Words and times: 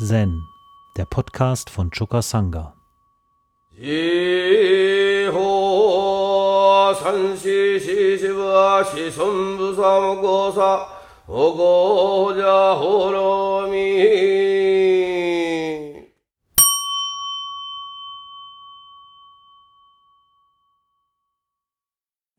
Zen, 0.00 0.46
der 0.96 1.06
Podcast 1.06 1.70
von 1.70 1.90
Choka 1.90 2.22
Sangha. 2.22 2.72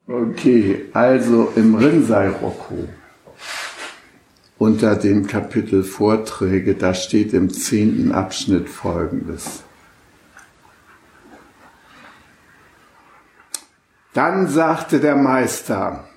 Okay, 0.08 0.86
also 0.94 1.52
im 1.58 1.76
Rinzai-Roku 1.76 2.88
unter 4.60 4.98
dem 4.98 5.26
Kapitel 5.26 5.84
Vorträge, 5.84 6.76
da 6.76 6.94
steht 6.94 7.34
im 7.34 7.50
zehnten 7.50 8.12
Abschnitt 8.12 8.70
Folgendes. 8.70 9.64
Dann 14.14 14.48
sagte 14.48 15.00
der 15.00 15.16
Meister, 15.16 16.10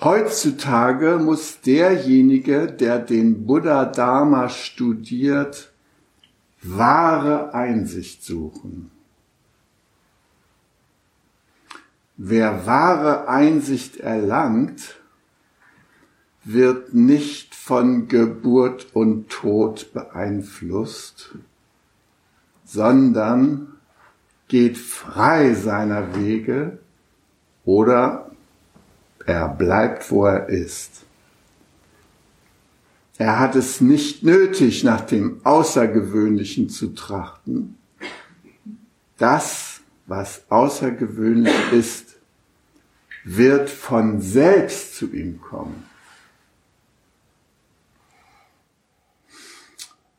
heutzutage 0.00 1.18
muss 1.18 1.60
derjenige, 1.60 2.66
der 2.66 2.98
den 2.98 3.46
Buddha 3.46 3.84
Dharma 3.84 4.48
studiert, 4.48 5.70
wahre 6.62 7.52
Einsicht 7.52 8.24
suchen. 8.24 8.90
Wer 12.16 12.64
wahre 12.64 13.28
Einsicht 13.28 13.98
erlangt, 13.98 15.03
wird 16.44 16.94
nicht 16.94 17.54
von 17.54 18.08
Geburt 18.08 18.88
und 18.92 19.30
Tod 19.30 19.92
beeinflusst, 19.92 21.34
sondern 22.64 23.68
geht 24.48 24.76
frei 24.76 25.54
seiner 25.54 26.14
Wege 26.16 26.78
oder 27.64 28.30
er 29.26 29.48
bleibt, 29.48 30.10
wo 30.10 30.26
er 30.26 30.48
ist. 30.48 31.04
Er 33.16 33.38
hat 33.38 33.54
es 33.54 33.80
nicht 33.80 34.22
nötig, 34.22 34.84
nach 34.84 35.00
dem 35.00 35.40
Außergewöhnlichen 35.44 36.68
zu 36.68 36.94
trachten. 36.94 37.78
Das, 39.16 39.80
was 40.06 40.42
außergewöhnlich 40.50 41.72
ist, 41.72 42.16
wird 43.22 43.70
von 43.70 44.20
selbst 44.20 44.96
zu 44.96 45.10
ihm 45.12 45.40
kommen. 45.40 45.93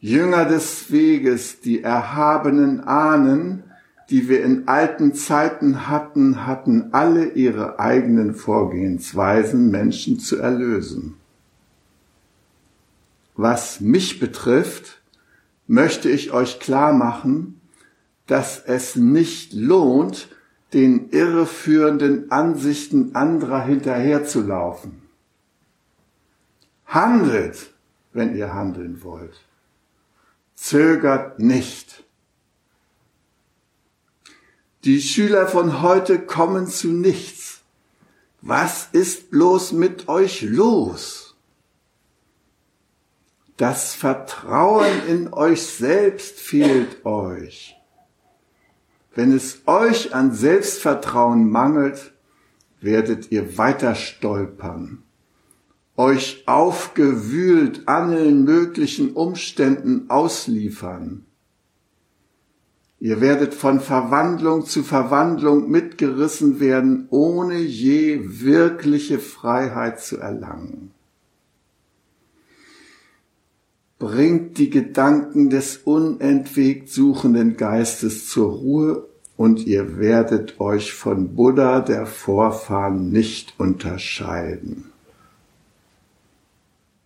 Jünger 0.06 0.46
des 0.46 0.92
Weges, 0.92 1.62
die 1.62 1.82
erhabenen 1.82 2.80
Ahnen, 2.82 3.64
die 4.12 4.30
wir 4.30 4.44
in 4.44 4.68
alten 4.68 5.16
Zeiten 5.16 5.88
hatten, 5.88 6.46
hatten 6.46 6.90
alle 6.92 7.30
ihre 7.30 7.80
eigenen 7.80 8.36
Vorgehensweisen, 8.36 9.72
Menschen 9.72 10.20
zu 10.20 10.38
erlösen. 10.38 11.16
Was 13.36 13.82
mich 13.82 14.20
betrifft, 14.20 15.02
möchte 15.66 16.08
ich 16.12 16.32
euch 16.32 16.60
klar 16.60 16.94
machen, 16.94 17.60
dass 18.28 18.64
es 18.64 18.96
nicht 18.96 19.54
lohnt, 19.54 20.30
den 20.74 21.10
irreführenden 21.10 22.30
Ansichten 22.30 23.16
anderer 23.16 23.64
hinterherzulaufen. 23.64 25.02
Handelt, 26.86 27.74
wenn 28.14 28.36
ihr 28.36 28.54
handeln 28.54 29.02
wollt 29.02 29.42
zögert 30.56 31.40
nicht. 31.40 32.04
Die 34.84 35.02
Schüler 35.02 35.48
von 35.48 35.82
heute 35.82 36.20
kommen 36.20 36.68
zu 36.68 36.88
nichts. 36.88 37.62
Was 38.42 38.90
ist 38.92 39.32
bloß 39.32 39.72
mit 39.74 40.08
euch 40.08 40.42
los? 40.42 41.36
Das 43.58 43.96
Vertrauen 43.96 45.08
in 45.08 45.34
euch 45.34 45.64
selbst 45.66 46.40
fehlt 46.40 47.06
euch. 47.06 47.76
Wenn 49.16 49.32
es 49.32 49.62
euch 49.66 50.14
an 50.14 50.34
Selbstvertrauen 50.34 51.50
mangelt, 51.50 52.12
werdet 52.82 53.32
ihr 53.32 53.58
weiter 53.58 53.96
stolpern 53.96 55.05
euch 55.98 56.44
aufgewühlt 56.46 57.88
allen 57.88 58.44
möglichen 58.44 59.14
Umständen 59.14 60.10
ausliefern. 60.10 61.26
Ihr 63.00 63.22
werdet 63.22 63.54
von 63.54 63.80
Verwandlung 63.80 64.66
zu 64.66 64.84
Verwandlung 64.84 65.70
mitgerissen 65.70 66.60
werden, 66.60 67.08
ohne 67.12 67.60
je 67.60 68.20
wirkliche 68.24 69.20
Freiheit 69.20 70.02
zu 70.02 70.18
erlangen. 70.18 70.92
Bringt 74.00 74.58
die 74.58 74.70
Gedanken 74.70 75.50
des 75.50 75.78
unentwegt 75.78 76.90
suchenden 76.90 77.58
Geistes 77.58 78.28
zur 78.28 78.52
Ruhe 78.52 79.08
und 79.38 79.66
ihr 79.66 79.98
werdet 79.98 80.60
euch 80.60 80.94
von 80.94 81.36
Buddha 81.36 81.82
der 81.82 82.06
Vorfahren 82.06 83.10
nicht 83.10 83.54
unterscheiden. 83.58 84.92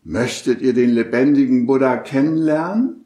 Möchtet 0.04 0.62
ihr 0.62 0.74
den 0.74 0.92
lebendigen 0.92 1.66
Buddha 1.66 1.98
kennenlernen? 1.98 3.06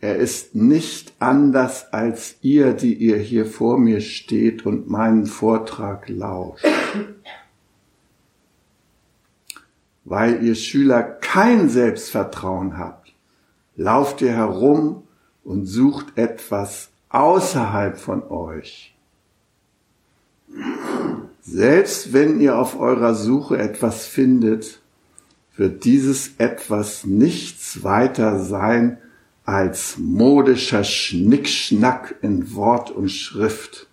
Er 0.00 0.16
ist 0.16 0.54
nicht 0.54 1.14
anders 1.18 1.92
als 1.92 2.36
ihr, 2.42 2.74
die 2.74 2.94
ihr 2.94 3.16
hier 3.16 3.46
vor 3.46 3.78
mir 3.78 4.00
steht 4.00 4.66
und 4.66 4.88
meinen 4.88 5.26
Vortrag 5.26 6.08
lauscht. 6.08 6.66
Weil 10.04 10.44
ihr 10.44 10.54
Schüler 10.54 11.02
kein 11.02 11.68
Selbstvertrauen 11.68 12.78
habt, 12.78 13.12
lauft 13.74 14.20
ihr 14.20 14.32
herum 14.32 15.02
und 15.44 15.66
sucht 15.66 16.16
etwas 16.16 16.90
außerhalb 17.08 17.98
von 17.98 18.22
euch. 18.24 18.94
Selbst 21.40 22.12
wenn 22.12 22.40
ihr 22.40 22.58
auf 22.58 22.78
eurer 22.78 23.14
Suche 23.14 23.58
etwas 23.58 24.06
findet, 24.06 24.80
wird 25.56 25.84
dieses 25.84 26.32
etwas 26.38 27.04
nichts 27.04 27.82
weiter 27.82 28.38
sein 28.38 28.98
als 29.44 29.96
modischer 29.98 30.84
Schnickschnack 30.84 32.16
in 32.20 32.54
Wort 32.54 32.90
und 32.90 33.10
Schrift. 33.10 33.86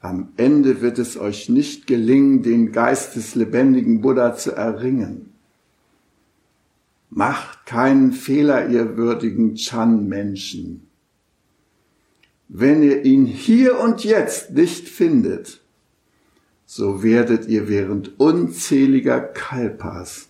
Am 0.00 0.28
Ende 0.36 0.82
wird 0.82 0.98
es 0.98 1.16
euch 1.16 1.48
nicht 1.48 1.86
gelingen, 1.86 2.42
den 2.42 2.70
Geist 2.70 3.16
des 3.16 3.34
lebendigen 3.34 4.02
Buddha 4.02 4.36
zu 4.36 4.52
erringen. 4.52 5.32
Macht 7.10 7.66
keinen 7.66 8.12
Fehler, 8.12 8.68
ihr 8.68 8.96
würdigen 8.96 9.54
Chan-Menschen. 9.54 10.86
Wenn 12.48 12.82
ihr 12.82 13.04
ihn 13.04 13.26
hier 13.26 13.80
und 13.80 14.04
jetzt 14.04 14.50
nicht 14.52 14.88
findet, 14.88 15.60
so 16.76 17.02
werdet 17.02 17.48
ihr 17.48 17.68
während 17.68 18.20
unzähliger 18.20 19.18
Kalpas 19.18 20.28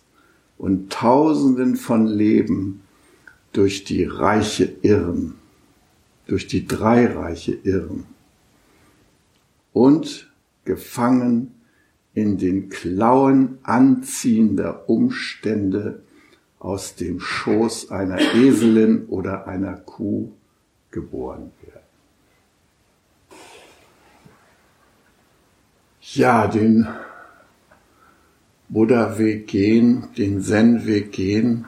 und 0.57 0.93
Tausenden 0.93 1.75
von 1.75 2.07
Leben 2.07 2.83
durch 3.51 3.83
die 3.83 4.05
Reiche 4.05 4.73
irren, 4.81 5.35
durch 6.25 6.47
die 6.47 6.65
drei 6.65 7.07
Reiche 7.07 7.51
irren 7.51 8.05
und 9.73 10.31
gefangen 10.63 11.53
in 12.13 12.37
den 12.37 12.69
Klauen 12.69 13.57
anziehender 13.63 14.89
Umstände 14.89 16.01
aus 16.59 16.95
dem 16.95 17.19
Schoß 17.19 17.91
einer 17.91 18.19
Eselin 18.35 19.05
oder 19.07 19.47
einer 19.47 19.73
Kuh 19.73 20.31
geboren 20.91 21.51
werden. 21.61 21.87
Ja, 26.17 26.47
den 26.47 26.87
Buddha-Weg 28.69 29.47
gehen, 29.47 30.09
den 30.17 30.41
Zen-Weg 30.41 31.11
gehen, 31.11 31.65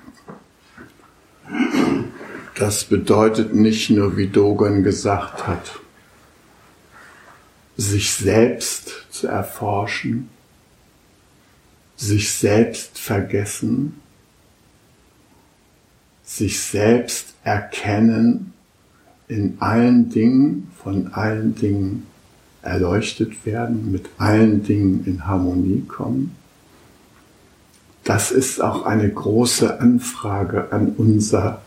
das 2.56 2.84
bedeutet 2.84 3.56
nicht 3.56 3.90
nur, 3.90 4.18
wie 4.18 4.28
Dogen 4.28 4.84
gesagt 4.84 5.48
hat, 5.48 5.80
sich 7.78 8.12
selbst 8.12 9.08
zu 9.12 9.28
erforschen, 9.28 10.30
sich 11.96 12.34
selbst 12.34 13.00
vergessen, 13.00 14.02
sich 16.24 16.60
selbst 16.60 17.34
erkennen 17.44 18.54
in 19.30 19.58
allen 19.62 20.10
Dingen, 20.10 20.70
von 20.84 21.14
allen 21.14 21.56
Dingen 21.56 22.09
erleuchtet 22.62 23.46
werden, 23.46 23.92
mit 23.92 24.10
allen 24.18 24.64
Dingen 24.64 25.04
in 25.06 25.26
Harmonie 25.26 25.86
kommen. 25.88 26.36
das 28.04 28.32
ist 28.32 28.60
auch 28.62 28.86
eine 28.86 29.08
große 29.08 29.80
Anfrage 29.80 30.72
an 30.72 30.94
unser 30.98 31.62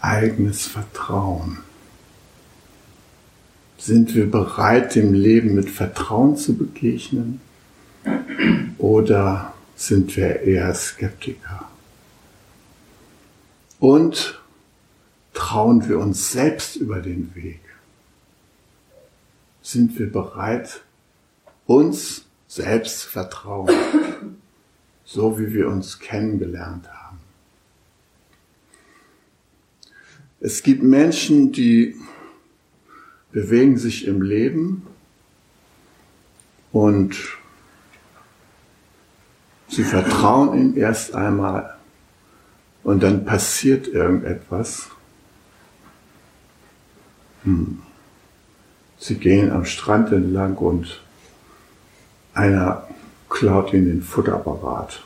eigenes 0.00 0.66
Vertrauen. 0.66 1.58
Sind 3.78 4.14
wir 4.14 4.30
bereit, 4.30 4.94
dem 4.96 5.14
Leben 5.14 5.54
mit 5.54 5.70
Vertrauen 5.70 6.36
zu 6.36 6.56
begegnen? 6.56 7.40
Oder 8.76 9.54
sind 9.76 10.16
wir 10.16 10.40
eher 10.40 10.74
Skeptiker? 10.74 11.68
Und 13.78 14.40
trauen 15.32 15.88
wir 15.88 16.00
uns 16.00 16.32
selbst 16.32 16.76
über 16.76 17.00
den 17.00 17.34
Weg? 17.34 17.60
Sind 19.68 19.98
wir 19.98 20.10
bereit, 20.10 20.80
uns 21.66 22.24
selbst 22.46 23.00
zu 23.00 23.08
vertrauen, 23.10 23.68
so 25.04 25.38
wie 25.38 25.52
wir 25.52 25.68
uns 25.68 25.98
kennengelernt 25.98 26.88
haben? 26.90 27.18
Es 30.40 30.62
gibt 30.62 30.82
Menschen, 30.82 31.52
die 31.52 31.96
bewegen 33.30 33.76
sich 33.76 34.06
im 34.06 34.22
Leben 34.22 34.86
und 36.72 37.18
sie 39.68 39.84
vertrauen 39.84 40.58
ihm 40.58 40.78
erst 40.78 41.14
einmal 41.14 41.76
und 42.84 43.02
dann 43.02 43.26
passiert 43.26 43.86
irgendetwas. 43.86 44.88
Hm. 47.44 47.82
Sie 48.98 49.14
gehen 49.14 49.52
am 49.52 49.64
Strand 49.64 50.12
entlang 50.12 50.56
und 50.56 51.00
einer 52.34 52.86
klaut 53.28 53.72
ihnen 53.72 53.86
den 53.86 54.02
Futterapparat. 54.02 55.02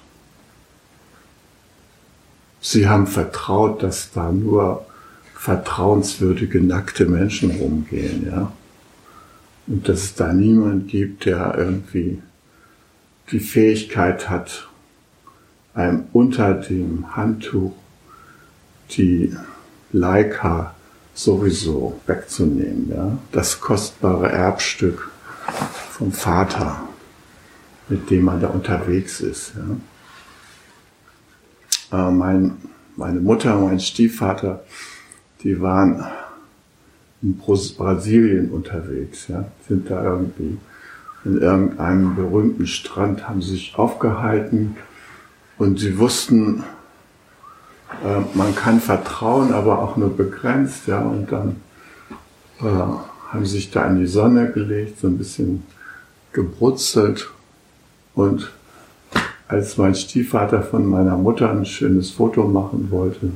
Sie 2.61 2.89
haben 2.89 3.07
vertraut, 3.07 3.83
dass 3.83 4.13
da 4.13 4.31
nur 4.31 4.87
vertrauenswürdige, 5.35 6.61
nackte 6.61 7.07
Menschen 7.07 7.51
rumgehen, 7.51 8.27
ja. 8.27 8.53
Und 9.67 9.89
dass 9.89 10.05
es 10.05 10.15
da 10.15 10.33
niemand 10.33 10.89
gibt, 10.89 11.25
der 11.25 11.55
irgendwie 11.57 12.23
die 13.31 13.41
Fähigkeit 13.41 14.29
hat, 14.29 14.69
einem 15.75 16.05
unter 16.13 16.55
dem 16.55 17.17
Handtuch 17.17 17.73
die 18.91 19.35
Leica 19.93 20.75
sowieso 21.15 22.01
wegzunehmen, 22.07 22.91
ja. 22.95 23.19
Das 23.33 23.61
kostbare 23.61 24.31
Erbstück 24.31 25.11
vom 25.91 26.13
Vater, 26.13 26.89
mit 27.89 28.11
dem 28.11 28.25
man 28.25 28.41
da 28.41 28.49
unterwegs 28.49 29.21
ist, 29.21 29.53
ja. 29.57 29.77
Äh, 31.93 32.11
mein, 32.11 32.57
meine 32.97 33.21
Mutter, 33.21 33.57
mein 33.57 33.81
Stiefvater, 33.81 34.65
die 35.43 35.61
waren 35.61 36.05
in 37.23 37.37
Brasilien 37.37 38.51
unterwegs, 38.51 39.29
ja, 39.29 39.45
sind 39.69 39.91
da 39.91 40.03
irgendwie 40.03 40.59
in 41.25 41.39
irgendeinem 41.39 42.17
berühmten 42.17 42.67
Strand, 42.67 43.29
haben 43.29 43.43
sich 43.43 43.75
aufgehalten 43.77 44.77
und 45.57 45.79
sie 45.79 45.99
wussten, 45.99 46.65
äh, 48.05 48.37
man 48.37 48.55
kann 48.55 48.81
vertrauen, 48.81 49.53
aber 49.53 49.81
auch 49.81 49.97
nur 49.97 50.17
begrenzt, 50.17 50.87
ja, 50.87 51.01
und 51.01 51.31
dann 51.31 51.57
äh, 52.61 52.65
haben 52.65 53.47
sich 53.47 53.71
da 53.71 53.87
in 53.87 53.99
die 53.99 54.07
Sonne 54.07 54.53
gelegt, 54.53 55.01
so 55.01 55.07
ein 55.07 55.19
bisschen 55.19 55.65
gebrutzelt 56.33 57.31
und 58.15 58.51
als 59.49 59.77
mein 59.77 59.95
Stiefvater 59.95 60.63
von 60.63 60.87
meiner 60.87 61.17
Mutter 61.17 61.51
ein 61.51 61.67
schönes 61.67 62.11
Foto 62.11 62.49
machen 62.49 62.91
wollte, 62.91 63.33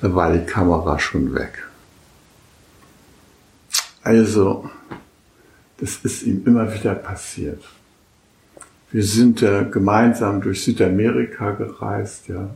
da 0.00 0.14
war 0.14 0.32
die 0.32 0.44
Kamera 0.44 0.98
schon 0.98 1.34
weg. 1.34 1.66
Also, 4.02 4.68
das 5.78 5.96
ist 6.02 6.22
ihm 6.22 6.42
immer 6.44 6.72
wieder 6.72 6.94
passiert. 6.94 7.62
Wir 8.90 9.04
sind 9.04 9.42
äh, 9.42 9.66
gemeinsam 9.70 10.40
durch 10.40 10.64
Südamerika 10.64 11.50
gereist, 11.52 12.28
ja. 12.28 12.48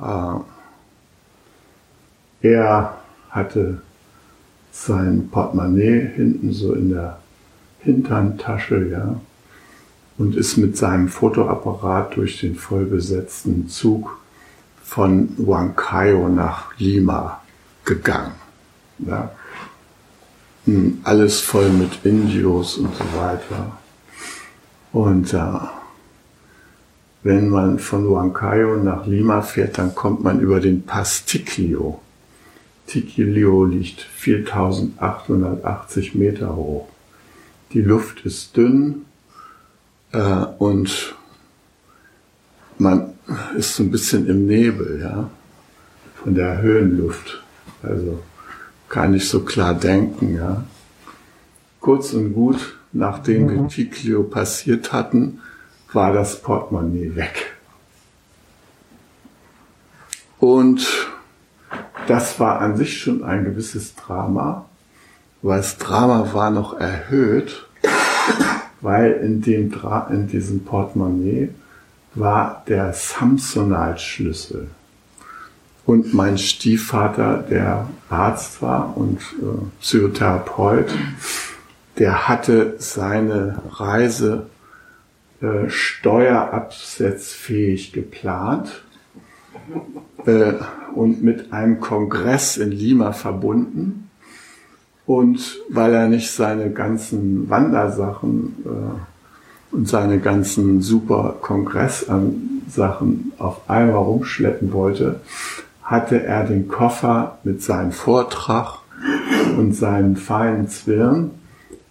Äh, 0.00 0.36
er 2.42 2.98
hatte 3.30 3.80
sein 4.72 5.28
Portemonnaie 5.30 6.10
hinten 6.14 6.52
so 6.52 6.74
in 6.74 6.90
der 6.90 7.18
Hinterntasche, 7.80 8.88
ja, 8.88 9.20
und 10.18 10.36
ist 10.36 10.56
mit 10.56 10.76
seinem 10.76 11.08
Fotoapparat 11.08 12.16
durch 12.16 12.40
den 12.40 12.54
vollbesetzten 12.54 13.68
Zug 13.68 14.18
von 14.82 15.30
Huancayo 15.38 16.28
nach 16.28 16.78
Lima 16.78 17.40
gegangen. 17.84 18.34
Ja. 18.98 19.30
Hm, 20.66 21.00
alles 21.04 21.40
voll 21.40 21.70
mit 21.70 22.04
Indios 22.04 22.78
und 22.78 22.94
so 22.94 23.04
weiter. 23.18 23.78
Und 24.92 25.34
äh, 25.34 25.83
wenn 27.24 27.48
man 27.48 27.78
von 27.78 28.06
Huancayo 28.06 28.76
nach 28.76 29.06
Lima 29.06 29.40
fährt, 29.42 29.78
dann 29.78 29.94
kommt 29.94 30.22
man 30.22 30.40
über 30.40 30.60
den 30.60 30.82
Pass 30.82 31.24
Tiquillo. 31.24 32.02
Tiquillo 32.86 33.64
liegt 33.64 34.02
4880 34.02 36.14
Meter 36.14 36.54
hoch. 36.54 36.86
Die 37.72 37.80
Luft 37.80 38.26
ist 38.26 38.58
dünn 38.58 39.06
äh, 40.12 40.44
und 40.58 41.14
man 42.76 43.14
ist 43.56 43.74
so 43.74 43.82
ein 43.82 43.90
bisschen 43.90 44.28
im 44.28 44.44
Nebel, 44.46 45.00
ja, 45.00 45.30
von 46.22 46.34
der 46.34 46.60
Höhenluft. 46.60 47.42
Also 47.82 48.22
kann 48.90 49.12
nicht 49.12 49.30
so 49.30 49.40
klar 49.40 49.72
denken, 49.74 50.36
ja. 50.36 50.62
Kurz 51.80 52.12
und 52.12 52.34
gut, 52.34 52.76
nachdem 52.92 53.48
wir 53.48 53.66
Ticlio 53.68 54.24
passiert 54.24 54.92
hatten, 54.92 55.38
war 55.94 56.12
das 56.12 56.42
Portemonnaie 56.42 57.14
weg. 57.14 57.54
Und 60.38 60.86
das 62.06 62.38
war 62.38 62.60
an 62.60 62.76
sich 62.76 63.00
schon 63.00 63.22
ein 63.24 63.44
gewisses 63.44 63.94
Drama, 63.94 64.66
weil 65.42 65.58
das 65.58 65.78
Drama 65.78 66.34
war 66.34 66.50
noch 66.50 66.78
erhöht, 66.78 67.66
weil 68.80 69.12
in, 69.12 69.40
dem 69.40 69.70
Dra 69.70 70.08
in 70.10 70.26
diesem 70.26 70.64
Portemonnaie 70.64 71.50
war 72.14 72.62
der 72.68 72.92
Samsonite-Schlüssel. 72.92 74.68
Und 75.86 76.14
mein 76.14 76.38
Stiefvater, 76.38 77.38
der 77.38 77.88
Arzt 78.08 78.62
war 78.62 78.96
und 78.96 79.20
äh, 79.20 79.64
Psychotherapeut, 79.80 80.90
der 81.98 82.28
hatte 82.28 82.76
seine 82.78 83.62
Reise 83.70 84.46
äh, 85.44 85.68
steuerabsetzfähig 85.68 87.92
geplant 87.92 88.82
äh, 90.24 90.54
und 90.94 91.22
mit 91.22 91.52
einem 91.52 91.80
Kongress 91.80 92.56
in 92.56 92.70
Lima 92.70 93.12
verbunden. 93.12 94.08
Und 95.06 95.58
weil 95.68 95.92
er 95.92 96.08
nicht 96.08 96.30
seine 96.30 96.70
ganzen 96.70 97.50
Wandersachen 97.50 98.56
äh, 98.64 99.74
und 99.74 99.86
seine 99.86 100.18
ganzen 100.18 100.80
super 100.80 101.36
Kongresssachen 101.42 102.62
auf 103.36 103.68
einmal 103.68 103.96
rumschleppen 103.96 104.72
wollte, 104.72 105.20
hatte 105.82 106.22
er 106.22 106.44
den 106.44 106.68
Koffer 106.68 107.36
mit 107.44 107.62
seinem 107.62 107.92
Vortrag 107.92 108.78
und 109.58 109.74
seinen 109.74 110.16
feinen 110.16 110.68
Zwirn, 110.68 111.32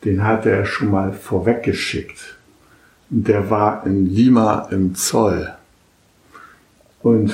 den 0.06 0.24
hatte 0.24 0.50
er 0.50 0.66
schon 0.66 0.90
mal 0.90 1.14
vorweggeschickt. 1.14 2.33
Der 3.16 3.52
war 3.52 3.86
in 3.86 4.08
Lima 4.08 4.70
im 4.72 4.96
Zoll. 4.96 5.54
Und 7.04 7.32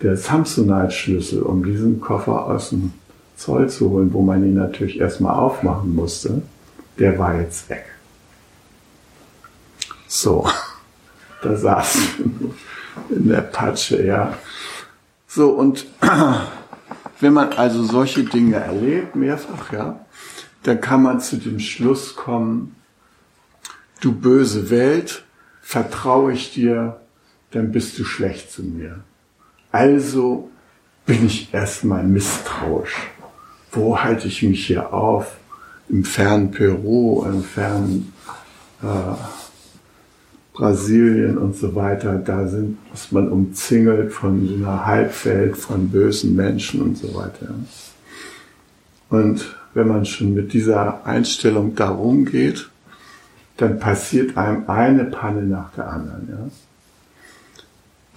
der 0.00 0.16
Samsonite-Schlüssel, 0.16 1.42
um 1.42 1.62
diesen 1.62 2.00
Koffer 2.00 2.46
aus 2.46 2.70
dem 2.70 2.94
Zoll 3.36 3.68
zu 3.68 3.90
holen, 3.90 4.10
wo 4.14 4.22
man 4.22 4.42
ihn 4.42 4.54
natürlich 4.54 5.00
erstmal 5.00 5.34
aufmachen 5.34 5.94
musste, 5.94 6.40
der 6.98 7.18
war 7.18 7.38
jetzt 7.38 7.68
weg. 7.68 7.84
So, 10.06 10.48
da 11.42 11.54
saß 11.54 11.98
in 13.10 13.28
der 13.28 13.42
Patsche, 13.42 14.02
ja. 14.02 14.32
So, 15.26 15.50
und 15.50 15.84
wenn 17.20 17.34
man 17.34 17.52
also 17.52 17.84
solche 17.84 18.24
Dinge 18.24 18.56
erlebt, 18.56 19.14
mehrfach, 19.14 19.74
ja, 19.74 20.00
dann 20.62 20.80
kann 20.80 21.02
man 21.02 21.20
zu 21.20 21.36
dem 21.36 21.60
Schluss 21.60 22.16
kommen, 22.16 22.76
du 24.00 24.12
böse 24.12 24.70
Welt, 24.70 25.24
vertraue 25.60 26.32
ich 26.32 26.52
dir, 26.52 27.00
dann 27.50 27.72
bist 27.72 27.98
du 27.98 28.04
schlecht 28.04 28.50
zu 28.50 28.62
mir. 28.62 29.00
Also 29.72 30.50
bin 31.06 31.26
ich 31.26 31.52
erstmal 31.52 32.04
misstrauisch. 32.04 32.96
Wo 33.72 33.98
halte 33.98 34.28
ich 34.28 34.42
mich 34.42 34.66
hier 34.66 34.92
auf? 34.92 35.36
Im 35.88 36.04
fernen 36.04 36.50
Peru, 36.50 37.24
im 37.24 37.42
fernen 37.42 38.12
äh, 38.82 38.86
Brasilien 40.52 41.38
und 41.38 41.56
so 41.56 41.74
weiter, 41.74 42.16
da 42.16 42.48
sind, 42.48 42.78
ist 42.92 43.12
man 43.12 43.28
umzingelt 43.28 44.12
von 44.12 44.48
einer 44.56 44.84
Halbwelt, 44.84 45.56
von 45.56 45.88
bösen 45.88 46.34
Menschen 46.34 46.82
und 46.82 46.98
so 46.98 47.14
weiter. 47.14 47.54
Und 49.08 49.56
wenn 49.74 49.88
man 49.88 50.04
schon 50.04 50.34
mit 50.34 50.52
dieser 50.52 51.06
Einstellung 51.06 51.74
da 51.74 51.90
rumgeht, 51.90 52.68
dann 53.58 53.78
passiert 53.78 54.36
einem 54.38 54.64
eine 54.68 55.04
Panne 55.04 55.42
nach 55.42 55.72
der 55.72 55.90
anderen. 55.90 56.50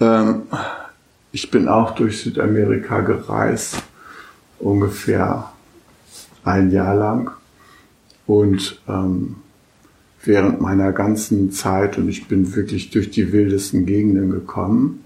Ja? 0.00 0.22
Ähm, 0.22 0.42
ich 1.32 1.50
bin 1.50 1.68
auch 1.68 1.94
durch 1.94 2.22
Südamerika 2.22 3.00
gereist, 3.00 3.82
ungefähr 4.58 5.52
ein 6.44 6.70
Jahr 6.70 6.94
lang. 6.94 7.30
Und 8.26 8.80
ähm, 8.88 9.36
während 10.22 10.60
meiner 10.60 10.92
ganzen 10.92 11.50
Zeit, 11.50 11.98
und 11.98 12.08
ich 12.08 12.28
bin 12.28 12.54
wirklich 12.54 12.90
durch 12.90 13.10
die 13.10 13.32
wildesten 13.32 13.84
Gegenden 13.84 14.30
gekommen, 14.30 15.04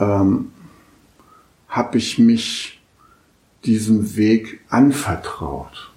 ähm, 0.00 0.50
habe 1.68 1.98
ich 1.98 2.18
mich 2.18 2.80
diesem 3.64 4.16
Weg 4.16 4.60
anvertraut. 4.70 5.93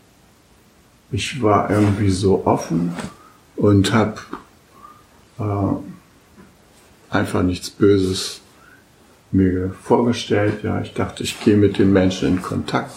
Ich 1.12 1.42
war 1.42 1.70
irgendwie 1.70 2.10
so 2.10 2.46
offen 2.46 2.94
und 3.56 3.94
habe 3.94 4.20
äh, 5.40 7.14
einfach 7.16 7.44
nichts 7.44 7.70
Böses 7.70 8.42
mir 9.32 9.74
vorgestellt. 9.84 10.64
Ja, 10.64 10.82
ich 10.82 10.94
dachte, 10.94 11.24
ich 11.24 11.40
gehe 11.40 11.58
mit 11.58 11.78
den 11.78 11.94
Menschen 11.94 12.28
in 12.28 12.42
Kontakt. 12.42 12.92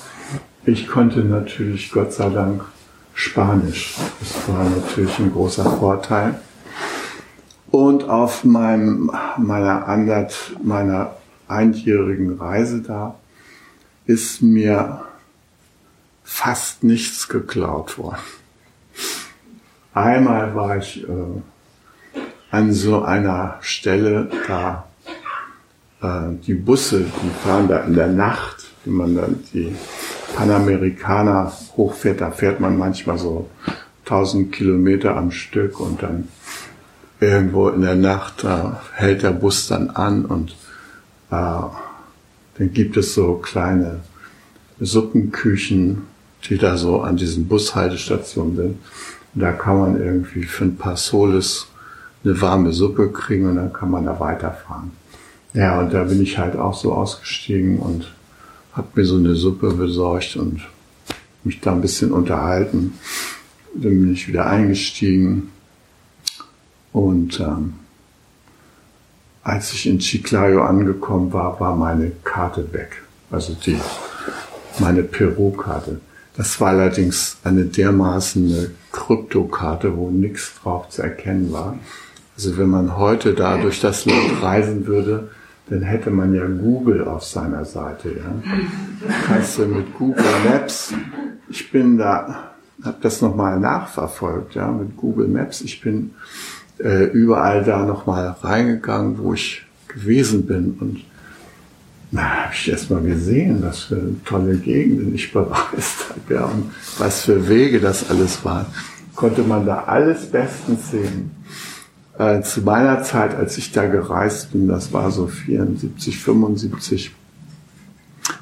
Ich 0.65 0.89
konnte 0.89 1.21
natürlich, 1.21 1.93
Gott 1.93 2.13
sei 2.13 2.29
Dank, 2.31 2.65
Spanisch. 3.15 3.97
Das 4.19 4.49
war 4.49 4.65
natürlich 4.65 5.19
ein 5.19 5.33
großer 5.33 5.65
Vorteil. 5.79 6.41
Und 7.71 8.09
auf 8.09 8.45
meinem, 8.45 9.11
meiner, 9.39 9.87
andert, 9.87 10.57
meiner 10.63 11.15
einjährigen 11.47 12.39
Reise 12.39 12.83
da 12.83 13.15
ist 14.07 14.43
mir 14.43 15.03
fast 16.31 16.85
nichts 16.85 17.29
geklaut 17.29 17.99
worden. 17.99 18.23
Einmal 19.93 20.55
war 20.55 20.79
ich 20.79 21.03
äh, 21.07 21.13
an 22.51 22.73
so 22.73 23.03
einer 23.03 23.59
Stelle, 23.61 24.31
da 24.47 24.87
äh, 26.01 26.37
die 26.47 26.55
Busse, 26.55 27.01
die 27.01 27.31
fahren 27.45 27.69
da 27.69 27.81
in 27.81 27.95
der 27.95 28.07
Nacht, 28.07 28.71
wie 28.85 28.91
man 28.91 29.17
dann 29.17 29.43
die 29.53 29.75
Panamerikaner 30.37 31.53
hochfährt, 31.77 32.21
da 32.21 32.31
fährt 32.31 32.61
man 32.61 32.79
manchmal 32.79 33.19
so 33.19 33.51
1000 34.05 34.53
Kilometer 34.53 35.17
am 35.17 35.33
Stück 35.33 35.79
und 35.81 36.03
dann 36.03 36.29
irgendwo 37.19 37.69
in 37.69 37.83
der 37.83 37.97
Nacht 37.97 38.45
da 38.45 38.81
hält 38.95 39.25
der 39.25 39.33
Bus 39.33 39.67
dann 39.67 39.91
an 39.91 40.25
und 40.25 40.53
äh, 41.33 41.35
dann 41.35 42.73
gibt 42.73 42.97
es 42.97 43.15
so 43.15 43.35
kleine 43.35 44.01
Suppenküchen, 44.79 46.07
die 46.49 46.59
da 46.59 46.77
so 46.77 47.03
an 47.03 47.17
diesen 47.17 47.49
Bushaltestationen 47.49 48.57
sind. 48.57 48.79
Und 49.35 49.41
da 49.41 49.53
kann 49.53 49.79
man 49.79 50.01
irgendwie 50.01 50.45
für 50.45 50.65
ein 50.65 50.77
paar 50.77 50.97
Soles 50.97 51.67
eine 52.25 52.41
warme 52.41 52.73
Suppe 52.73 53.11
kriegen 53.11 53.49
und 53.49 53.57
dann 53.57 53.73
kann 53.73 53.91
man 53.91 54.05
da 54.05 54.19
weiterfahren. 54.19 54.91
Ja, 55.55 55.81
und 55.81 55.93
da 55.93 56.05
bin 56.05 56.23
ich 56.23 56.39
halt 56.39 56.57
auch 56.57 56.75
so 56.75 56.93
ausgestiegen 56.93 57.79
und 57.79 58.13
habe 58.73 58.89
mir 58.95 59.05
so 59.05 59.17
eine 59.17 59.35
Suppe 59.35 59.73
besorgt 59.73 60.37
und 60.37 60.61
mich 61.43 61.61
da 61.61 61.73
ein 61.73 61.81
bisschen 61.81 62.13
unterhalten. 62.13 62.95
Dann 63.75 64.01
bin 64.01 64.13
ich 64.13 64.29
wieder 64.29 64.47
eingestiegen 64.47 65.51
und 66.93 67.41
ähm, 67.41 67.75
als 69.43 69.73
ich 69.73 69.87
in 69.87 69.99
Chiclayo 69.99 70.63
angekommen 70.63 71.33
war, 71.33 71.59
war 71.61 71.75
meine 71.75 72.13
Karte 72.25 72.73
weg. 72.73 73.03
Also 73.31 73.55
die, 73.55 73.79
meine 74.79 75.03
Peru-Karte. 75.03 76.01
Das 76.37 76.61
war 76.61 76.69
allerdings 76.69 77.37
eine 77.45 77.65
dermaßen 77.65 78.75
Kryptokarte, 78.93 79.97
wo 79.97 80.11
nichts 80.11 80.55
drauf 80.63 80.89
zu 80.89 81.03
erkennen 81.03 81.53
war. 81.53 81.79
Also 82.37 82.57
wenn 82.57 82.69
man 82.69 82.97
heute 82.97 83.35
da 83.35 83.59
durch 83.59 83.81
das 83.81 84.07
Land 84.07 84.43
reisen 84.43 84.87
würde, 84.87 85.29
dann 85.69 85.83
hätte 85.83 86.11
man 86.11 86.35
ja 86.35 86.47
Google 86.47 87.05
auf 87.05 87.25
seiner 87.25 87.65
Seite. 87.65 88.11
Ja. 88.11 89.09
Kannst 89.27 89.59
du 89.59 89.67
mit 89.67 89.95
Google 89.95 90.25
Maps, 90.45 90.93
ich 91.49 91.71
bin 91.71 91.99
da, 91.99 92.53
habe 92.83 92.97
das 93.01 93.21
nochmal 93.21 93.61
nachverfolgt, 93.61 94.55
ja, 94.55 94.71
mit 94.71 94.97
Google 94.97 95.29
Maps. 95.29 95.61
Ich 95.61 95.81
bin 95.81 96.13
äh, 96.79 97.05
überall 97.05 97.63
da 97.65 97.85
nochmal 97.85 98.35
reingegangen, 98.41 99.19
wo 99.19 99.35
ich 99.35 99.65
gewesen 99.89 100.47
bin 100.47 100.77
und 100.81 101.05
na, 102.13 102.45
habe 102.45 102.55
ich 102.55 102.69
erst 102.69 102.91
mal 102.91 103.03
gesehen, 103.03 103.63
was 103.63 103.81
für 103.81 104.15
tolle 104.25 104.57
Gegenden 104.57 105.15
ich 105.15 105.33
bereist 105.33 106.11
habe, 106.11 106.35
ja, 106.35 106.45
und 106.47 106.73
was 106.99 107.23
für 107.23 107.49
Wege 107.49 107.81
das 107.81 108.11
alles 108.11 108.45
waren. 108.45 108.67
Konnte 109.15 109.43
man 109.43 109.65
da 109.67 109.85
alles 109.85 110.27
bestens 110.27 110.91
sehen. 110.91 111.31
Äh, 112.19 112.43
zu 112.43 112.63
meiner 112.63 113.03
Zeit, 113.03 113.35
als 113.35 113.57
ich 113.59 113.71
da 113.73 113.87
gereist 113.87 114.53
bin, 114.53 114.67
das 114.67 114.93
war 114.93 115.11
so 115.11 115.27
74, 115.27 116.19
75, 116.19 117.15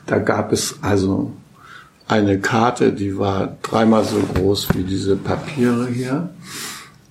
da 0.06 0.18
gab 0.18 0.52
es 0.52 0.78
also 0.80 1.32
eine 2.06 2.40
Karte, 2.40 2.92
die 2.92 3.18
war 3.18 3.58
dreimal 3.62 4.04
so 4.04 4.18
groß 4.34 4.68
wie 4.74 4.84
diese 4.84 5.16
Papiere 5.16 5.86
hier 5.88 6.30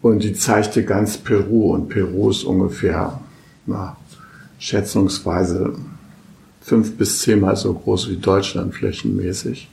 und 0.01 0.23
die 0.23 0.33
zeigte 0.33 0.83
ganz 0.83 1.17
Peru 1.17 1.73
und 1.73 1.89
Peru 1.89 2.31
ist 2.31 2.43
ungefähr 2.43 3.19
na, 3.67 3.95
schätzungsweise 4.57 5.75
fünf 6.67 6.97
bis 6.97 7.21
zehnmal 7.21 7.55
so 7.55 7.73
groß 7.73 8.09
wie 8.09 8.17
Deutschland 8.17 8.75
flächenmäßig. 8.75 9.69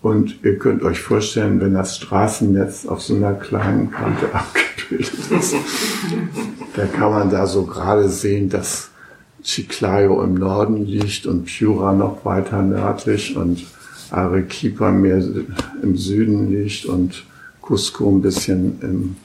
Und 0.00 0.42
ihr 0.42 0.58
könnt 0.58 0.82
euch 0.82 1.00
vorstellen, 1.00 1.60
wenn 1.60 1.74
das 1.74 1.98
Straßennetz 1.98 2.86
auf 2.86 3.02
so 3.02 3.14
einer 3.14 3.34
kleinen 3.34 3.90
Kante 3.90 4.26
abgebildet 4.32 5.30
ist, 5.38 5.54
da 6.74 6.86
kann 6.86 7.10
man 7.10 7.30
da 7.30 7.46
so 7.46 7.66
gerade 7.66 8.08
sehen, 8.08 8.48
dass 8.48 8.90
Chiclayo 9.42 10.22
im 10.22 10.34
Norden 10.34 10.86
liegt 10.86 11.26
und 11.26 11.44
Piura 11.44 11.92
noch 11.92 12.24
weiter 12.24 12.62
nördlich 12.62 13.36
und 13.36 13.66
Arequipa 14.10 14.90
mehr 14.90 15.22
im 15.82 15.96
Süden 15.98 16.50
liegt 16.50 16.86
und 16.86 17.24
Cusco 17.60 18.10
ein 18.10 18.22
bisschen 18.22 18.80
im 18.80 19.16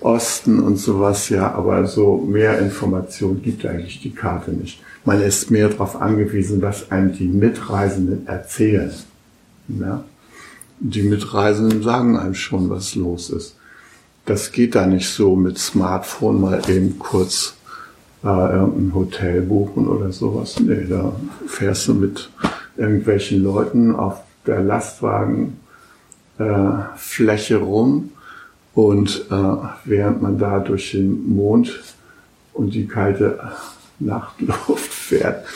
Osten 0.00 0.60
und 0.60 0.78
sowas, 0.78 1.28
ja, 1.28 1.52
aber 1.52 1.86
so 1.86 2.16
mehr 2.16 2.58
Information 2.58 3.42
gibt 3.42 3.66
eigentlich 3.66 4.00
die 4.00 4.14
Karte 4.14 4.52
nicht. 4.52 4.80
Man 5.06 5.22
ist 5.22 5.50
mehr 5.52 5.68
darauf 5.68 6.02
angewiesen, 6.02 6.60
was 6.62 6.90
einem 6.90 7.12
die 7.12 7.28
Mitreisenden 7.28 8.26
erzählen. 8.26 8.92
Ja? 9.68 10.02
Die 10.80 11.02
Mitreisenden 11.02 11.84
sagen 11.84 12.18
einem 12.18 12.34
schon, 12.34 12.68
was 12.70 12.96
los 12.96 13.30
ist. 13.30 13.54
Das 14.24 14.50
geht 14.50 14.74
da 14.74 14.84
nicht 14.84 15.08
so 15.08 15.36
mit 15.36 15.58
Smartphone 15.58 16.40
mal 16.40 16.60
eben 16.68 16.98
kurz 16.98 17.54
äh, 18.24 18.26
irgendein 18.26 18.94
Hotel 18.94 19.42
buchen 19.42 19.86
oder 19.86 20.10
sowas. 20.10 20.58
Nee, 20.58 20.86
da 20.88 21.14
fährst 21.46 21.86
du 21.86 21.94
mit 21.94 22.28
irgendwelchen 22.76 23.44
Leuten 23.44 23.94
auf 23.94 24.22
der 24.44 24.60
Lastwagenfläche 24.60 27.54
äh, 27.54 27.58
rum 27.58 28.10
und 28.74 29.26
äh, 29.30 29.56
während 29.84 30.20
man 30.20 30.36
da 30.36 30.58
durch 30.58 30.90
den 30.90 31.36
Mond 31.36 31.80
und 32.52 32.74
die 32.74 32.88
kalte 32.88 33.38
Nachtluft 33.98 34.95
fährt, 35.06 35.46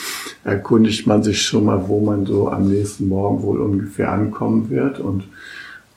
erkundigt 0.45 1.07
man 1.07 1.23
sich 1.23 1.42
schon 1.42 1.66
mal, 1.66 1.88
wo 1.88 2.00
man 2.00 2.26
so 2.26 2.49
am 2.50 2.69
nächsten 2.69 3.09
Morgen 3.09 3.42
wohl 3.42 3.61
ungefähr 3.61 4.12
ankommen 4.12 4.71
wird 4.71 5.00
und 5.00 5.25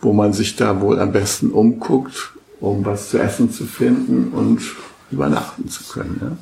wo 0.01 0.13
man 0.13 0.33
sich 0.33 0.55
da 0.55 0.81
wohl 0.81 0.99
am 0.99 1.11
besten 1.11 1.51
umguckt, 1.51 2.33
um 2.59 2.85
was 2.85 3.09
zu 3.09 3.19
essen 3.19 3.51
zu 3.51 3.65
finden 3.65 4.33
und 4.33 4.61
übernachten 5.11 5.69
zu 5.69 5.83
können. 5.91 6.17
Ja? 6.21 6.37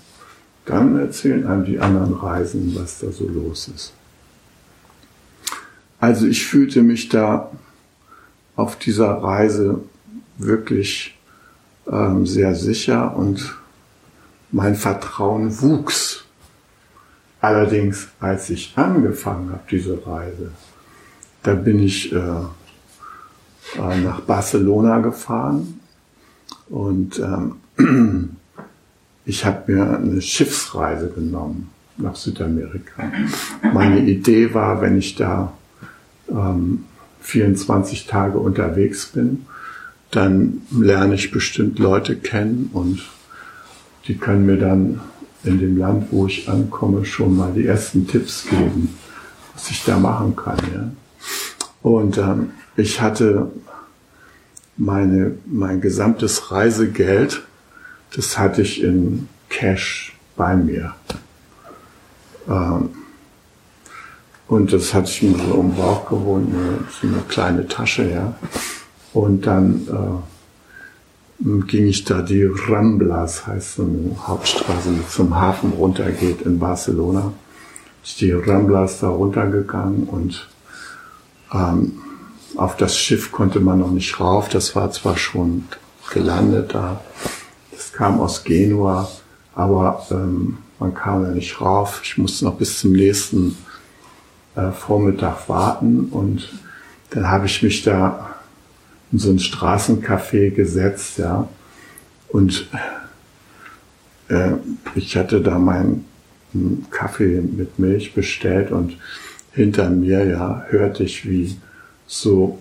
Dann 0.65 0.98
erzählen 0.98 1.46
einem 1.46 1.65
die 1.65 1.80
anderen 1.80 2.13
Reisen, 2.13 2.75
was 2.75 3.00
da 3.00 3.12
so 3.12 3.27
los 3.27 3.70
ist. 3.75 3.94
Also 6.00 6.25
ich 6.25 6.46
fühlte 6.46 6.82
mich 6.82 7.10
da 7.10 7.51
auf 8.56 8.77
dieser 8.77 9.10
Reise 9.10 9.82
wirklich 10.38 11.18
ähm, 11.91 12.25
sehr 12.25 12.56
sicher 12.56 13.15
und 13.15 13.56
mein 14.51 14.75
Vertrauen 14.75 15.62
wuchs. 15.62 16.20
Allerdings, 17.41 18.10
als 18.19 18.50
ich 18.51 18.74
angefangen 18.75 19.50
habe, 19.50 19.63
diese 19.69 20.05
Reise, 20.05 20.51
da 21.41 21.55
bin 21.55 21.81
ich 21.81 22.13
äh, 22.13 22.17
äh, 22.17 24.01
nach 24.03 24.21
Barcelona 24.21 25.00
gefahren 25.00 25.79
und 26.69 27.19
ähm, 27.19 27.55
ich 29.25 29.43
habe 29.43 29.71
mir 29.71 29.98
eine 29.98 30.21
Schiffsreise 30.21 31.10
genommen 31.10 31.71
nach 31.98 32.15
Südamerika. 32.15 33.12
Meine 33.74 34.01
Idee 34.01 34.53
war, 34.53 34.81
wenn 34.81 34.98
ich 34.98 35.15
da 35.15 35.53
ähm, 36.29 36.86
24 37.21 38.05
Tage 38.05 38.38
unterwegs 38.38 39.07
bin, 39.07 39.48
dann 40.12 40.62
lerne 40.71 41.15
ich 41.15 41.31
bestimmt 41.31 41.79
Leute 41.79 42.15
kennen 42.17 42.69
und 42.74 43.01
die 44.07 44.17
können 44.17 44.45
mir 44.45 44.57
dann 44.57 45.01
in 45.43 45.60
dem 45.60 45.77
Land, 45.77 46.07
wo 46.12 46.27
ich 46.27 46.48
ankomme, 46.48 47.05
schon 47.05 47.36
mal 47.36 47.51
die 47.53 47.65
ersten 47.65 48.07
Tipps 48.07 48.45
geben, 48.50 48.95
was 49.53 49.69
ich 49.71 49.83
da 49.83 49.98
machen 49.98 50.36
kann. 50.36 50.57
Ja. 50.74 50.91
Und 51.81 52.17
ähm, 52.17 52.51
ich 52.75 53.01
hatte 53.01 53.51
meine, 54.77 55.36
mein 55.45 55.81
gesamtes 55.81 56.51
Reisegeld, 56.51 57.43
das 58.15 58.38
hatte 58.38 58.62
ich 58.62 58.83
in 58.83 59.27
Cash 59.50 60.15
bei 60.36 60.55
mir. 60.55 60.93
Ähm, 62.48 62.89
und 64.48 64.74
das 64.74 64.93
hatte 64.93 65.10
ich 65.10 65.21
mir 65.24 65.38
so 65.38 65.53
um 65.53 65.75
Bauch 65.75 66.10
gewohnt, 66.10 66.53
so 67.00 67.07
eine 67.07 67.21
kleine 67.29 67.67
Tasche, 67.67 68.10
ja. 68.12 68.36
Und 69.13 69.45
dann 69.45 69.88
äh, 69.88 70.40
ging 71.43 71.88
ich 71.88 72.03
da 72.03 72.21
die 72.21 72.43
Ramblas, 72.43 73.48
heißt 73.48 73.75
so 73.75 73.83
eine 73.83 74.15
Hauptstraße, 74.27 74.89
die 74.91 75.07
zum 75.07 75.36
Hafen 75.36 75.74
runtergeht 75.74 76.41
in 76.41 76.60
Barcelona. 76.60 77.33
Ich 78.03 78.17
die 78.17 78.31
Ramblas 78.31 79.00
da 79.00 79.10
runtergegangen 79.10 80.03
und 80.03 80.48
ähm, 81.53 81.93
auf 82.55 82.77
das 82.77 82.98
Schiff 82.98 83.31
konnte 83.31 83.60
man 83.60 83.79
noch 83.79 83.91
nicht 83.91 84.19
rauf. 84.19 84.50
Das 84.50 84.75
war 84.75 84.91
zwar 84.91 85.17
schon 85.17 85.65
gelandet 86.13 86.74
da. 86.74 87.01
Das 87.71 87.91
kam 87.93 88.19
aus 88.19 88.43
Genua, 88.43 89.10
aber 89.55 90.05
ähm, 90.12 90.57
man 90.79 90.93
kam 90.93 91.24
da 91.24 91.29
nicht 91.29 91.62
rauf. 91.62 92.01
Ich 92.03 92.17
musste 92.17 92.45
noch 92.45 92.55
bis 92.55 92.79
zum 92.79 92.91
nächsten 92.93 93.57
äh, 94.55 94.71
Vormittag 94.71 95.48
warten 95.50 96.05
und 96.12 96.51
dann 97.12 97.29
habe 97.29 97.45
ich 97.45 97.62
mich 97.63 97.83
da 97.83 98.30
in 99.12 99.20
so 99.20 99.30
ein 99.30 99.39
Straßencafé 99.39 100.51
gesetzt, 100.51 101.18
ja. 101.18 101.48
Und 102.30 102.68
äh, 104.30 104.51
ich 104.96 105.18
hatte 105.18 105.41
da 105.41 105.60
meinen 105.60 106.06
Kaffee 106.89 107.41
mit 107.41 107.80
Milch 107.80 108.13
bestellt 108.13 108.72
und 108.72 108.98
hinter 109.53 109.89
mir, 109.89 110.25
ja, 110.25 110.65
hörte 110.70 111.03
ich, 111.03 111.27
wie 111.30 111.58
so 112.08 112.60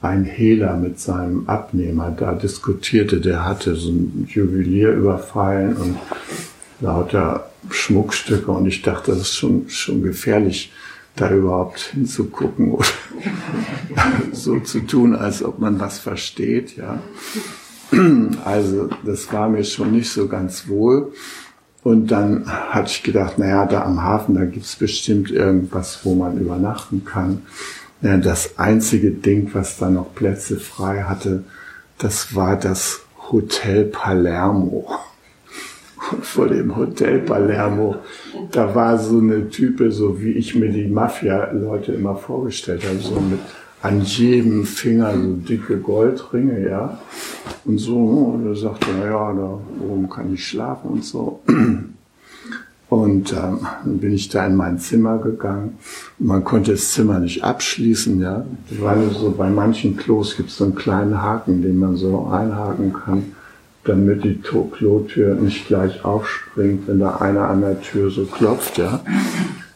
ein 0.00 0.24
Hehler 0.24 0.76
mit 0.76 1.00
seinem 1.00 1.48
Abnehmer 1.48 2.10
da 2.10 2.34
diskutierte. 2.34 3.20
Der 3.20 3.44
hatte 3.44 3.74
so 3.74 3.90
ein 3.90 4.28
Juwelier 4.30 4.90
überfallen 4.90 5.76
und 5.76 5.96
lauter 6.80 7.50
Schmuckstücke 7.70 8.50
und 8.50 8.66
ich 8.66 8.82
dachte, 8.82 9.12
das 9.12 9.22
ist 9.22 9.36
schon, 9.36 9.68
schon 9.68 10.02
gefährlich, 10.02 10.72
da 11.16 11.30
überhaupt 11.30 11.80
hinzugucken 11.80 12.72
oder 12.72 12.86
so 14.32 14.60
zu 14.60 14.80
tun, 14.80 15.14
als 15.14 15.42
ob 15.42 15.58
man 15.58 15.78
was 15.80 15.98
versteht, 15.98 16.76
ja. 16.76 17.00
Also, 18.44 18.88
das 19.04 19.32
war 19.32 19.48
mir 19.48 19.62
schon 19.62 19.92
nicht 19.92 20.10
so 20.10 20.26
ganz 20.26 20.68
wohl. 20.68 21.12
Und 21.84 22.08
dann 22.10 22.46
hatte 22.46 22.90
ich 22.90 23.02
gedacht, 23.02 23.38
naja, 23.38 23.66
da 23.66 23.84
am 23.84 24.02
Hafen, 24.02 24.34
da 24.34 24.46
gibt's 24.46 24.76
bestimmt 24.76 25.30
irgendwas, 25.30 26.00
wo 26.02 26.14
man 26.14 26.40
übernachten 26.40 27.04
kann. 27.04 27.42
Das 28.00 28.58
einzige 28.58 29.10
Ding, 29.10 29.50
was 29.52 29.76
da 29.78 29.90
noch 29.90 30.14
Plätze 30.14 30.58
frei 30.58 31.02
hatte, 31.02 31.44
das 31.98 32.34
war 32.34 32.56
das 32.56 33.02
Hotel 33.30 33.84
Palermo. 33.84 34.88
Vor 36.22 36.48
dem 36.48 36.76
Hotel 36.76 37.20
Palermo, 37.20 37.96
da 38.50 38.74
war 38.74 38.98
so 38.98 39.18
eine 39.18 39.48
Type, 39.48 39.90
so 39.90 40.20
wie 40.20 40.32
ich 40.32 40.54
mir 40.54 40.68
die 40.68 40.86
Mafia-Leute 40.86 41.92
immer 41.92 42.16
vorgestellt 42.16 42.84
habe, 42.84 42.98
so 42.98 43.20
mit 43.20 43.40
an 43.80 44.00
jedem 44.02 44.64
Finger 44.64 45.12
so 45.14 45.34
dicke 45.34 45.78
Goldringe, 45.78 46.66
ja. 46.68 46.98
Und 47.64 47.78
so, 47.78 47.96
und 47.96 48.46
er 48.46 48.56
sagte, 48.56 48.86
na 48.98 49.06
ja, 49.06 49.32
da 49.32 49.58
oben 49.86 50.08
kann 50.08 50.32
ich 50.32 50.46
schlafen 50.46 50.90
und 50.90 51.04
so. 51.04 51.40
Und 52.88 53.32
ähm, 53.32 53.58
dann 53.84 53.98
bin 53.98 54.12
ich 54.12 54.28
da 54.28 54.46
in 54.46 54.56
mein 54.56 54.78
Zimmer 54.78 55.18
gegangen. 55.18 55.78
Man 56.18 56.44
konnte 56.44 56.72
das 56.72 56.92
Zimmer 56.92 57.18
nicht 57.18 57.42
abschließen, 57.42 58.20
ja. 58.20 58.46
Weil 58.78 59.10
so 59.10 59.34
bei 59.36 59.50
manchen 59.50 59.96
Klos 59.96 60.36
gibt 60.36 60.50
es 60.50 60.56
so 60.56 60.64
einen 60.64 60.74
kleinen 60.74 61.20
Haken, 61.20 61.60
den 61.60 61.78
man 61.78 61.96
so 61.96 62.26
einhaken 62.26 62.92
kann, 62.92 63.33
damit 63.84 64.24
die 64.24 64.40
Klotür 64.40 65.34
nicht 65.34 65.68
gleich 65.68 66.04
aufspringt, 66.04 66.88
wenn 66.88 67.00
da 67.00 67.16
einer 67.16 67.48
an 67.48 67.60
der 67.60 67.80
Tür 67.80 68.10
so 68.10 68.24
klopft, 68.24 68.78
ja. 68.78 69.00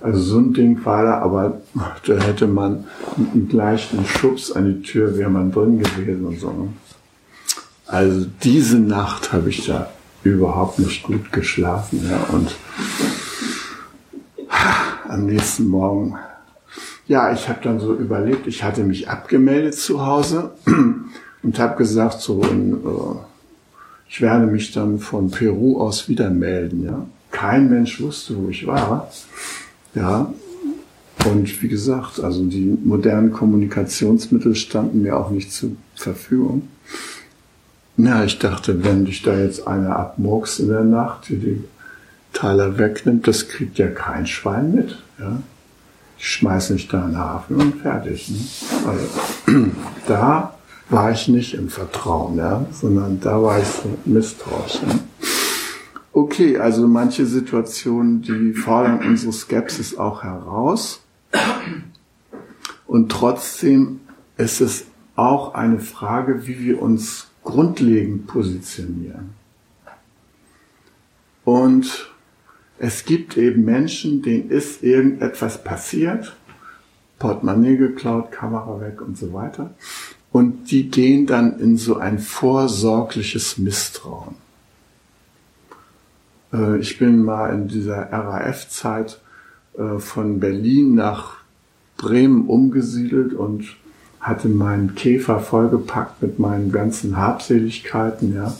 Also 0.00 0.20
so 0.20 0.38
ein 0.38 0.54
Ding 0.54 0.84
war 0.84 1.02
da, 1.04 1.18
aber 1.18 1.60
da 2.06 2.14
hätte 2.14 2.46
man 2.46 2.84
einem 3.16 3.48
leichten 3.50 4.04
Schubs 4.06 4.52
an 4.52 4.66
die 4.66 4.82
Tür 4.82 5.18
wäre 5.18 5.28
man 5.28 5.50
drin 5.50 5.80
gewesen 5.80 6.24
und 6.24 6.38
so. 6.38 6.50
Ne? 6.50 6.68
Also 7.86 8.26
diese 8.42 8.78
Nacht 8.78 9.32
habe 9.32 9.50
ich 9.50 9.66
da 9.66 9.90
überhaupt 10.22 10.78
nicht 10.78 11.02
gut 11.02 11.32
geschlafen. 11.32 12.08
Ja, 12.08 12.34
und 12.34 12.54
am 15.08 15.26
nächsten 15.26 15.66
Morgen, 15.66 16.16
ja, 17.08 17.32
ich 17.32 17.48
habe 17.48 17.60
dann 17.62 17.80
so 17.80 17.94
überlegt, 17.94 18.46
ich 18.46 18.62
hatte 18.62 18.84
mich 18.84 19.08
abgemeldet 19.08 19.74
zu 19.74 20.04
Hause 20.06 20.52
und 21.42 21.58
habe 21.58 21.76
gesagt, 21.76 22.20
so, 22.20 22.42
in, 22.42 22.74
äh, 22.74 23.16
ich 24.08 24.20
werde 24.20 24.46
mich 24.46 24.72
dann 24.72 24.98
von 24.98 25.30
Peru 25.30 25.80
aus 25.80 26.08
wieder 26.08 26.30
melden. 26.30 26.84
Ja. 26.84 27.06
Kein 27.30 27.68
Mensch 27.68 28.00
wusste, 28.00 28.36
wo 28.36 28.48
ich 28.48 28.66
war. 28.66 29.10
Ja, 29.94 30.32
und 31.26 31.62
wie 31.62 31.68
gesagt, 31.68 32.20
also 32.20 32.44
die 32.44 32.78
modernen 32.84 33.32
Kommunikationsmittel 33.32 34.54
standen 34.54 35.02
mir 35.02 35.16
auch 35.16 35.30
nicht 35.30 35.52
zur 35.52 35.70
Verfügung. 35.94 36.68
Ja, 37.96 38.24
ich 38.24 38.38
dachte, 38.38 38.84
wenn 38.84 39.04
dich 39.04 39.22
da 39.22 39.36
jetzt 39.36 39.66
einer 39.66 39.96
abmurks 39.96 40.60
in 40.60 40.68
der 40.68 40.84
Nacht, 40.84 41.28
die 41.28 41.36
die 41.36 41.64
Teile 42.32 42.78
wegnimmt, 42.78 43.26
das 43.26 43.48
kriegt 43.48 43.78
ja 43.78 43.88
kein 43.88 44.26
Schwein 44.26 44.74
mit. 44.74 45.02
Ja? 45.18 45.42
Ich 46.16 46.28
schmeiß 46.28 46.70
nicht 46.70 46.92
da 46.92 47.04
in 47.04 47.12
den 47.12 47.18
Hafen 47.18 47.56
und 47.56 47.80
fertig. 47.80 48.30
Ne? 48.30 48.38
Also, 48.86 49.70
da 50.06 50.57
war 50.90 51.12
ich 51.12 51.28
nicht 51.28 51.54
im 51.54 51.68
Vertrauen, 51.68 52.36
ja? 52.36 52.66
sondern 52.72 53.20
da 53.20 53.42
war 53.42 53.58
ich 53.58 53.66
so 53.66 53.96
misstrauisch. 54.04 54.82
Ne? 54.82 55.00
Okay, 56.12 56.58
also 56.58 56.88
manche 56.88 57.26
Situationen, 57.26 58.22
die 58.22 58.52
fordern 58.52 59.00
unsere 59.06 59.32
Skepsis 59.32 59.96
auch 59.96 60.22
heraus. 60.22 61.02
Und 62.86 63.12
trotzdem 63.12 64.00
ist 64.36 64.60
es 64.60 64.86
auch 65.14 65.54
eine 65.54 65.78
Frage, 65.78 66.46
wie 66.46 66.60
wir 66.60 66.80
uns 66.80 67.28
grundlegend 67.44 68.26
positionieren. 68.26 69.34
Und 71.44 72.10
es 72.78 73.04
gibt 73.04 73.36
eben 73.36 73.64
Menschen, 73.64 74.22
denen 74.22 74.50
ist 74.50 74.82
irgendetwas 74.82 75.64
passiert, 75.64 76.36
Portemonnaie 77.18 77.76
geklaut, 77.76 78.30
Kamera 78.30 78.80
weg 78.80 79.00
und 79.00 79.18
so 79.18 79.32
weiter. 79.32 79.74
Und 80.30 80.70
die 80.70 80.90
gehen 80.90 81.26
dann 81.26 81.58
in 81.58 81.76
so 81.76 81.96
ein 81.96 82.18
vorsorgliches 82.18 83.58
Misstrauen. 83.58 84.34
Äh, 86.52 86.78
ich 86.78 86.98
bin 86.98 87.22
mal 87.24 87.52
in 87.54 87.68
dieser 87.68 88.12
RAF-Zeit 88.12 89.20
äh, 89.78 89.98
von 89.98 90.40
Berlin 90.40 90.94
nach 90.94 91.38
Bremen 91.96 92.46
umgesiedelt 92.46 93.32
und 93.32 93.64
hatte 94.20 94.48
meinen 94.48 94.94
Käfer 94.94 95.40
vollgepackt 95.40 96.22
mit 96.22 96.38
meinen 96.38 96.72
ganzen 96.72 97.16
Habseligkeiten, 97.16 98.34
ja. 98.34 98.54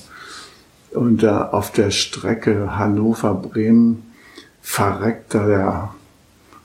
Und 0.93 1.23
da 1.23 1.51
auf 1.51 1.71
der 1.71 1.91
Strecke 1.91 2.79
Hannover-Bremen 2.79 4.05
verreckt 4.63 5.35
da 5.35 5.47
der 5.47 5.95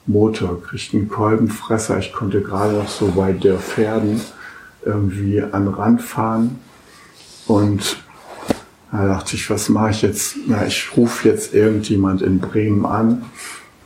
Motor, 0.06 0.62
kriegt 0.62 0.94
einen 0.94 1.10
Kolbenfresser. 1.10 2.00
Ich 2.00 2.14
konnte 2.14 2.42
gerade 2.42 2.74
noch 2.74 2.88
so 2.88 3.08
bei 3.08 3.34
der 3.34 3.58
Pferden 3.58 4.22
irgendwie 4.86 5.42
an 5.42 5.68
Rand 5.68 6.02
fahren. 6.02 6.60
Und 7.48 7.98
da 8.92 9.08
dachte 9.08 9.36
ich, 9.36 9.50
was 9.50 9.70
mache 9.70 9.92
ich 9.92 10.02
jetzt? 10.02 10.38
Na, 10.48 10.66
ich 10.66 10.96
rufe 10.96 11.28
jetzt 11.28 11.54
irgendjemand 11.54 12.22
in 12.22 12.40
Bremen 12.40 12.86
an, 12.86 13.26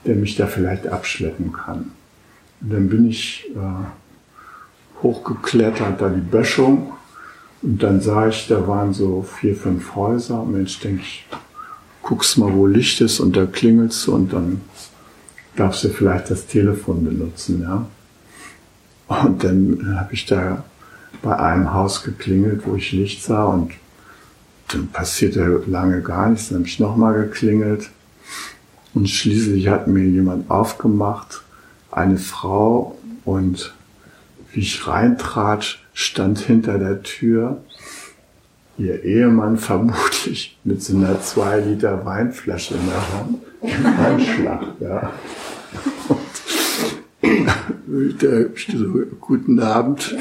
der 0.05 0.15
mich 0.15 0.35
da 0.35 0.47
vielleicht 0.47 0.87
abschleppen 0.87 1.53
kann. 1.53 1.91
Und 2.61 2.73
dann 2.73 2.89
bin 2.89 3.07
ich 3.07 3.49
äh, 3.55 5.01
hochgeklettert, 5.03 6.01
da 6.01 6.09
die 6.09 6.21
Böschung. 6.21 6.93
Und 7.61 7.81
dann 7.81 8.01
sah 8.01 8.27
ich, 8.27 8.47
da 8.47 8.67
waren 8.67 8.93
so 8.93 9.23
vier, 9.23 9.55
fünf 9.55 9.95
Häuser. 9.95 10.43
Mensch, 10.43 10.79
denke 10.79 11.01
ich, 11.01 11.25
guckst 12.01 12.37
mal, 12.37 12.53
wo 12.53 12.67
Licht 12.67 13.01
ist 13.01 13.19
und 13.19 13.35
da 13.35 13.45
klingelst 13.45 14.07
du 14.07 14.15
und 14.15 14.33
dann 14.33 14.61
darfst 15.55 15.83
du 15.83 15.89
vielleicht 15.89 16.29
das 16.29 16.45
Telefon 16.47 17.03
benutzen, 17.03 17.61
ja. 17.61 17.85
Und 19.07 19.43
dann 19.43 19.97
habe 19.99 20.13
ich 20.13 20.25
da 20.25 20.63
bei 21.21 21.37
einem 21.37 21.73
Haus 21.73 22.03
geklingelt, 22.03 22.65
wo 22.65 22.75
ich 22.75 22.91
Licht 22.91 23.23
sah 23.23 23.45
und 23.45 23.71
dann 24.69 24.87
passierte 24.87 25.63
lange 25.67 26.01
gar 26.01 26.29
nichts. 26.29 26.49
Dann 26.49 26.59
habe 26.59 26.67
ich 26.67 26.79
nochmal 26.79 27.13
geklingelt 27.13 27.89
und 28.93 29.09
schließlich 29.09 29.67
hat 29.67 29.87
mir 29.87 30.03
jemand 30.03 30.49
aufgemacht, 30.49 31.43
eine 31.91 32.17
Frau 32.17 32.97
und 33.25 33.73
wie 34.51 34.61
ich 34.61 34.87
reintrat, 34.87 35.79
stand 35.93 36.39
hinter 36.39 36.77
der 36.77 37.03
Tür 37.03 37.61
ihr 38.77 39.03
Ehemann 39.03 39.57
vermutlich 39.57 40.57
mit 40.63 40.83
so 40.83 40.95
einer 40.95 41.21
zwei 41.21 41.59
Liter 41.59 42.05
Weinflasche 42.05 42.75
in 42.75 42.87
der 42.87 43.13
Hand 43.13 43.37
im 43.61 43.85
Anschlag, 43.85 44.61
ja. 44.79 45.11
Guten 49.19 49.59
Abend. 49.59 50.15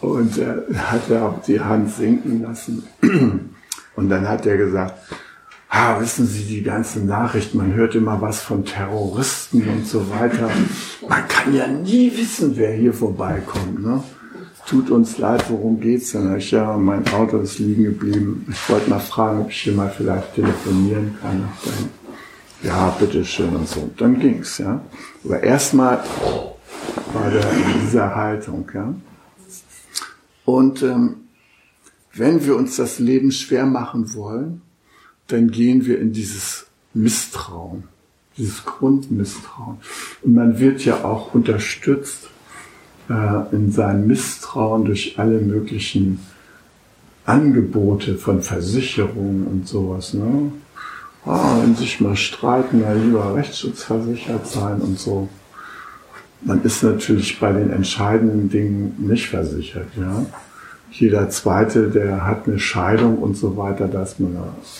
Und 0.00 0.38
er 0.38 0.64
hat 0.74 1.10
er 1.10 1.26
auch 1.26 1.42
die 1.42 1.60
Hand 1.60 1.90
sinken 1.90 2.42
lassen. 2.42 2.84
Und 3.96 4.10
dann 4.10 4.28
hat 4.28 4.46
er 4.46 4.56
gesagt, 4.56 4.94
ah, 5.68 6.00
wissen 6.00 6.26
Sie, 6.26 6.44
die 6.44 6.62
ganzen 6.62 7.06
Nachrichten, 7.06 7.58
man 7.58 7.74
hört 7.74 7.94
immer 7.94 8.20
was 8.20 8.40
von 8.40 8.64
Terroristen 8.64 9.66
und 9.68 9.86
so 9.86 10.08
weiter. 10.10 10.50
Man 11.08 11.28
kann 11.28 11.54
ja 11.54 11.66
nie 11.66 12.12
wissen, 12.16 12.52
wer 12.56 12.72
hier 12.72 12.92
vorbeikommt. 12.92 13.82
Ne? 13.82 14.02
Tut 14.66 14.90
uns 14.90 15.18
leid, 15.18 15.44
worum 15.48 15.80
geht's 15.80 16.12
denn? 16.12 16.36
Ich, 16.36 16.50
ja, 16.50 16.76
mein 16.76 17.06
Auto 17.08 17.38
ist 17.38 17.58
liegen 17.58 17.84
geblieben. 17.84 18.46
Ich 18.50 18.68
wollte 18.68 18.90
mal 18.90 18.98
fragen, 18.98 19.42
ob 19.42 19.50
ich 19.50 19.62
hier 19.62 19.74
mal 19.74 19.92
vielleicht 19.96 20.34
telefonieren 20.34 21.16
kann. 21.20 21.48
Ja, 22.62 22.90
bitteschön 22.98 23.54
und 23.54 23.68
so. 23.68 23.90
Dann 23.96 24.18
ging's, 24.18 24.58
ja. 24.58 24.80
Aber 25.24 25.42
erstmal 25.42 26.02
war 27.12 27.30
der 27.30 27.50
in 27.52 27.80
dieser 27.82 28.14
Haltung, 28.14 28.70
ja. 28.74 28.94
Und 30.44 30.82
ähm, 30.82 31.16
wenn 32.14 32.44
wir 32.44 32.56
uns 32.56 32.76
das 32.76 32.98
Leben 32.98 33.30
schwer 33.30 33.66
machen 33.66 34.14
wollen, 34.14 34.62
dann 35.26 35.50
gehen 35.50 35.86
wir 35.86 35.98
in 35.98 36.12
dieses 36.12 36.66
Misstrauen, 36.94 37.84
dieses 38.38 38.64
Grundmisstrauen. 38.64 39.78
Und 40.22 40.34
man 40.34 40.58
wird 40.58 40.84
ja 40.84 41.04
auch 41.04 41.34
unterstützt 41.34 42.28
äh, 43.10 43.54
in 43.54 43.70
seinem 43.72 44.06
Misstrauen 44.06 44.84
durch 44.84 45.18
alle 45.18 45.40
möglichen 45.40 46.20
Angebote 47.24 48.16
von 48.16 48.40
Versicherungen 48.40 49.46
und 49.46 49.68
sowas. 49.68 50.14
Ne? 50.14 50.52
Ah, 51.26 51.58
wenn 51.60 51.74
sich 51.74 52.00
mal 52.00 52.16
streiten, 52.16 52.80
ja 52.80 52.92
lieber 52.92 53.34
rechtsschutzversichert 53.34 54.46
sein 54.46 54.80
und 54.80 54.98
so. 54.98 55.28
Man 56.42 56.62
ist 56.62 56.82
natürlich 56.82 57.40
bei 57.40 57.52
den 57.52 57.70
entscheidenden 57.70 58.48
Dingen 58.48 58.94
nicht 58.98 59.28
versichert, 59.28 59.88
ja 59.96 60.24
jeder 60.98 61.28
Zweite, 61.28 61.90
der 61.90 62.24
hat 62.24 62.46
eine 62.46 62.58
Scheidung 62.58 63.18
und 63.18 63.36
so 63.36 63.56
weiter, 63.56 63.86
da 63.86 64.02
ist 64.02 64.18
man 64.18 64.36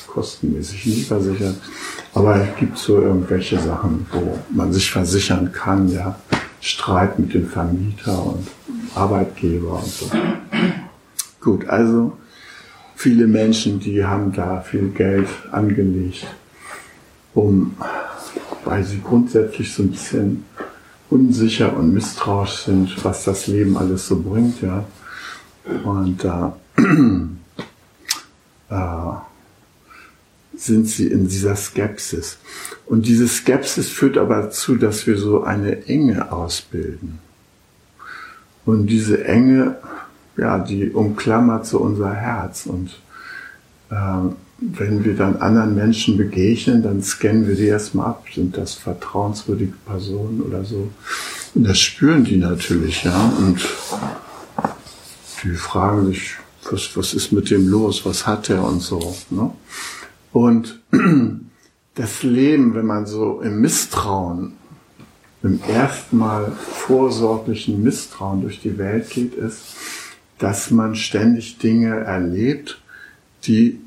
kostenmäßig 0.06 0.87
nicht 0.87 1.09
versichert. 1.09 1.56
Aber 2.14 2.37
es 2.37 2.56
gibt 2.59 2.78
so 2.78 3.00
irgendwelche 3.00 3.59
Sachen, 3.59 4.06
wo 4.12 4.38
man 4.50 4.72
sich 4.72 4.90
versichern 4.90 5.52
kann, 5.52 5.88
ja. 5.88 6.16
Streit 6.61 7.18
mit 7.18 7.35
dem 7.35 7.46
Vermieter 7.46 8.26
und 8.26 8.48
Arbeitgeber 8.94 9.74
und 9.74 9.87
so. 9.87 10.06
Gut, 11.40 11.68
also 11.68 12.12
viele 12.96 13.28
Menschen, 13.28 13.78
die 13.78 14.04
haben 14.04 14.32
da 14.32 14.61
viel 14.61 14.88
Geld 14.88 15.28
angelegt, 15.52 16.26
um, 17.35 17.76
weil 18.64 18.82
sie 18.82 19.00
grundsätzlich 19.00 19.72
so 19.72 19.85
ein 19.85 19.90
bisschen 19.92 20.44
unsicher 21.09 21.76
und 21.76 21.94
misstrauisch 21.94 22.64
sind, 22.64 23.04
was 23.04 23.22
das 23.22 23.46
Leben 23.46 23.76
alles 23.76 24.09
so 24.09 24.20
bringt, 24.20 24.61
ja 24.61 24.85
und 25.85 26.22
da 26.24 26.56
äh, 28.70 29.12
sind 30.56 30.87
sie 30.88 31.09
in 31.09 31.28
dieser 31.28 31.56
Skepsis. 31.56 32.38
Und 32.87 33.06
diese 33.06 33.28
Skepsis 33.28 33.88
führt 33.88 34.16
aber 34.16 34.42
dazu, 34.42 34.76
dass 34.76 35.06
wir 35.06 35.18
so 35.18 35.42
eine 35.42 35.87
Enge 35.87 36.32
ausbilden. 36.32 37.18
Und 38.64 38.87
diese 38.87 39.24
Enge, 39.24 39.76
ja, 40.37 40.59
die 40.59 40.90
umklammert 40.90 41.66
so 41.66 41.79
unser 41.79 42.12
Herz. 42.12 42.66
Und 42.66 42.90
äh, 43.90 43.94
wenn 44.59 45.05
wir 45.05 45.16
dann 45.16 45.37
anderen 45.37 45.75
Menschen 45.75 46.16
begegnen, 46.16 46.83
dann 46.83 47.03
scannen 47.03 47.46
wir 47.46 47.55
die 47.55 47.66
erstmal 47.66 48.07
ab. 48.07 48.25
Sind 48.35 48.57
das 48.57 48.75
vertrauenswürdige 48.75 49.75
Personen 49.85 50.40
oder 50.42 50.64
so? 50.64 50.90
Und 51.55 51.64
das 51.64 51.79
spüren 51.79 52.25
die 52.25 52.37
natürlich, 52.37 53.05
ja. 53.05 53.33
Und 53.38 53.66
die 55.42 55.51
fragen 55.51 56.07
sich, 56.07 56.37
was, 56.70 56.96
was 56.96 57.14
ist 57.14 57.33
mit 57.33 57.51
dem 57.51 57.68
los, 57.68 58.05
was 58.05 58.27
hat 58.27 58.51
er 58.51 58.64
und 58.64 58.81
so. 58.81 59.14
Ne? 59.31 59.51
Und 60.33 60.81
das 61.94 62.22
Leben, 62.22 62.75
wenn 62.75 62.87
man 62.87 63.07
so 63.07 63.40
im 63.40 63.61
Misstrauen, 63.61 64.53
im 65.42 65.61
ersten 65.68 66.18
Mal 66.18 66.53
vorsorglichen 66.53 67.83
Misstrauen 67.83 68.42
durch 68.42 68.61
die 68.61 68.79
Welt 68.79 69.11
geht, 69.11 69.35
ist, 69.35 69.77
dass 70.38 70.70
man 70.70 70.94
ständig 70.94 71.59
Dinge 71.59 72.01
erlebt, 72.01 72.81
die 73.44 73.81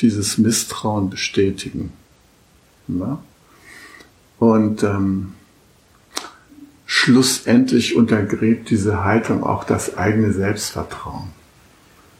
dieses 0.00 0.38
Misstrauen 0.38 1.10
bestätigen. 1.10 1.92
Ne? 2.86 3.18
Und 4.38 4.82
ähm, 4.82 5.34
schlussendlich 6.86 7.96
untergräbt 7.96 8.70
diese 8.70 9.04
Haltung 9.04 9.44
auch 9.44 9.64
das 9.64 9.96
eigene 9.96 10.32
Selbstvertrauen. 10.32 11.30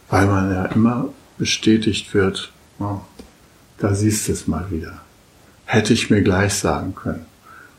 Weil 0.08 0.26
man 0.26 0.52
ja 0.52 0.66
immer 0.66 1.08
bestätigt 1.38 2.14
wird, 2.14 2.52
oh, 2.78 3.00
da 3.78 3.94
siehst 3.94 4.28
du 4.28 4.32
es 4.32 4.46
mal 4.46 4.70
wieder. 4.70 5.00
Hätte 5.64 5.92
ich 5.92 6.10
mir 6.10 6.22
gleich 6.22 6.54
sagen 6.54 6.94
können. 6.94 7.26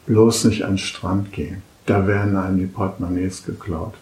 Bloß 0.08 0.46
nicht 0.46 0.64
an 0.64 0.74
den 0.74 0.78
Strand 0.78 1.32
gehen. 1.32 1.62
Da 1.86 2.08
werden 2.08 2.36
einem 2.36 2.58
die 2.58 2.66
Portemonnaies 2.66 3.46
geklaut. 3.46 3.94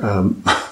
Ähm, 0.00 0.42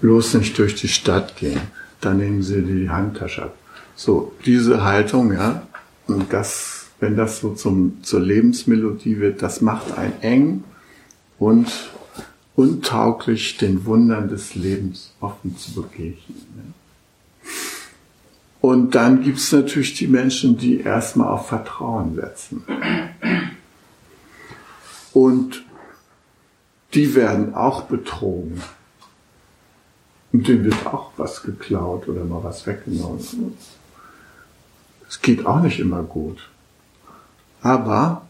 bloß 0.00 0.34
nicht 0.34 0.58
durch 0.58 0.74
die 0.74 0.88
Stadt 0.88 1.36
gehen. 1.36 1.60
Da 2.00 2.14
nehmen 2.14 2.42
sie 2.42 2.62
die 2.62 2.90
Handtasche 2.90 3.44
ab. 3.44 3.54
So, 3.94 4.32
diese 4.44 4.84
Haltung, 4.84 5.32
ja, 5.32 5.66
und 6.06 6.32
das 6.32 6.86
wenn 7.00 7.16
das 7.16 7.40
so 7.40 7.54
zum, 7.54 8.02
zur 8.02 8.20
Lebensmelodie 8.20 9.18
wird, 9.20 9.42
das 9.42 9.60
macht 9.60 9.96
einen 9.96 10.20
eng 10.22 10.64
und 11.38 11.70
untauglich 12.54 13.58
den 13.58 13.84
Wundern 13.84 14.28
des 14.28 14.54
Lebens 14.54 15.12
offen 15.20 15.56
zu 15.58 15.82
begegnen. 15.82 16.74
Und 18.62 18.94
dann 18.94 19.22
gibt 19.22 19.38
es 19.38 19.52
natürlich 19.52 19.94
die 19.94 20.08
Menschen, 20.08 20.56
die 20.56 20.80
erstmal 20.80 21.28
auf 21.28 21.48
Vertrauen 21.48 22.14
setzen. 22.16 22.64
Und 25.12 25.64
die 26.94 27.14
werden 27.14 27.54
auch 27.54 27.82
betrogen. 27.82 28.62
Und 30.36 30.46
denen 30.46 30.64
wird 30.64 30.84
auch 30.84 31.12
was 31.16 31.42
geklaut 31.42 32.08
oder 32.08 32.22
mal 32.22 32.44
was 32.44 32.66
weggenommen. 32.66 33.56
Es 35.08 35.22
geht 35.22 35.46
auch 35.46 35.62
nicht 35.62 35.80
immer 35.80 36.02
gut. 36.02 36.50
Aber 37.62 38.20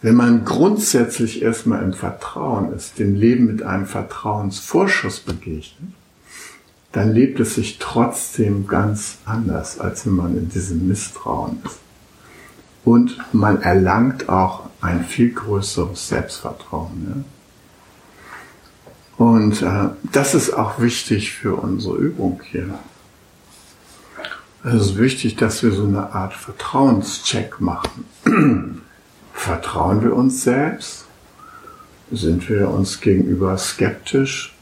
wenn 0.00 0.14
man 0.14 0.44
grundsätzlich 0.44 1.42
erstmal 1.42 1.82
im 1.82 1.92
Vertrauen 1.92 2.72
ist, 2.72 3.00
dem 3.00 3.16
Leben 3.16 3.46
mit 3.46 3.64
einem 3.64 3.86
Vertrauensvorschuss 3.86 5.18
begegnet, 5.18 5.92
dann 6.92 7.10
lebt 7.10 7.40
es 7.40 7.56
sich 7.56 7.80
trotzdem 7.80 8.68
ganz 8.68 9.18
anders, 9.24 9.80
als 9.80 10.06
wenn 10.06 10.14
man 10.14 10.38
in 10.38 10.50
diesem 10.50 10.86
Misstrauen 10.86 11.58
ist. 11.64 11.78
Und 12.84 13.18
man 13.32 13.60
erlangt 13.60 14.28
auch 14.28 14.68
ein 14.80 15.04
viel 15.04 15.32
größeres 15.32 16.06
Selbstvertrauen. 16.06 17.24
Und 19.18 19.62
äh, 19.62 19.90
das 20.12 20.34
ist 20.34 20.52
auch 20.52 20.80
wichtig 20.80 21.32
für 21.32 21.54
unsere 21.54 21.96
Übung 21.96 22.40
hier. 22.50 22.78
Es 24.64 24.74
ist 24.74 24.98
wichtig, 24.98 25.36
dass 25.36 25.62
wir 25.62 25.72
so 25.72 25.84
eine 25.84 26.12
Art 26.12 26.34
Vertrauenscheck 26.34 27.60
machen. 27.60 28.04
Vertrauen 29.32 30.02
wir 30.02 30.14
uns 30.14 30.44
selbst? 30.44 31.06
Sind 32.12 32.48
wir 32.48 32.68
uns 32.68 33.00
gegenüber 33.00 33.58
skeptisch? 33.58 34.54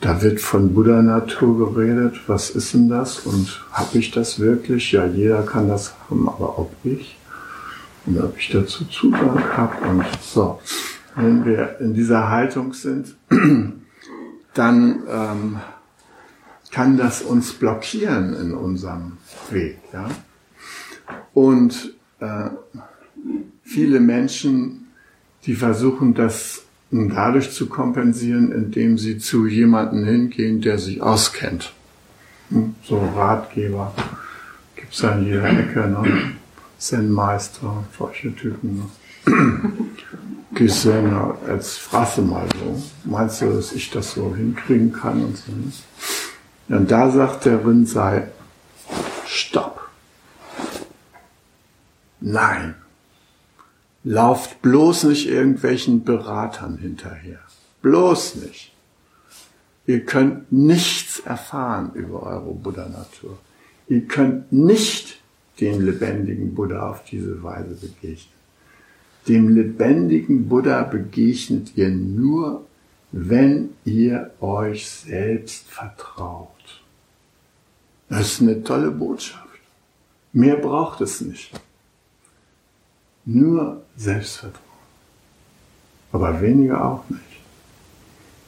Da 0.00 0.22
wird 0.22 0.40
von 0.40 0.72
Buddha-Natur 0.72 1.74
geredet. 1.74 2.20
Was 2.26 2.50
ist 2.50 2.72
denn 2.72 2.88
das? 2.88 3.20
Und 3.20 3.64
habe 3.72 3.98
ich 3.98 4.10
das 4.10 4.38
wirklich? 4.38 4.92
Ja, 4.92 5.06
jeder 5.06 5.42
kann 5.42 5.68
das 5.68 5.94
haben, 6.08 6.28
aber 6.28 6.58
ob 6.58 6.72
ich? 6.84 7.18
Und 8.06 8.18
ob 8.22 8.38
ich 8.38 8.50
dazu 8.50 8.84
Zugang 8.86 9.42
habe? 9.56 9.86
Und 9.88 10.04
so. 10.22 10.60
Wenn 11.16 11.44
wir 11.44 11.80
in 11.80 11.94
dieser 11.94 12.30
Haltung 12.30 12.72
sind, 12.72 13.14
dann 14.54 15.02
ähm, 15.08 15.56
kann 16.70 16.96
das 16.96 17.22
uns 17.22 17.52
blockieren 17.52 18.34
in 18.34 18.54
unserem 18.54 19.18
Weg. 19.50 19.78
Ja? 19.92 20.08
Und 21.32 21.94
äh, 22.20 22.50
viele 23.62 24.00
Menschen, 24.00 24.88
die 25.44 25.54
versuchen 25.54 26.14
das 26.14 26.62
dadurch 26.90 27.50
zu 27.50 27.66
kompensieren, 27.66 28.52
indem 28.52 28.98
sie 28.98 29.18
zu 29.18 29.46
jemandem 29.46 30.04
hingehen, 30.04 30.60
der 30.60 30.78
sich 30.78 31.02
auskennt. 31.02 31.72
Hm, 32.50 32.74
so 32.84 32.98
Ratgeber 32.98 33.92
gibt's 34.76 35.02
ja 35.02 35.12
in 35.12 35.26
jeder 35.26 35.50
Ecke, 35.50 35.88
ne? 35.88 36.32
Zen-Meister, 36.78 37.84
solche 37.96 38.34
Typen. 38.34 38.82
Ne? 39.26 39.70
Jetzt 40.60 41.78
fragst 41.78 42.18
du 42.18 42.22
mal 42.22 42.46
so, 42.58 42.82
meinst 43.04 43.40
du, 43.42 43.52
dass 43.52 43.72
ich 43.72 43.90
das 43.90 44.12
so 44.12 44.34
hinkriegen 44.34 44.92
kann 44.92 45.24
und 45.24 45.36
so. 45.36 45.52
Und 46.68 46.90
da 46.90 47.10
sagt 47.10 47.44
der 47.44 47.64
Rinnsei, 47.64 48.28
stopp. 49.26 49.88
Nein. 52.20 52.74
Lauft 54.02 54.60
bloß 54.62 55.04
nicht 55.04 55.28
irgendwelchen 55.28 56.04
Beratern 56.04 56.76
hinterher. 56.78 57.38
Bloß 57.82 58.36
nicht. 58.36 58.72
Ihr 59.86 60.04
könnt 60.04 60.50
nichts 60.50 61.20
erfahren 61.20 61.92
über 61.94 62.22
eure 62.22 62.52
Buddha-Natur. 62.54 63.38
Ihr 63.88 64.06
könnt 64.06 64.52
nicht 64.52 65.20
den 65.60 65.84
lebendigen 65.84 66.54
Buddha 66.54 66.90
auf 66.90 67.04
diese 67.04 67.42
Weise 67.42 67.74
begegnen. 67.74 68.34
Dem 69.28 69.48
lebendigen 69.48 70.48
Buddha 70.48 70.82
begegnet 70.82 71.76
ihr 71.76 71.88
nur, 71.88 72.66
wenn 73.12 73.70
ihr 73.84 74.32
euch 74.40 74.88
selbst 74.88 75.68
vertraut. 75.68 76.48
Das 78.08 78.20
ist 78.32 78.42
eine 78.42 78.62
tolle 78.62 78.90
Botschaft. 78.90 79.44
Mehr 80.32 80.56
braucht 80.56 81.00
es 81.00 81.20
nicht. 81.20 81.52
Nur 83.24 83.82
Selbstvertrauen. 83.96 84.60
Aber 86.12 86.40
weniger 86.40 86.84
auch 86.84 87.08
nicht. 87.08 87.22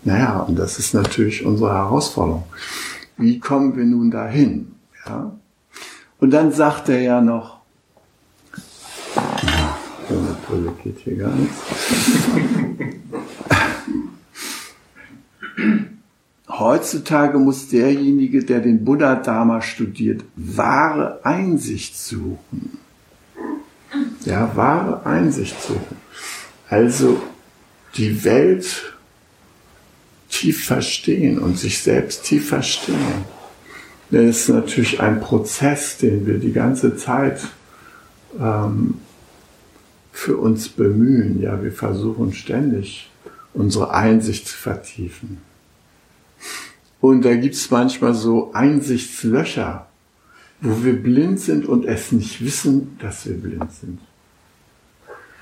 Naja, 0.04 0.40
und 0.40 0.56
das 0.56 0.78
ist 0.78 0.94
natürlich 0.94 1.44
unsere 1.44 1.72
Herausforderung. 1.72 2.44
Wie 3.16 3.40
kommen 3.40 3.76
wir 3.76 3.84
nun 3.84 4.10
dahin? 4.10 4.74
Ja? 5.06 5.32
Und 6.18 6.30
dann 6.30 6.52
sagt 6.52 6.88
er 6.88 7.00
ja 7.00 7.20
noch, 7.20 7.60
so 10.08 10.14
eine 10.16 10.36
Brille 10.46 10.72
geht 10.86 10.98
hier 11.04 11.16
gar 11.16 11.34
nichts. 11.34 11.56
Heutzutage 16.48 17.38
muss 17.38 17.68
derjenige, 17.68 18.44
der 18.44 18.60
den 18.60 18.84
Buddha-Dharma 18.84 19.60
studiert, 19.62 20.22
wahre 20.36 21.24
Einsicht 21.24 21.98
suchen. 21.98 22.78
Ja, 24.24 24.52
wahre 24.54 25.04
Einsicht 25.04 25.60
suchen. 25.60 25.96
Also 26.68 27.20
die 27.96 28.24
Welt 28.24 28.94
tief 30.30 30.64
verstehen 30.64 31.38
und 31.38 31.58
sich 31.58 31.80
selbst 31.80 32.24
tief 32.24 32.48
verstehen. 32.48 33.24
Das 34.10 34.22
ist 34.22 34.48
natürlich 34.48 35.00
ein 35.00 35.20
Prozess, 35.20 35.98
den 35.98 36.26
wir 36.26 36.38
die 36.38 36.52
ganze 36.52 36.96
Zeit 36.96 37.40
ähm, 38.40 38.94
für 40.16 40.38
uns 40.38 40.70
bemühen. 40.70 41.42
Ja, 41.42 41.62
wir 41.62 41.72
versuchen 41.72 42.32
ständig 42.32 43.10
unsere 43.52 43.92
Einsicht 43.92 44.48
zu 44.48 44.56
vertiefen. 44.56 45.38
Und 47.02 47.26
da 47.26 47.36
gibt 47.36 47.54
es 47.54 47.70
manchmal 47.70 48.14
so 48.14 48.50
Einsichtslöcher, 48.54 49.86
wo 50.62 50.82
wir 50.82 50.94
blind 50.94 51.38
sind 51.38 51.66
und 51.66 51.84
es 51.84 52.12
nicht 52.12 52.42
wissen, 52.42 52.96
dass 52.98 53.26
wir 53.26 53.34
blind 53.34 53.70
sind. 53.70 53.98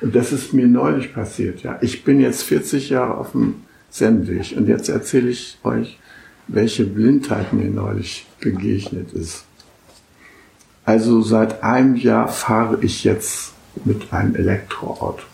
Und 0.00 0.16
das 0.16 0.32
ist 0.32 0.52
mir 0.52 0.66
neulich 0.66 1.14
passiert. 1.14 1.62
Ja, 1.62 1.78
ich 1.80 2.02
bin 2.02 2.18
jetzt 2.18 2.42
40 2.42 2.90
Jahre 2.90 3.16
auf 3.16 3.30
dem 3.30 3.62
Zen-Weg 3.90 4.56
und 4.56 4.66
jetzt 4.66 4.88
erzähle 4.88 5.30
ich 5.30 5.56
euch, 5.62 6.00
welche 6.48 6.84
Blindheit 6.84 7.52
mir 7.52 7.70
neulich 7.70 8.26
begegnet 8.40 9.12
ist. 9.12 9.44
Also 10.84 11.22
seit 11.22 11.62
einem 11.62 11.94
Jahr 11.94 12.26
fahre 12.26 12.78
ich 12.82 13.04
jetzt 13.04 13.53
mit 13.84 14.12
einem 14.12 14.36
Elektroauto. 14.36 15.24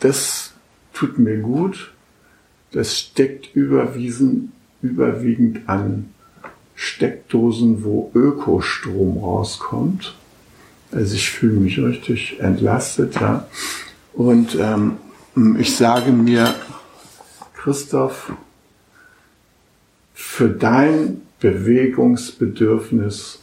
Das 0.00 0.52
tut 0.92 1.18
mir 1.18 1.38
gut. 1.38 1.92
Das 2.72 2.98
steckt 2.98 3.54
überwiesen, 3.54 4.52
überwiegend 4.82 5.68
an 5.68 6.10
Steckdosen, 6.74 7.82
wo 7.82 8.10
Ökostrom 8.14 9.18
rauskommt. 9.18 10.14
Also 10.92 11.14
ich 11.14 11.30
fühle 11.30 11.54
mich 11.54 11.78
richtig 11.78 12.40
entlastet, 12.40 13.14
ja. 13.20 13.46
Und 14.12 14.56
ähm, 14.60 14.98
ich 15.58 15.76
sage 15.76 16.12
mir, 16.12 16.54
Christoph, 17.54 18.32
für 20.14 20.48
dein 20.48 21.22
Bewegungsbedürfnis, 21.40 23.38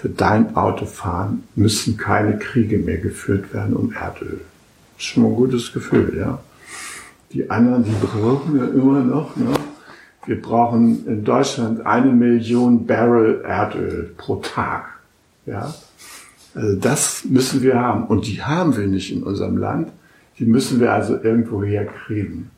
für 0.00 0.08
dein 0.08 0.56
Autofahren 0.56 1.42
müssen 1.56 1.98
keine 1.98 2.38
Kriege 2.38 2.78
mehr 2.78 2.96
geführt 2.96 3.52
werden 3.52 3.76
um 3.76 3.92
Erdöl. 3.92 4.40
Das 4.96 5.04
ist 5.04 5.04
schon 5.04 5.24
mal 5.24 5.28
ein 5.28 5.36
gutes 5.36 5.74
Gefühl, 5.74 6.16
ja. 6.18 6.40
Die 7.34 7.50
anderen, 7.50 7.84
die 7.84 7.94
brauchen 8.00 8.54
wir 8.54 8.72
immer 8.72 9.00
noch. 9.00 9.36
Ne? 9.36 9.52
Wir 10.24 10.40
brauchen 10.40 11.06
in 11.06 11.22
Deutschland 11.22 11.84
eine 11.84 12.12
Million 12.12 12.86
Barrel 12.86 13.42
Erdöl 13.42 14.14
pro 14.16 14.36
Tag. 14.36 14.86
Ja? 15.44 15.74
Also 16.54 16.76
das 16.76 17.26
müssen 17.26 17.60
wir 17.60 17.78
haben. 17.78 18.06
Und 18.06 18.26
die 18.26 18.42
haben 18.42 18.74
wir 18.74 18.86
nicht 18.86 19.12
in 19.12 19.22
unserem 19.22 19.58
Land. 19.58 19.90
Die 20.38 20.46
müssen 20.46 20.80
wir 20.80 20.94
also 20.94 21.22
irgendwo 21.22 21.62
herkriegen. 21.62 22.50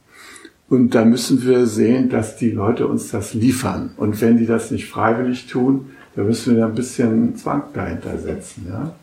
Und 0.68 0.94
da 0.94 1.04
müssen 1.04 1.44
wir 1.44 1.66
sehen, 1.66 2.08
dass 2.08 2.36
die 2.36 2.52
Leute 2.52 2.86
uns 2.86 3.10
das 3.10 3.34
liefern. 3.34 3.90
Und 3.96 4.20
wenn 4.20 4.38
die 4.38 4.46
das 4.46 4.70
nicht 4.70 4.88
freiwillig 4.88 5.48
tun, 5.48 5.90
dann 6.14 6.26
müssen 6.26 6.54
wir 6.54 6.62
da 6.62 6.68
ein 6.68 6.74
bisschen 6.74 7.36
Zwang 7.36 7.64
dahinter 7.72 8.18
setzen. 8.18 8.66
Ja? 8.68 8.94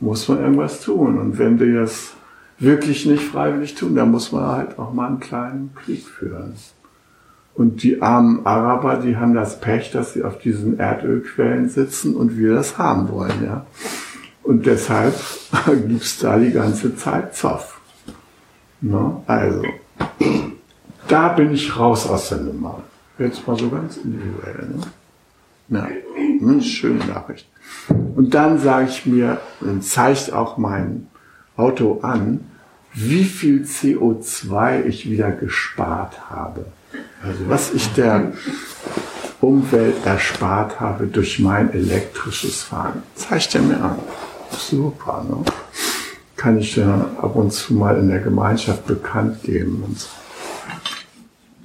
Muss 0.00 0.28
man 0.28 0.40
irgendwas 0.40 0.80
tun. 0.80 1.18
Und 1.18 1.38
wenn 1.38 1.58
die 1.58 1.72
das 1.72 2.14
wirklich 2.58 3.06
nicht 3.06 3.22
freiwillig 3.22 3.74
tun, 3.74 3.94
dann 3.94 4.10
muss 4.10 4.32
man 4.32 4.46
halt 4.46 4.78
auch 4.78 4.92
mal 4.92 5.06
einen 5.06 5.20
kleinen 5.20 5.74
Krieg 5.74 6.06
führen. 6.06 6.54
Und 7.54 7.82
die 7.82 8.00
armen 8.00 8.46
Araber, 8.46 8.96
die 8.96 9.16
haben 9.16 9.34
das 9.34 9.60
Pech, 9.60 9.90
dass 9.90 10.14
sie 10.14 10.22
auf 10.22 10.38
diesen 10.38 10.78
Erdölquellen 10.78 11.68
sitzen 11.68 12.14
und 12.14 12.38
wir 12.38 12.54
das 12.54 12.78
haben 12.78 13.10
wollen. 13.10 13.44
Ja? 13.44 13.66
Und 14.42 14.66
deshalb 14.66 15.14
gibt's 15.66 16.18
da 16.18 16.38
die 16.38 16.52
ganze 16.52 16.96
Zeit 16.96 17.34
Zoff. 17.34 17.80
Ne? 18.80 19.16
Also, 19.26 19.62
da 21.08 21.28
bin 21.28 21.52
ich 21.52 21.76
raus 21.78 22.06
aus 22.06 22.30
der 22.30 22.38
Nummer. 22.38 22.82
Jetzt 23.18 23.46
mal 23.46 23.58
so 23.58 23.68
ganz 23.68 23.98
individuell. 23.98 24.68
Ne? 25.68 25.78
Ja, 25.78 25.88
eine 26.40 26.62
schöne 26.62 27.04
Nachricht. 27.04 27.48
Und 28.16 28.34
dann 28.34 28.58
sage 28.58 28.88
ich 28.88 29.06
mir, 29.06 29.40
und 29.60 29.84
zeigt 29.84 30.32
auch 30.32 30.56
mein 30.56 31.06
Auto 31.56 32.00
an, 32.02 32.40
wie 32.92 33.24
viel 33.24 33.62
CO2 33.62 34.84
ich 34.84 35.08
wieder 35.08 35.30
gespart 35.30 36.30
habe. 36.30 36.66
Also 37.22 37.48
was 37.48 37.72
ich 37.72 37.92
der 37.92 38.32
Umwelt 39.40 40.04
erspart 40.04 40.80
habe 40.80 41.06
durch 41.06 41.38
mein 41.38 41.72
elektrisches 41.72 42.62
Fahren. 42.62 43.02
Zeigt 43.14 43.54
er 43.54 43.62
mir 43.62 43.80
an. 43.80 43.98
Super, 44.50 45.24
ne? 45.28 45.44
Kann 46.36 46.58
ich 46.58 46.76
ja 46.76 47.10
ab 47.18 47.36
und 47.36 47.52
zu 47.52 47.74
mal 47.74 47.98
in 47.98 48.08
der 48.08 48.20
Gemeinschaft 48.20 48.86
bekannt 48.86 49.42
geben 49.42 49.84
und 49.86 49.98
so. 49.98 50.08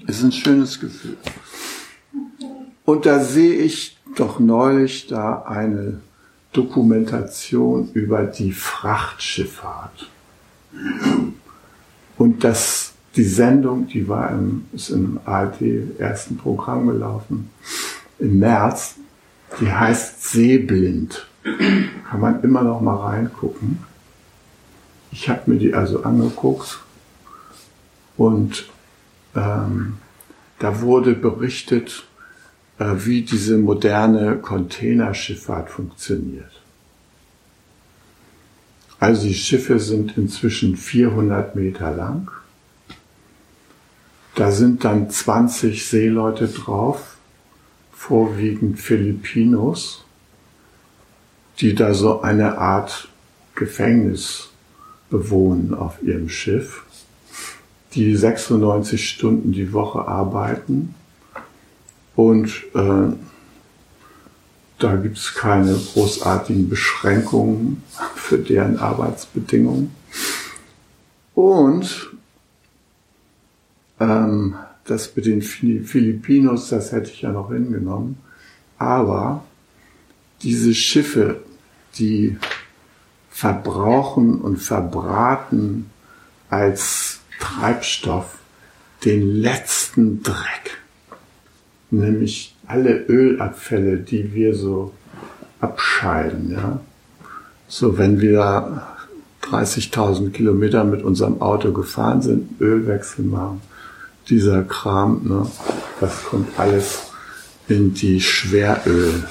Ist 0.08 0.24
ein 0.24 0.32
schönes 0.32 0.80
Gefühl. 0.80 1.18
Und 2.84 3.06
da 3.06 3.20
sehe 3.20 3.56
ich 3.56 3.98
doch 4.20 4.40
neulich 4.40 5.08
da 5.08 5.44
eine 5.44 6.00
Dokumentation 6.54 7.90
über 7.94 8.24
die 8.24 8.52
Frachtschifffahrt. 8.52 10.10
Und 12.18 12.44
das, 12.44 12.94
die 13.16 13.24
Sendung, 13.24 13.88
die 13.88 14.08
war 14.08 14.32
im, 14.32 14.66
ist 14.74 14.90
im 14.90 15.20
ARD 15.26 16.00
ersten 16.00 16.38
Programm 16.38 16.88
gelaufen, 16.88 17.50
im 18.20 18.40
März, 18.40 18.96
die 19.60 19.72
heißt 19.72 20.24
Seeblind. 20.32 21.28
Kann 22.10 22.20
man 22.20 22.42
immer 22.42 22.64
noch 22.64 22.82
mal 22.82 22.96
reingucken. 22.96 23.80
Ich 25.12 25.30
habe 25.30 25.52
mir 25.52 25.58
die 25.58 25.74
also 25.74 26.04
angeguckt 26.04 26.80
und 28.18 28.66
ähm, 29.36 29.98
da 30.60 30.82
wurde 30.82 31.14
berichtet, 31.14 32.06
wie 32.78 33.22
diese 33.22 33.58
moderne 33.58 34.38
Containerschifffahrt 34.38 35.70
funktioniert. 35.70 36.52
Also 39.00 39.28
die 39.28 39.34
Schiffe 39.34 39.80
sind 39.80 40.18
inzwischen 40.18 40.76
400 40.76 41.56
Meter 41.56 41.92
lang. 41.92 42.32
Da 44.36 44.52
sind 44.52 44.84
dann 44.84 45.10
20 45.10 45.86
Seeleute 45.86 46.48
drauf, 46.48 47.16
vorwiegend 47.94 48.80
Filipinos, 48.80 50.04
die 51.60 51.76
da 51.76 51.94
so 51.94 52.22
eine 52.22 52.58
Art 52.58 53.08
Gefängnis 53.56 54.50
bewohnen 55.10 55.74
auf 55.74 56.04
ihrem 56.04 56.28
Schiff 56.28 56.84
die 57.94 58.16
96 58.16 59.10
Stunden 59.10 59.54
die 59.54 59.72
Woche 59.72 60.06
arbeiten 60.06 60.96
und 62.16 62.50
äh, 62.74 63.14
da 64.78 64.96
gibt 64.98 65.18
es 65.18 65.34
keine 65.34 65.74
großartigen 65.74 66.70
Beschränkungen 66.70 67.84
für 68.16 68.38
deren 68.38 68.78
Arbeitsbedingungen. 68.78 69.96
Und 71.34 72.12
ähm, 74.00 74.56
das 74.86 75.16
mit 75.16 75.26
den 75.26 75.42
Filipinos, 75.42 76.70
das 76.70 76.92
hätte 76.92 77.12
ich 77.12 77.22
ja 77.22 77.32
noch 77.32 77.52
hingenommen. 77.52 78.18
Aber 78.78 79.44
diese 80.44 80.76
Schiffe, 80.76 81.42
die 81.98 82.38
verbrauchen 83.30 84.40
und 84.40 84.58
verbraten 84.58 85.90
als 86.50 87.20
Treibstoff 87.40 88.38
den 89.04 89.42
letzten 89.42 90.24
Dreck, 90.24 90.78
nämlich 91.92 92.56
alle 92.68 93.06
Ölabfälle, 93.08 93.98
die 93.98 94.34
wir 94.34 94.56
so 94.56 94.94
abscheiden. 95.60 96.52
Ja? 96.52 96.80
So, 97.68 97.98
wenn 97.98 98.22
wir 98.22 98.84
30.000 99.44 100.32
Kilometer 100.32 100.84
mit 100.84 101.04
unserem 101.04 101.42
Auto 101.42 101.72
gefahren 101.72 102.22
sind, 102.22 102.60
Ölwechsel 102.60 103.26
machen, 103.26 103.62
dieser 104.30 104.64
Kram, 104.64 105.22
ne, 105.24 105.46
das 106.00 106.26
kommt 106.26 106.60
alles 106.60 107.12
in 107.68 107.94
die 107.94 108.20
Schweröl 108.22 109.24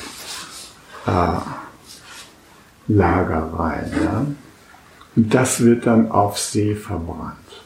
äh, 1.07 1.39
rein. 2.89 3.93
Ja? 4.03 4.27
Und 5.17 5.35
das 5.35 5.61
wird 5.61 5.87
dann 5.87 6.11
auf 6.11 6.39
See 6.39 6.75
verbrannt. 6.75 7.64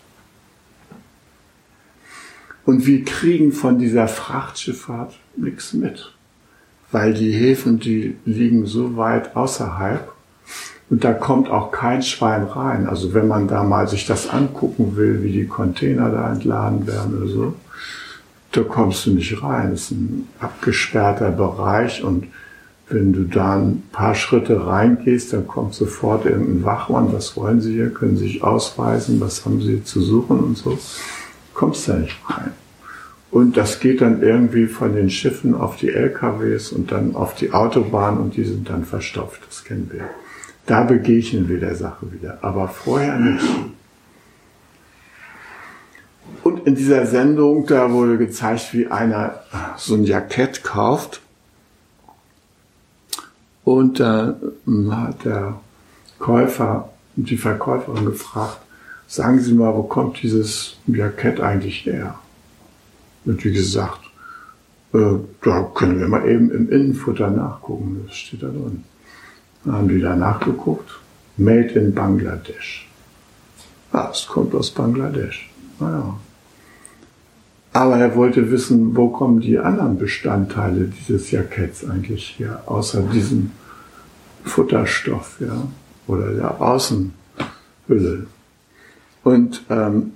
Und 2.68 2.84
wir 2.84 3.02
kriegen 3.02 3.52
von 3.52 3.78
dieser 3.78 4.08
Frachtschifffahrt 4.08 5.18
nichts 5.38 5.72
mit, 5.72 6.12
weil 6.92 7.14
die 7.14 7.32
Häfen, 7.32 7.78
die 7.80 8.16
liegen 8.26 8.66
so 8.66 8.98
weit 8.98 9.34
außerhalb 9.34 10.12
und 10.90 11.02
da 11.02 11.14
kommt 11.14 11.48
auch 11.48 11.72
kein 11.72 12.02
Schwein 12.02 12.42
rein. 12.42 12.86
Also 12.86 13.14
wenn 13.14 13.26
man 13.26 13.48
da 13.48 13.64
mal 13.64 13.88
sich 13.88 14.04
das 14.04 14.28
angucken 14.28 14.96
will, 14.96 15.22
wie 15.22 15.32
die 15.32 15.46
Container 15.46 16.10
da 16.10 16.30
entladen 16.30 16.86
werden 16.86 17.16
oder 17.16 17.28
so, 17.28 17.54
da 18.52 18.60
kommst 18.64 19.06
du 19.06 19.12
nicht 19.12 19.42
rein. 19.42 19.70
Das 19.70 19.84
ist 19.84 19.92
ein 19.92 20.28
abgesperrter 20.38 21.30
Bereich 21.30 22.04
und 22.04 22.26
wenn 22.90 23.14
du 23.14 23.22
da 23.22 23.56
ein 23.56 23.82
paar 23.92 24.14
Schritte 24.14 24.66
reingehst, 24.66 25.32
dann 25.32 25.46
kommt 25.46 25.72
sofort 25.72 26.26
irgendein 26.26 26.64
Wachmann, 26.64 27.14
was 27.14 27.34
wollen 27.34 27.62
Sie 27.62 27.72
hier, 27.72 27.88
können 27.88 28.18
Sie 28.18 28.24
sich 28.24 28.42
ausweisen, 28.44 29.22
was 29.22 29.46
haben 29.46 29.62
Sie 29.62 29.82
zu 29.84 30.02
suchen 30.02 30.40
und 30.40 30.58
so. 30.58 30.78
Kommst 31.58 31.88
da 31.88 31.94
nicht 31.94 32.16
rein. 32.30 32.52
Und 33.32 33.56
das 33.56 33.80
geht 33.80 34.00
dann 34.00 34.22
irgendwie 34.22 34.68
von 34.68 34.94
den 34.94 35.10
Schiffen 35.10 35.56
auf 35.56 35.76
die 35.76 35.88
LKWs 35.88 36.70
und 36.70 36.92
dann 36.92 37.16
auf 37.16 37.34
die 37.34 37.52
Autobahn 37.52 38.16
und 38.18 38.36
die 38.36 38.44
sind 38.44 38.70
dann 38.70 38.84
verstopft, 38.84 39.40
das 39.44 39.64
kennen 39.64 39.90
wir. 39.92 40.08
Da 40.66 40.84
begegnen 40.84 41.48
wir 41.48 41.58
der 41.58 41.74
Sache 41.74 42.12
wieder, 42.12 42.38
aber 42.42 42.68
vorher 42.68 43.18
nicht. 43.18 43.44
Und 46.44 46.64
in 46.64 46.76
dieser 46.76 47.06
Sendung, 47.06 47.66
da 47.66 47.90
wurde 47.90 48.18
gezeigt, 48.18 48.72
wie 48.72 48.86
einer 48.86 49.40
so 49.76 49.96
ein 49.96 50.04
Jackett 50.04 50.62
kauft 50.62 51.20
und 53.64 53.98
da 53.98 54.36
hat 54.92 55.24
der 55.24 55.60
Käufer 56.20 56.90
die 57.16 57.36
Verkäuferin 57.36 58.04
gefragt, 58.04 58.58
sagen 59.08 59.40
Sie 59.40 59.54
mal, 59.54 59.74
wo 59.74 59.82
kommt 59.82 60.22
dieses 60.22 60.76
Jackett 60.86 61.40
eigentlich 61.40 61.84
her? 61.86 62.14
Und 63.24 63.44
wie 63.44 63.52
gesagt, 63.52 64.00
äh, 64.92 65.16
da 65.42 65.62
können 65.74 65.98
wir 65.98 66.08
mal 66.08 66.28
eben 66.28 66.50
im 66.50 66.70
Innenfutter 66.70 67.30
nachgucken, 67.30 68.04
das 68.06 68.16
steht 68.16 68.42
da 68.42 68.48
drin. 68.48 68.84
Da 69.64 69.72
haben 69.72 69.88
die 69.88 70.00
da 70.00 70.14
nachgeguckt. 70.14 70.90
Made 71.36 71.70
in 71.70 71.94
Bangladesch. 71.94 72.88
Ah, 73.92 74.10
es 74.12 74.26
kommt 74.26 74.54
aus 74.54 74.70
Bangladesch. 74.70 75.50
Naja. 75.80 76.18
Aber 77.72 77.96
er 77.96 78.16
wollte 78.16 78.50
wissen, 78.50 78.96
wo 78.96 79.08
kommen 79.08 79.40
die 79.40 79.58
anderen 79.58 79.98
Bestandteile 79.98 80.86
dieses 80.86 81.30
Jacketts 81.30 81.84
eigentlich 81.84 82.38
her, 82.38 82.62
außer 82.66 83.02
diesem 83.02 83.52
Futterstoff, 84.44 85.36
ja, 85.40 85.68
oder 86.06 86.32
der 86.32 86.60
Außenhülle. 86.60 88.26
Und 89.24 89.64
ähm, 89.68 90.12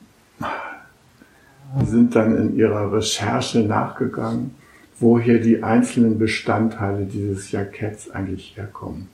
sind 1.86 2.14
dann 2.14 2.36
in 2.36 2.56
ihrer 2.56 2.92
Recherche 2.92 3.60
nachgegangen, 3.60 4.54
woher 4.98 5.38
die 5.38 5.62
einzelnen 5.62 6.18
Bestandteile 6.18 7.06
dieses 7.06 7.50
Jacketts 7.50 8.10
eigentlich 8.10 8.56
herkommen. 8.56 9.08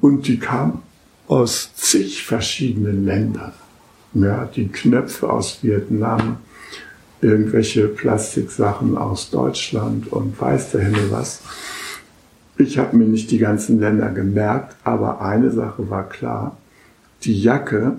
Und 0.00 0.26
die 0.26 0.38
kamen 0.38 0.82
aus 1.28 1.74
zig 1.74 2.24
verschiedenen 2.24 3.04
Ländern. 3.04 3.52
Ja, 4.14 4.46
die 4.46 4.68
Knöpfe 4.68 5.30
aus 5.30 5.62
Vietnam, 5.62 6.38
irgendwelche 7.20 7.86
Plastiksachen 7.86 8.96
aus 8.96 9.30
Deutschland 9.30 10.10
und 10.10 10.40
weiß 10.40 10.72
der 10.72 10.80
Himmel 10.80 11.10
was. 11.12 11.42
Ich 12.58 12.78
habe 12.78 12.96
mir 12.96 13.04
nicht 13.04 13.30
die 13.30 13.38
ganzen 13.38 13.78
Länder 13.78 14.10
gemerkt, 14.10 14.74
aber 14.82 15.20
eine 15.20 15.50
Sache 15.50 15.88
war 15.88 16.08
klar. 16.08 16.56
Die 17.22 17.40
Jacke 17.40 17.98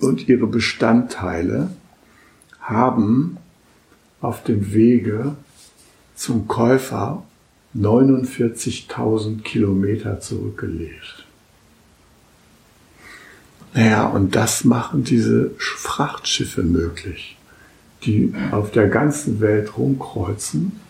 und 0.00 0.28
ihre 0.28 0.46
Bestandteile 0.46 1.70
haben 2.60 3.38
auf 4.20 4.42
dem 4.42 4.72
Wege 4.72 5.36
zum 6.14 6.48
Käufer 6.48 7.22
49.000 7.76 9.42
Kilometer 9.42 10.20
zurückgelegt. 10.20 11.26
Naja, 13.74 14.06
und 14.06 14.34
das 14.34 14.64
machen 14.64 15.04
diese 15.04 15.50
Frachtschiffe 15.58 16.62
möglich, 16.62 17.36
die 18.04 18.32
auf 18.50 18.70
der 18.70 18.88
ganzen 18.88 19.40
Welt 19.40 19.76
rumkreuzen. 19.76 20.80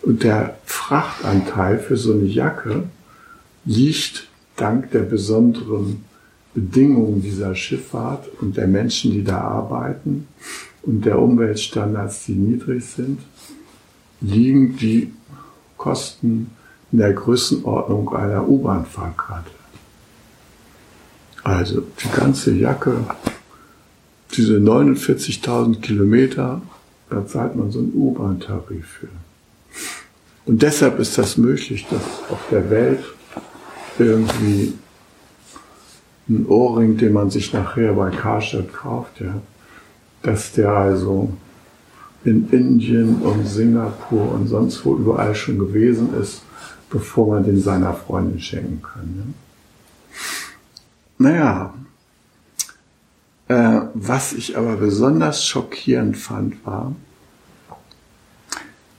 Und 0.00 0.22
der 0.22 0.58
Frachtanteil 0.64 1.78
für 1.78 1.98
so 1.98 2.12
eine 2.12 2.24
Jacke 2.24 2.84
liegt 3.66 4.28
dank 4.56 4.90
der 4.90 5.00
besonderen 5.00 6.04
Bedingungen 6.54 7.20
dieser 7.20 7.54
Schifffahrt 7.54 8.28
und 8.40 8.56
der 8.56 8.68
Menschen, 8.68 9.10
die 9.10 9.24
da 9.24 9.40
arbeiten 9.40 10.28
und 10.82 11.04
der 11.04 11.18
Umweltstandards, 11.18 12.26
die 12.26 12.34
niedrig 12.34 12.84
sind, 12.84 13.20
liegen 14.20 14.76
die 14.76 15.12
Kosten 15.76 16.50
in 16.92 16.98
der 16.98 17.12
Größenordnung 17.12 18.14
einer 18.14 18.48
U-Bahn-Fahrkarte. 18.48 19.50
Also 21.42 21.82
die 21.82 22.08
ganze 22.16 22.52
Jacke, 22.52 23.04
diese 24.34 24.58
49.000 24.58 25.80
Kilometer, 25.80 26.62
da 27.10 27.26
zahlt 27.26 27.56
man 27.56 27.70
so 27.70 27.80
einen 27.80 27.92
U-Bahn-Tarif 27.94 28.86
für. 28.86 29.08
Und 30.46 30.62
deshalb 30.62 30.98
ist 31.00 31.18
das 31.18 31.36
möglich, 31.36 31.86
dass 31.90 32.30
auf 32.30 32.40
der 32.50 32.70
Welt 32.70 33.04
irgendwie 33.98 34.74
ein 36.28 36.46
Ohrring, 36.46 36.96
den 36.96 37.12
man 37.12 37.30
sich 37.30 37.52
nachher 37.52 37.92
bei 37.92 38.10
Karstadt 38.10 38.72
kauft, 38.72 39.20
ja, 39.20 39.40
dass 40.22 40.52
der 40.52 40.72
also 40.72 41.32
in 42.24 42.48
Indien 42.50 43.16
und 43.16 43.46
Singapur 43.46 44.32
und 44.32 44.48
sonst 44.48 44.84
wo 44.84 44.96
überall 44.96 45.34
schon 45.34 45.58
gewesen 45.58 46.14
ist, 46.20 46.42
bevor 46.88 47.28
man 47.28 47.44
den 47.44 47.60
seiner 47.60 47.92
Freundin 47.92 48.40
schenken 48.40 48.80
kann. 48.82 49.14
Ja. 49.18 49.44
Naja, 51.18 51.74
äh, 53.48 53.86
was 53.92 54.32
ich 54.32 54.56
aber 54.56 54.76
besonders 54.76 55.46
schockierend 55.46 56.16
fand, 56.16 56.64
war, 56.64 56.94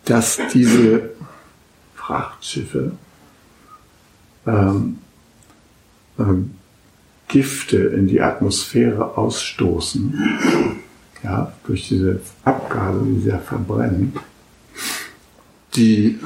dass 0.06 0.40
diese 0.54 1.10
Frachtschiffe 1.96 2.92
ähm, 4.46 5.00
ähm, 6.20 6.52
Gifte 7.28 7.78
in 7.78 8.08
die 8.08 8.22
Atmosphäre 8.22 9.18
ausstoßen, 9.18 10.82
ja, 11.24 11.54
durch 11.66 11.88
diese 11.88 12.22
Abgase, 12.44 13.04
die 13.06 13.22
sie 13.22 13.30
ja 13.30 13.40
verbrennen, 13.40 14.14
die 15.76 16.20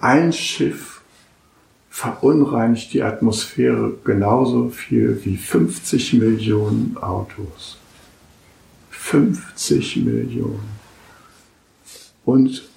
ein 0.00 0.32
Schiff 0.32 1.02
verunreinigt 1.90 2.94
die 2.94 3.02
Atmosphäre 3.02 3.92
genauso 4.04 4.70
viel 4.70 5.20
wie 5.24 5.36
50 5.36 6.14
Millionen 6.14 6.96
Autos. 6.96 7.76
50 8.90 9.96
Millionen. 9.96 10.80
Und 12.24 12.68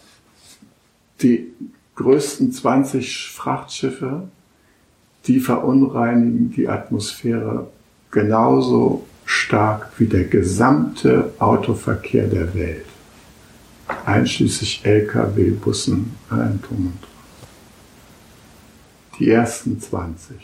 die 1.21 1.53
größten 1.95 2.51
20 2.51 3.29
Frachtschiffe, 3.29 4.27
die 5.27 5.39
verunreinigen 5.39 6.51
die 6.51 6.67
Atmosphäre 6.67 7.67
genauso 8.11 9.05
stark 9.25 9.89
wie 9.97 10.07
der 10.07 10.25
gesamte 10.25 11.33
Autoverkehr 11.39 12.27
der 12.27 12.53
Welt, 12.53 12.85
einschließlich 14.05 14.81
Lkw, 14.83 15.51
Bussen, 15.51 16.15
allem 16.29 16.61
drum 16.61 16.87
und 16.87 17.01
dran. 17.01 17.09
Die 19.19 19.29
ersten 19.29 19.79
20. 19.79 20.35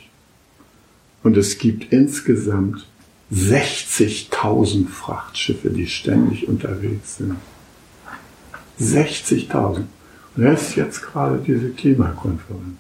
Und 1.23 1.35
es 1.35 1.57
gibt 1.57 1.91
insgesamt 1.91 2.87
60.000 3.33 4.87
Frachtschiffe, 4.87 5.69
die 5.69 5.87
ständig 5.87 6.47
unterwegs 6.47 7.17
sind. 7.17 7.35
60.000. 8.79 9.83
Und 10.35 10.43
das 10.43 10.69
ist 10.69 10.75
jetzt 10.77 11.01
gerade 11.01 11.39
diese 11.45 11.69
Klimakonferenz. 11.69 12.77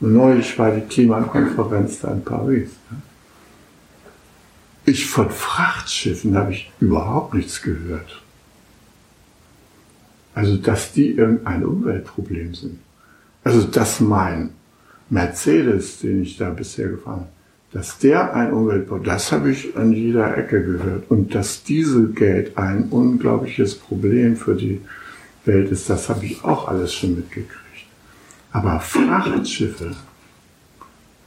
Neulich 0.00 0.58
war 0.58 0.70
die 0.70 0.80
Klimakonferenz 0.80 2.00
da 2.00 2.12
in 2.12 2.24
Paris. 2.24 2.70
Ich 4.86 5.06
von 5.06 5.30
Frachtschiffen 5.30 6.36
habe 6.36 6.52
ich 6.52 6.72
überhaupt 6.80 7.34
nichts 7.34 7.60
gehört. 7.60 8.22
Also, 10.34 10.56
dass 10.56 10.92
die 10.92 11.10
irgendein 11.10 11.64
Umweltproblem 11.64 12.54
sind. 12.54 12.78
Also, 13.44 13.66
dass 13.66 14.00
mein 14.00 14.50
Mercedes, 15.10 16.00
den 16.00 16.22
ich 16.22 16.38
da 16.38 16.50
bisher 16.50 16.88
gefahren 16.88 17.20
habe, 17.20 17.28
dass 17.72 17.98
der 17.98 18.34
ein 18.34 18.52
Umweltproblem, 18.52 19.04
das 19.04 19.32
habe 19.32 19.50
ich 19.50 19.76
an 19.76 19.92
jeder 19.92 20.36
Ecke 20.36 20.64
gehört. 20.64 21.10
Und 21.10 21.34
dass 21.34 21.62
Dieselgate 21.62 22.56
ein 22.56 22.84
unglaubliches 22.84 23.74
Problem 23.74 24.36
für 24.36 24.54
die 24.54 24.80
Welt 25.44 25.70
ist, 25.70 25.90
das 25.90 26.08
habe 26.08 26.24
ich 26.24 26.42
auch 26.42 26.68
alles 26.68 26.94
schon 26.94 27.16
mitgekriegt. 27.16 27.69
Aber 28.52 28.80
Frachtschiffe, 28.80 29.96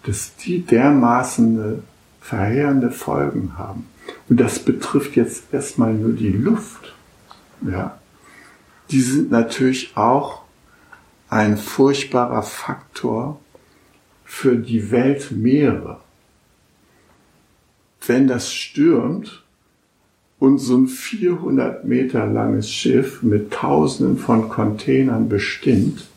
dass 0.03 0.35
die 0.35 0.61
dermaßen 0.61 1.83
verheerende 2.19 2.91
Folgen 2.91 3.57
haben. 3.57 3.87
Und 4.29 4.39
das 4.39 4.59
betrifft 4.59 5.15
jetzt 5.15 5.53
erstmal 5.53 5.93
nur 5.93 6.13
die 6.13 6.31
Luft. 6.31 6.93
Ja. 7.61 7.97
Die 8.91 9.01
sind 9.01 9.31
natürlich 9.31 9.95
auch 9.95 10.43
ein 11.29 11.57
furchtbarer 11.57 12.43
Faktor 12.43 13.39
für 14.23 14.55
die 14.55 14.91
Weltmeere. 14.91 15.99
Wenn 18.05 18.27
das 18.27 18.53
stürmt 18.53 19.43
und 20.39 20.57
so 20.57 20.77
ein 20.77 20.87
400 20.87 21.85
Meter 21.85 22.25
langes 22.25 22.69
Schiff 22.69 23.23
mit 23.23 23.51
Tausenden 23.51 24.17
von 24.17 24.49
Containern 24.49 25.29
bestimmt, 25.29 26.07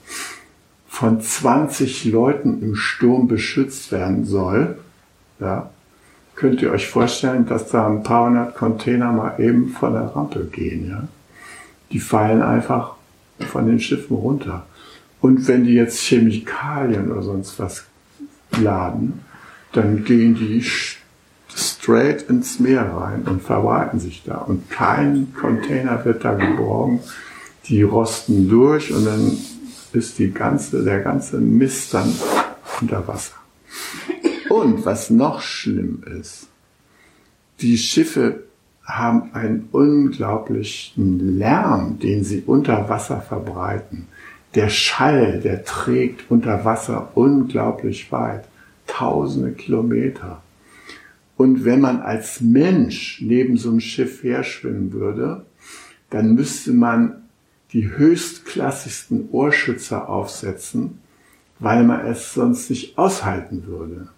von 0.97 1.21
20 1.21 2.07
Leuten 2.07 2.63
im 2.63 2.75
Sturm 2.75 3.29
beschützt 3.29 3.93
werden 3.93 4.25
soll, 4.25 4.79
ja, 5.39 5.69
könnt 6.37 6.63
ihr 6.63 6.73
euch 6.73 6.89
vorstellen, 6.89 7.45
dass 7.45 7.69
da 7.69 7.87
ein 7.87 8.03
paar 8.03 8.29
hundert 8.29 8.57
Container 8.57 9.13
mal 9.13 9.39
eben 9.39 9.69
von 9.69 9.93
der 9.93 10.17
Rampe 10.17 10.47
gehen. 10.51 10.89
Ja? 10.89 11.07
Die 11.93 12.01
fallen 12.01 12.41
einfach 12.41 12.95
von 13.41 13.67
den 13.67 13.79
Schiffen 13.79 14.17
runter. 14.17 14.65
Und 15.21 15.47
wenn 15.49 15.65
die 15.65 15.75
jetzt 15.75 16.01
Chemikalien 16.01 17.13
oder 17.13 17.23
sonst 17.23 17.59
was 17.59 17.85
laden, 18.59 19.21
dann 19.73 20.03
gehen 20.03 20.35
die 20.35 20.65
straight 21.55 22.23
ins 22.31 22.59
Meer 22.59 22.91
rein 22.91 23.25
und 23.27 23.43
verbreiten 23.43 24.01
sich 24.01 24.23
da. 24.25 24.37
Und 24.37 24.71
kein 24.71 25.35
Container 25.39 26.03
wird 26.07 26.25
da 26.25 26.33
geborgen. 26.33 27.01
Die 27.67 27.83
rosten 27.83 28.49
durch 28.49 28.95
und 28.95 29.05
dann 29.05 29.37
ist 29.93 30.19
die 30.19 30.33
ganze, 30.33 30.85
der 30.85 31.01
ganze 31.01 31.39
Mist 31.39 31.95
dann 31.95 32.13
unter 32.81 33.07
Wasser. 33.07 33.35
Und 34.49 34.85
was 34.85 35.11
noch 35.11 35.41
schlimm 35.41 36.03
ist, 36.21 36.49
die 37.61 37.79
Schiffe 37.79 38.45
haben 38.85 39.33
einen 39.33 39.69
unglaublichen 39.73 41.39
Lärm, 41.39 41.99
den 41.99 42.23
sie 42.23 42.43
unter 42.47 42.89
Wasser 42.89 43.21
verbreiten. 43.21 44.07
Der 44.55 44.69
Schall, 44.69 45.41
der 45.41 45.65
trägt 45.65 46.31
unter 46.31 46.65
Wasser 46.65 47.11
unglaublich 47.15 48.11
weit, 48.13 48.45
tausende 48.87 49.53
Kilometer. 49.53 50.41
Und 51.37 51.65
wenn 51.65 51.81
man 51.81 52.01
als 52.01 52.41
Mensch 52.41 53.21
neben 53.21 53.59
so 53.59 53.71
einem 53.71 53.81
Schiff 53.81 54.23
herschwimmen 54.23 54.93
würde, 54.93 55.45
dann 56.11 56.35
müsste 56.35 56.73
man 56.73 57.26
die 57.77 57.91
höchstklassigsten 57.91 59.29
Ohrschützer 59.33 60.09
aufsetzen, 60.09 60.99
weil 61.59 61.85
man 61.85 62.07
es 62.07 62.33
sonst 62.33 62.71
nicht 62.71 62.97
aushalten 62.97 63.67
würde. 63.67 64.09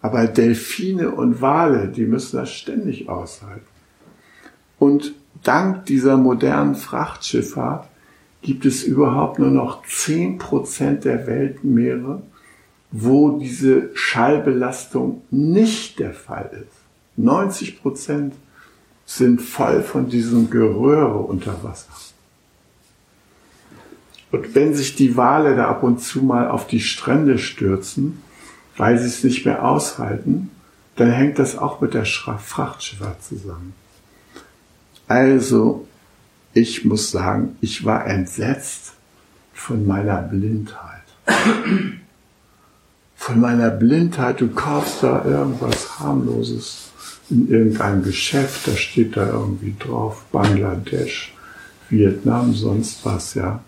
Aber 0.00 0.26
Delfine 0.26 1.10
und 1.10 1.42
Wale, 1.42 1.88
die 1.88 2.06
müssen 2.06 2.38
das 2.38 2.50
ständig 2.50 3.10
aushalten. 3.10 3.66
Und 4.78 5.12
dank 5.42 5.84
dieser 5.84 6.16
modernen 6.16 6.76
Frachtschifffahrt 6.76 7.90
gibt 8.40 8.64
es 8.64 8.84
überhaupt 8.84 9.38
nur 9.38 9.50
noch 9.50 9.86
zehn 9.86 10.38
Prozent 10.38 11.04
der 11.04 11.26
Weltmeere, 11.26 12.22
wo 12.90 13.38
diese 13.38 13.90
Schallbelastung 13.92 15.20
nicht 15.30 15.98
der 15.98 16.14
Fall 16.14 16.50
ist. 16.54 16.78
90 17.18 17.82
Prozent 17.82 18.32
sind 19.04 19.42
voll 19.42 19.82
von 19.82 20.08
diesem 20.08 20.48
Geröhre 20.48 21.18
unter 21.18 21.62
Wasser. 21.62 22.13
Und 24.34 24.56
wenn 24.56 24.74
sich 24.74 24.96
die 24.96 25.16
Wale 25.16 25.54
da 25.54 25.68
ab 25.68 25.84
und 25.84 26.00
zu 26.00 26.22
mal 26.22 26.48
auf 26.48 26.66
die 26.66 26.80
Strände 26.80 27.38
stürzen, 27.38 28.20
weil 28.76 28.98
sie 28.98 29.06
es 29.06 29.22
nicht 29.22 29.46
mehr 29.46 29.64
aushalten, 29.64 30.50
dann 30.96 31.12
hängt 31.12 31.38
das 31.38 31.56
auch 31.56 31.80
mit 31.80 31.94
der 31.94 32.04
Frachtschifffahrt 32.04 33.22
zusammen. 33.22 33.74
Also, 35.06 35.86
ich 36.52 36.84
muss 36.84 37.12
sagen, 37.12 37.56
ich 37.60 37.84
war 37.84 38.08
entsetzt 38.08 38.94
von 39.52 39.86
meiner 39.86 40.20
Blindheit. 40.20 41.04
Von 43.14 43.40
meiner 43.40 43.70
Blindheit, 43.70 44.40
du 44.40 44.48
kaufst 44.48 45.04
da 45.04 45.24
irgendwas 45.24 46.00
harmloses 46.00 46.90
in 47.30 47.48
irgendeinem 47.48 48.02
Geschäft, 48.02 48.66
da 48.66 48.72
steht 48.72 49.16
da 49.16 49.28
irgendwie 49.28 49.76
drauf 49.78 50.24
Bangladesch, 50.32 51.32
Vietnam, 51.88 52.52
sonst 52.52 53.04
was, 53.04 53.34
ja. 53.34 53.62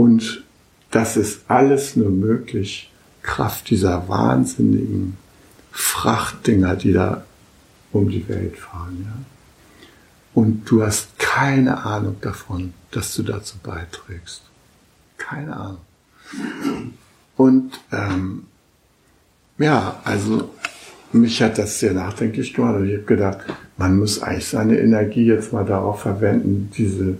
Und 0.00 0.44
das 0.90 1.18
ist 1.18 1.42
alles 1.48 1.94
nur 1.94 2.08
möglich, 2.08 2.90
Kraft 3.20 3.68
dieser 3.68 4.08
wahnsinnigen 4.08 5.18
Frachtdinger, 5.72 6.74
die 6.74 6.94
da 6.94 7.22
um 7.92 8.08
die 8.08 8.26
Welt 8.26 8.56
fahren. 8.56 9.04
Ja? 9.04 9.92
Und 10.32 10.64
du 10.70 10.82
hast 10.82 11.18
keine 11.18 11.84
Ahnung 11.84 12.16
davon, 12.22 12.72
dass 12.92 13.14
du 13.14 13.22
dazu 13.22 13.58
beiträgst. 13.62 14.40
Keine 15.18 15.54
Ahnung. 15.54 15.84
Und 17.36 17.78
ähm, 17.92 18.44
ja, 19.58 20.00
also 20.04 20.48
mich 21.12 21.42
hat 21.42 21.58
das 21.58 21.78
sehr 21.78 21.92
nachdenklich 21.92 22.54
gemacht. 22.54 22.76
Und 22.76 22.88
ich 22.88 22.94
habe 22.94 23.04
gedacht, 23.04 23.40
man 23.76 23.98
muss 23.98 24.22
eigentlich 24.22 24.48
seine 24.48 24.78
Energie 24.78 25.26
jetzt 25.26 25.52
mal 25.52 25.66
darauf 25.66 26.00
verwenden, 26.00 26.70
diese 26.74 27.18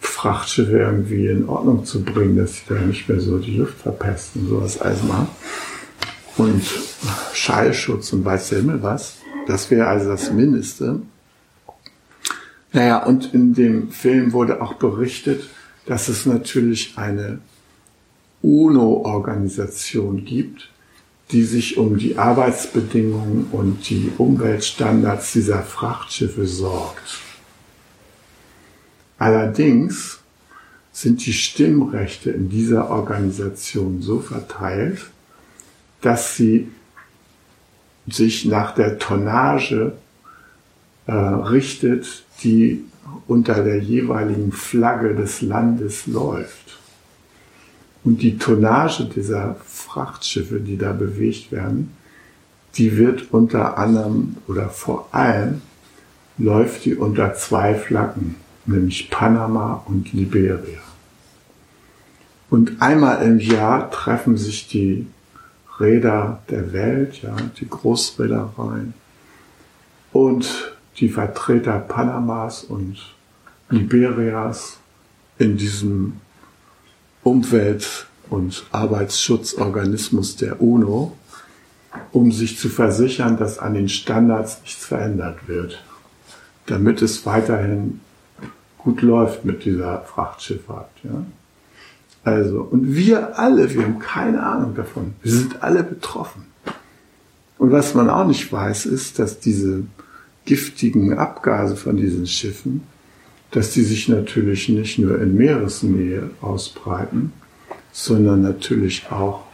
Frachtschiffe 0.00 0.78
irgendwie 0.78 1.26
in 1.28 1.48
Ordnung 1.48 1.84
zu 1.84 2.02
bringen, 2.02 2.36
dass 2.36 2.56
sie 2.56 2.62
da 2.68 2.74
nicht 2.74 3.08
mehr 3.08 3.20
so 3.20 3.38
die 3.38 3.56
Luft 3.56 3.78
verpesten, 3.78 4.48
sowas 4.48 4.80
alles 4.80 5.02
mal. 5.02 5.28
Und 6.36 6.62
Schallschutz 7.32 8.12
und 8.12 8.24
weiß 8.24 8.50
der 8.50 8.58
Himmel 8.58 8.82
was. 8.82 9.18
Das 9.46 9.70
wäre 9.70 9.86
also 9.86 10.08
das 10.08 10.32
Mindeste. 10.32 11.00
Naja, 12.72 13.04
und 13.04 13.34
in 13.34 13.54
dem 13.54 13.90
Film 13.90 14.32
wurde 14.32 14.62
auch 14.62 14.74
berichtet, 14.74 15.48
dass 15.86 16.08
es 16.08 16.24
natürlich 16.26 16.94
eine 16.96 17.40
UNO-Organisation 18.42 20.24
gibt, 20.24 20.70
die 21.32 21.42
sich 21.44 21.78
um 21.78 21.98
die 21.98 22.18
Arbeitsbedingungen 22.18 23.46
und 23.52 23.88
die 23.88 24.12
Umweltstandards 24.18 25.32
dieser 25.32 25.62
Frachtschiffe 25.62 26.46
sorgt. 26.46 27.20
Allerdings 29.20 30.18
sind 30.92 31.26
die 31.26 31.34
Stimmrechte 31.34 32.30
in 32.30 32.48
dieser 32.48 32.90
Organisation 32.90 34.00
so 34.00 34.18
verteilt, 34.18 35.10
dass 36.00 36.36
sie 36.36 36.68
sich 38.08 38.46
nach 38.46 38.74
der 38.74 38.98
Tonnage 38.98 39.92
äh, 41.06 41.12
richtet, 41.12 42.24
die 42.42 42.82
unter 43.26 43.62
der 43.62 43.80
jeweiligen 43.80 44.52
Flagge 44.52 45.14
des 45.14 45.42
Landes 45.42 46.06
läuft. 46.06 46.78
Und 48.02 48.22
die 48.22 48.38
Tonnage 48.38 49.04
dieser 49.04 49.56
Frachtschiffe, 49.66 50.60
die 50.60 50.78
da 50.78 50.92
bewegt 50.92 51.52
werden, 51.52 51.92
die 52.76 52.96
wird 52.96 53.34
unter 53.34 53.76
anderem 53.76 54.38
oder 54.48 54.70
vor 54.70 55.08
allem 55.12 55.60
läuft 56.38 56.86
die 56.86 56.94
unter 56.94 57.34
zwei 57.34 57.74
Flaggen 57.74 58.36
nämlich 58.66 59.10
Panama 59.10 59.82
und 59.86 60.12
Liberia. 60.12 60.80
Und 62.50 62.82
einmal 62.82 63.22
im 63.22 63.38
Jahr 63.38 63.90
treffen 63.90 64.36
sich 64.36 64.68
die 64.68 65.06
Räder 65.78 66.42
der 66.50 66.72
Welt, 66.72 67.22
ja, 67.22 67.36
die 67.58 67.68
Großreedereien 67.68 68.94
und 70.12 70.76
die 70.98 71.08
Vertreter 71.08 71.78
Panamas 71.78 72.64
und 72.64 72.98
Liberias 73.70 74.78
in 75.38 75.56
diesem 75.56 76.20
Umwelt- 77.22 78.06
und 78.28 78.66
Arbeitsschutzorganismus 78.72 80.36
der 80.36 80.60
UNO. 80.60 81.16
um 82.12 82.32
sich 82.32 82.58
zu 82.58 82.68
versichern, 82.68 83.36
dass 83.36 83.58
an 83.58 83.74
den 83.74 83.88
Standards 83.88 84.60
nichts 84.62 84.84
verändert 84.84 85.48
wird, 85.48 85.82
damit 86.66 87.02
es 87.02 87.26
weiterhin 87.26 88.00
gut 88.82 89.02
läuft 89.02 89.44
mit 89.44 89.64
dieser 89.64 90.02
Frachtschifffahrt. 90.02 90.90
Ja? 91.04 91.24
Also, 92.24 92.62
und 92.62 92.94
wir 92.94 93.38
alle, 93.38 93.72
wir 93.72 93.82
haben 93.82 93.98
keine 93.98 94.42
Ahnung 94.42 94.74
davon. 94.74 95.14
Wir 95.22 95.32
sind 95.32 95.62
alle 95.62 95.82
betroffen. 95.82 96.46
Und 97.58 97.72
was 97.72 97.94
man 97.94 98.10
auch 98.10 98.26
nicht 98.26 98.52
weiß, 98.52 98.86
ist, 98.86 99.18
dass 99.18 99.40
diese 99.40 99.84
giftigen 100.44 101.18
Abgase 101.18 101.76
von 101.76 101.96
diesen 101.96 102.26
Schiffen, 102.26 102.82
dass 103.50 103.72
die 103.72 103.82
sich 103.82 104.08
natürlich 104.08 104.68
nicht 104.68 104.98
nur 104.98 105.20
in 105.20 105.36
Meeresnähe 105.36 106.30
ausbreiten, 106.40 107.32
sondern 107.92 108.42
natürlich 108.42 109.10
auch 109.10 109.44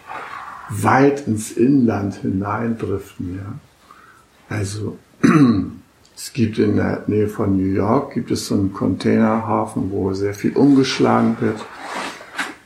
weit 0.68 1.26
ins 1.26 1.52
Inland 1.52 2.16
hineindriften. 2.16 3.36
Ja? 3.36 4.56
Also 4.56 4.98
es 6.16 6.32
gibt 6.32 6.58
in 6.58 6.76
der 6.76 7.04
Nähe 7.08 7.28
von 7.28 7.58
New 7.58 7.74
York 7.74 8.14
gibt 8.14 8.30
es 8.30 8.46
so 8.46 8.54
einen 8.54 8.72
Containerhafen, 8.72 9.90
wo 9.90 10.14
sehr 10.14 10.32
viel 10.32 10.56
umgeschlagen 10.56 11.36
wird, 11.40 11.62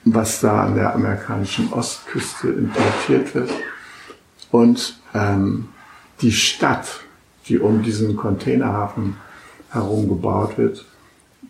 was 0.05 0.41
da 0.41 0.63
an 0.63 0.77
der 0.77 0.95
amerikanischen 0.95 1.73
Ostküste 1.73 2.49
importiert 2.49 3.35
wird. 3.35 3.51
Und 4.53 5.01
ähm, 5.15 5.69
die 6.21 6.31
Stadt, 6.31 7.01
die 7.49 7.59
um 7.59 7.83
diesen 7.83 8.17
Containerhafen 8.17 9.17
herum 9.71 10.09
gebaut 10.09 10.57
wird, 10.57 10.85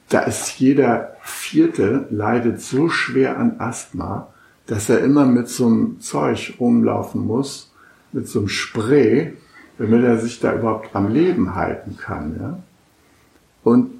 da 0.09 0.21
ist 0.21 0.59
jeder 0.59 1.17
Vierte 1.21 2.07
leidet 2.11 2.63
so 2.63 2.89
schwer 2.89 3.39
an 3.39 3.61
Asthma, 3.61 4.33
dass 4.67 4.89
er 4.89 5.01
immer 5.01 5.27
mit 5.27 5.49
so 5.49 5.67
einem 5.67 6.01
Zeug 6.01 6.55
rumlaufen 6.59 7.27
muss, 7.27 7.71
mit 8.13 8.27
so 8.27 8.39
einem 8.39 8.49
Spray, 8.49 9.37
damit 9.81 10.05
er 10.05 10.18
sich 10.18 10.39
da 10.41 10.55
überhaupt 10.55 10.95
am 10.95 11.11
Leben 11.11 11.55
halten 11.55 11.97
kann. 11.97 12.37
Ja? 12.39 12.59
Und 13.64 13.93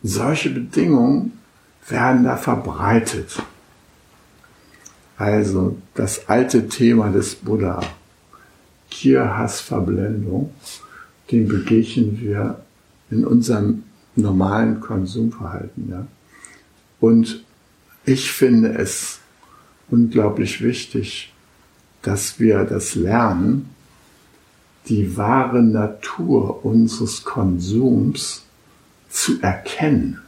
solche 0.00 0.50
Bedingungen 0.50 1.32
werden 1.88 2.22
da 2.22 2.36
verbreitet. 2.36 3.42
Also 5.16 5.76
das 5.94 6.28
alte 6.28 6.68
Thema 6.68 7.10
des 7.10 7.34
Buddha, 7.34 7.82
Gier, 8.90 9.36
Hass, 9.36 9.60
Verblendung, 9.60 10.54
dem 11.32 11.48
begegnen 11.48 12.20
wir 12.20 12.60
in 13.10 13.26
unserem 13.26 13.82
normalen 14.14 14.78
Konsumverhalten. 14.78 15.90
Ja? 15.90 16.06
Und 17.00 17.44
ich 18.04 18.30
finde 18.30 18.74
es 18.74 19.18
unglaublich 19.88 20.62
wichtig, 20.62 21.34
dass 22.02 22.38
wir 22.38 22.62
das 22.62 22.94
lernen, 22.94 23.74
die 24.90 25.16
wahre 25.16 25.62
Natur 25.62 26.64
unseres 26.64 27.24
Konsums 27.24 28.42
zu 29.08 29.40
erkennen. 29.40 30.20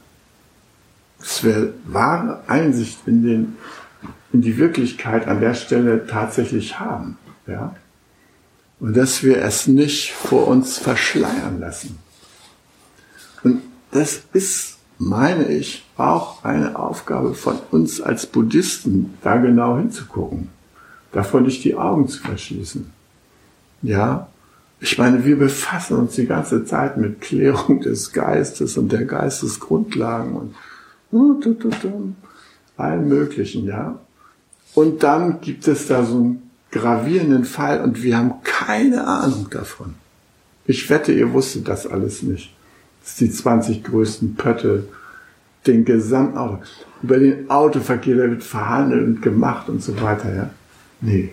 Dass 1.19 1.43
wir 1.43 1.73
wahre 1.85 2.41
Einsicht 2.47 2.99
in, 3.05 3.23
den, 3.23 3.55
in 4.31 4.41
die 4.41 4.57
Wirklichkeit 4.57 5.27
an 5.27 5.41
der 5.41 5.53
Stelle 5.53 6.07
tatsächlich 6.07 6.79
haben. 6.79 7.17
Ja? 7.45 7.75
Und 8.79 8.95
dass 8.97 9.21
wir 9.21 9.41
es 9.41 9.67
nicht 9.67 10.13
vor 10.13 10.47
uns 10.47 10.77
verschleiern 10.77 11.59
lassen. 11.59 11.99
Und 13.43 13.61
das 13.91 14.23
ist, 14.31 14.77
meine 14.97 15.45
ich, 15.49 15.85
auch 15.97 16.43
eine 16.45 16.77
Aufgabe 16.79 17.35
von 17.35 17.59
uns 17.71 18.01
als 18.01 18.25
Buddhisten, 18.25 19.17
da 19.21 19.37
genau 19.37 19.77
hinzugucken. 19.77 20.49
Davon 21.11 21.43
nicht 21.43 21.63
die 21.63 21.75
Augen 21.75 22.07
zu 22.07 22.21
verschließen. 22.21 22.91
Ja, 23.81 24.27
ich 24.83 24.97
meine, 24.97 25.25
wir 25.25 25.37
befassen 25.37 25.97
uns 25.97 26.15
die 26.15 26.27
ganze 26.27 26.65
Zeit 26.65 26.97
mit 26.97 27.21
Klärung 27.21 27.81
des 27.81 28.11
Geistes 28.11 28.77
und 28.77 28.91
der 28.91 29.05
Geistesgrundlagen 29.05 30.33
und 30.35 30.55
allen 32.77 33.07
möglichen, 33.07 33.65
ja. 33.65 33.99
Und 34.75 35.03
dann 35.03 35.41
gibt 35.41 35.67
es 35.67 35.87
da 35.87 36.03
so 36.03 36.15
einen 36.15 36.49
gravierenden 36.71 37.45
Fall 37.45 37.81
und 37.81 38.03
wir 38.03 38.17
haben 38.17 38.33
keine 38.43 39.07
Ahnung 39.07 39.47
davon. 39.49 39.95
Ich 40.65 40.89
wette, 40.89 41.11
ihr 41.11 41.33
wusstet 41.33 41.67
das 41.67 41.87
alles 41.87 42.23
nicht 42.23 42.53
dass 43.03 43.15
die 43.15 43.29
20 43.29 43.83
größten 43.83 44.35
Pötte 44.35 44.87
den 45.67 45.85
gesamten 45.85 46.37
Auto, 46.37 46.59
über 47.01 47.19
den 47.19 47.49
Autoverkehr, 47.49 48.15
der 48.15 48.31
wird 48.31 48.43
verhandelt 48.43 49.05
und 49.05 49.21
gemacht 49.21 49.69
und 49.69 49.81
so 49.83 49.99
weiter, 50.01 50.33
ja. 50.33 50.49
Nee, 51.01 51.31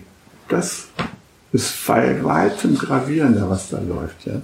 das 0.49 0.87
ist 1.53 1.85
bei 1.85 2.23
weitem 2.23 2.77
gravierender, 2.77 3.49
was 3.49 3.69
da 3.69 3.79
läuft, 3.79 4.25
ja. 4.25 4.41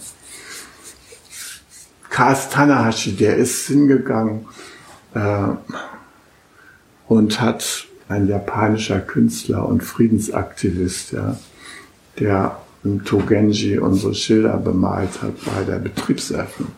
Kaz 2.09 2.49
Tanahashi, 2.49 3.15
der 3.15 3.37
ist 3.37 3.67
hingegangen 3.67 4.47
äh, 5.13 5.49
und 7.07 7.39
hat 7.39 7.85
ein 8.09 8.27
japanischer 8.27 8.99
Künstler 8.99 9.67
und 9.67 9.83
Friedensaktivist, 9.83 11.11
ja, 11.11 11.37
der 12.19 12.57
im 12.83 13.03
Togenji 13.03 13.77
unsere 13.77 14.15
Schilder 14.15 14.57
bemalt 14.57 15.21
hat 15.21 15.33
bei 15.45 15.63
der 15.63 15.79
Betriebseröffnung. 15.79 16.71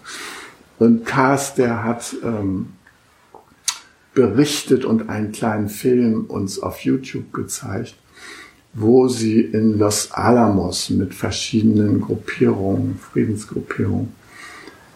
Und 0.80 1.06
Kars, 1.06 1.56
der 1.56 1.84
hat 1.84 2.16
ähm, 2.24 2.74
berichtet 4.14 4.86
und 4.86 5.10
einen 5.10 5.32
kleinen 5.32 5.70
Film 5.70 6.26
uns 6.26 6.60
auf 6.60 6.80
YouTube 6.80 7.32
gezeigt, 7.34 7.96
wo 8.74 9.08
sie 9.08 9.42
in 9.42 9.78
Los 9.78 10.12
Alamos 10.12 10.90
mit 10.90 11.14
verschiedenen 11.14 12.02
Gruppierungen, 12.02 13.00
Friedensgruppierungen, 13.12 14.14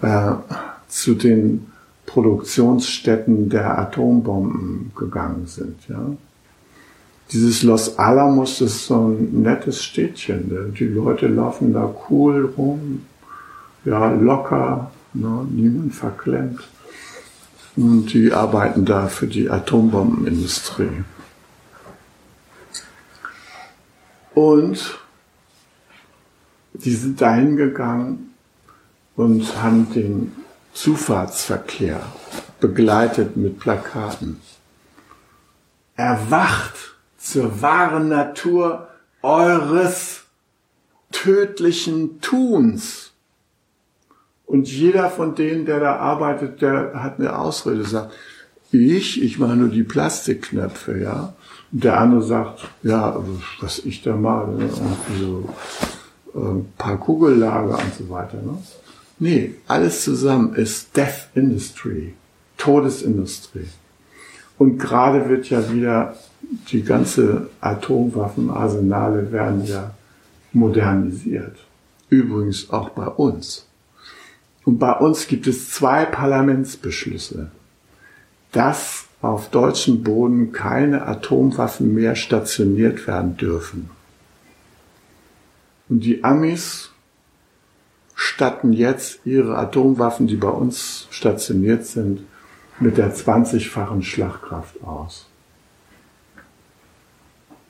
äh, 0.01 0.31
zu 0.87 1.15
den 1.15 1.67
Produktionsstätten 2.05 3.49
der 3.49 3.79
Atombomben 3.79 4.91
gegangen 4.95 5.47
sind. 5.47 5.87
Ja. 5.87 6.05
Dieses 7.31 7.63
Los 7.63 7.97
Alamos 7.97 8.61
ist 8.61 8.85
so 8.85 9.07
ein 9.07 9.41
nettes 9.41 9.83
Städtchen. 9.83 10.73
Die 10.77 10.85
Leute 10.85 11.27
laufen 11.27 11.73
da 11.73 11.93
cool 12.09 12.53
rum, 12.55 13.01
ja, 13.85 14.11
locker, 14.11 14.91
Ne? 15.13 15.47
Niemand 15.51 15.93
verklemmt. 15.93 16.61
Und 17.75 18.13
die 18.13 18.31
arbeiten 18.31 18.85
da 18.85 19.07
für 19.07 19.27
die 19.27 19.49
Atombombenindustrie. 19.49 21.03
Und 24.33 24.99
die 26.73 26.95
sind 26.95 27.21
dahin 27.21 27.55
gegangen 27.55 28.33
und 29.15 29.61
haben 29.61 29.91
den 29.93 30.31
Zufahrtsverkehr 30.73 32.01
begleitet 32.59 33.37
mit 33.37 33.59
Plakaten. 33.59 34.39
Erwacht 35.95 36.95
zur 37.17 37.61
wahren 37.61 38.09
Natur 38.09 38.87
eures 39.21 40.23
tödlichen 41.11 42.19
Tuns. 42.21 43.11
Und 44.45 44.67
jeder 44.67 45.09
von 45.09 45.35
denen, 45.35 45.65
der 45.65 45.79
da 45.79 45.95
arbeitet, 45.95 46.61
der 46.61 47.01
hat 47.01 47.19
eine 47.19 47.37
Ausrede, 47.37 47.85
sagt, 47.85 48.13
ich, 48.71 49.21
ich 49.21 49.39
mache 49.39 49.55
nur 49.55 49.69
die 49.69 49.83
Plastikknöpfe, 49.83 50.99
ja. 50.99 51.33
Und 51.73 51.83
der 51.83 51.99
andere 51.99 52.21
sagt, 52.21 52.69
ja, 52.83 53.17
was 53.59 53.79
ich 53.79 54.03
da 54.03 54.15
mache, 54.15 54.51
ne? 54.51 54.69
irgendwie 54.69 55.19
so 55.19 55.49
ein 56.35 56.59
äh, 56.59 56.63
paar 56.77 56.97
Kugellager 56.97 57.79
und 57.79 57.95
so 57.97 58.09
weiter. 58.09 58.37
Ne? 58.37 58.57
Nee, 59.19 59.55
alles 59.67 60.03
zusammen 60.03 60.53
ist 60.53 60.95
Death 60.95 61.29
Industry, 61.33 62.13
Todesindustrie. 62.57 63.67
Und 64.59 64.77
gerade 64.77 65.27
wird 65.29 65.49
ja 65.49 65.71
wieder 65.71 66.15
die 66.71 66.83
ganze 66.83 67.49
Atomwaffenarsenale 67.59 69.31
werden 69.31 69.65
ja 69.65 69.91
modernisiert. 70.51 71.57
Übrigens 72.09 72.69
auch 72.69 72.89
bei 72.89 73.07
uns. 73.07 73.65
Und 74.65 74.77
bei 74.77 74.93
uns 74.93 75.27
gibt 75.27 75.47
es 75.47 75.71
zwei 75.71 76.05
Parlamentsbeschlüsse, 76.05 77.51
dass 78.51 79.05
auf 79.23 79.49
deutschem 79.49 80.03
Boden 80.03 80.51
keine 80.51 81.07
Atomwaffen 81.07 81.93
mehr 81.93 82.15
stationiert 82.15 83.07
werden 83.07 83.37
dürfen. 83.37 83.89
Und 85.87 86.01
die 86.01 86.25
Amis 86.25 86.91
statten 88.15 88.73
jetzt 88.73 89.25
ihre 89.25 89.57
Atomwaffen, 89.57 90.27
die 90.27 90.35
bei 90.35 90.49
uns 90.49 91.07
stationiert 91.09 91.85
sind, 91.85 92.25
mit 92.79 92.97
der 92.97 93.15
20-fachen 93.15 94.03
Schlagkraft 94.03 94.83
aus. 94.83 95.27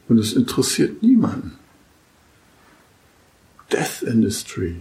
Und 0.10 0.18
es 0.18 0.34
interessiert 0.34 1.04
niemanden. 1.04 1.60
Death 3.72 4.02
Industry 4.02 4.78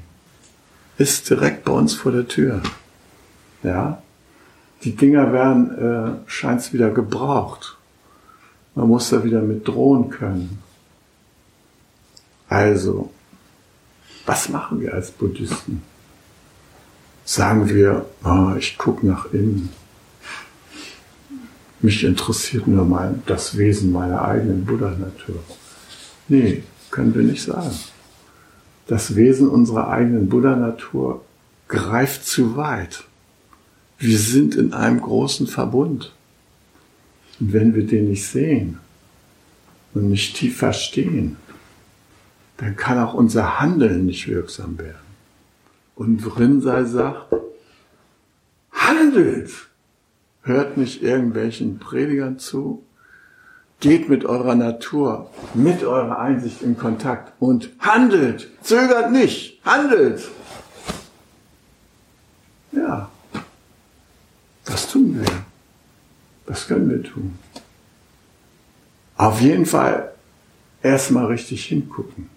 ist 0.96 1.28
direkt 1.28 1.64
bei 1.64 1.72
uns 1.72 1.94
vor 1.94 2.12
der 2.12 2.28
Tür. 2.28 2.62
Ja, 3.62 4.02
die 4.84 4.96
Dinger 4.96 5.32
werden, 5.32 5.78
äh, 5.78 6.30
scheint's 6.30 6.72
wieder 6.72 6.90
gebraucht. 6.90 7.78
Man 8.74 8.88
muss 8.88 9.10
da 9.10 9.22
wieder 9.22 9.42
mit 9.42 9.68
drohen 9.68 10.10
können. 10.10 10.58
Also, 12.48 13.10
was 14.26 14.48
machen 14.48 14.80
wir 14.80 14.94
als 14.94 15.10
Buddhisten? 15.10 15.82
Sagen 17.24 17.68
wir, 17.68 18.06
oh, 18.24 18.52
ich 18.58 18.76
gucke 18.78 19.06
nach 19.06 19.32
innen. 19.32 19.70
Mich 21.80 22.04
interessiert 22.04 22.66
nur 22.66 22.84
mal 22.84 23.14
das 23.26 23.56
Wesen 23.56 23.92
meiner 23.92 24.22
eigenen 24.22 24.64
Buddha-Natur. 24.64 25.42
Nee, 26.28 26.62
können 26.90 27.14
wir 27.14 27.22
nicht 27.22 27.42
sagen. 27.42 27.76
Das 28.86 29.16
Wesen 29.16 29.48
unserer 29.48 29.88
eigenen 29.88 30.28
Buddha-Natur 30.28 31.24
greift 31.68 32.26
zu 32.26 32.56
weit. 32.56 33.04
Wir 34.02 34.18
sind 34.18 34.56
in 34.56 34.72
einem 34.72 35.00
großen 35.00 35.46
Verbund. 35.46 36.12
Und 37.38 37.52
wenn 37.52 37.72
wir 37.76 37.86
den 37.86 38.08
nicht 38.08 38.26
sehen 38.26 38.80
und 39.94 40.08
nicht 40.08 40.34
tief 40.34 40.56
verstehen, 40.56 41.36
dann 42.56 42.74
kann 42.74 42.98
auch 42.98 43.14
unser 43.14 43.60
Handeln 43.60 44.06
nicht 44.06 44.26
wirksam 44.26 44.76
werden. 44.76 44.96
Und 45.94 46.36
Rinzai 46.36 46.82
sagt, 46.82 47.32
handelt! 48.72 49.52
Hört 50.42 50.76
nicht 50.76 51.04
irgendwelchen 51.04 51.78
Predigern 51.78 52.40
zu, 52.40 52.82
geht 53.78 54.08
mit 54.08 54.24
eurer 54.24 54.56
Natur, 54.56 55.30
mit 55.54 55.84
eurer 55.84 56.18
Einsicht 56.18 56.62
in 56.62 56.76
Kontakt 56.76 57.34
und 57.38 57.70
handelt, 57.78 58.48
zögert 58.62 59.12
nicht, 59.12 59.64
handelt. 59.64 60.28
Ja, 62.72 63.12
das 64.64 64.90
tun 64.90 65.20
wir. 65.20 65.44
Das 66.46 66.66
können 66.66 66.90
wir 66.90 67.02
tun. 67.02 67.38
Auf 69.16 69.40
jeden 69.40 69.66
Fall 69.66 70.12
erstmal 70.82 71.26
richtig 71.26 71.64
hingucken. 71.66 72.28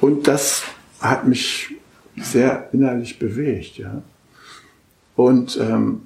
Und 0.00 0.28
das 0.28 0.62
hat 1.00 1.26
mich 1.26 1.74
sehr 2.16 2.68
innerlich 2.72 3.18
bewegt, 3.18 3.78
ja. 3.78 4.02
Und 5.16 5.58
ähm, 5.60 6.02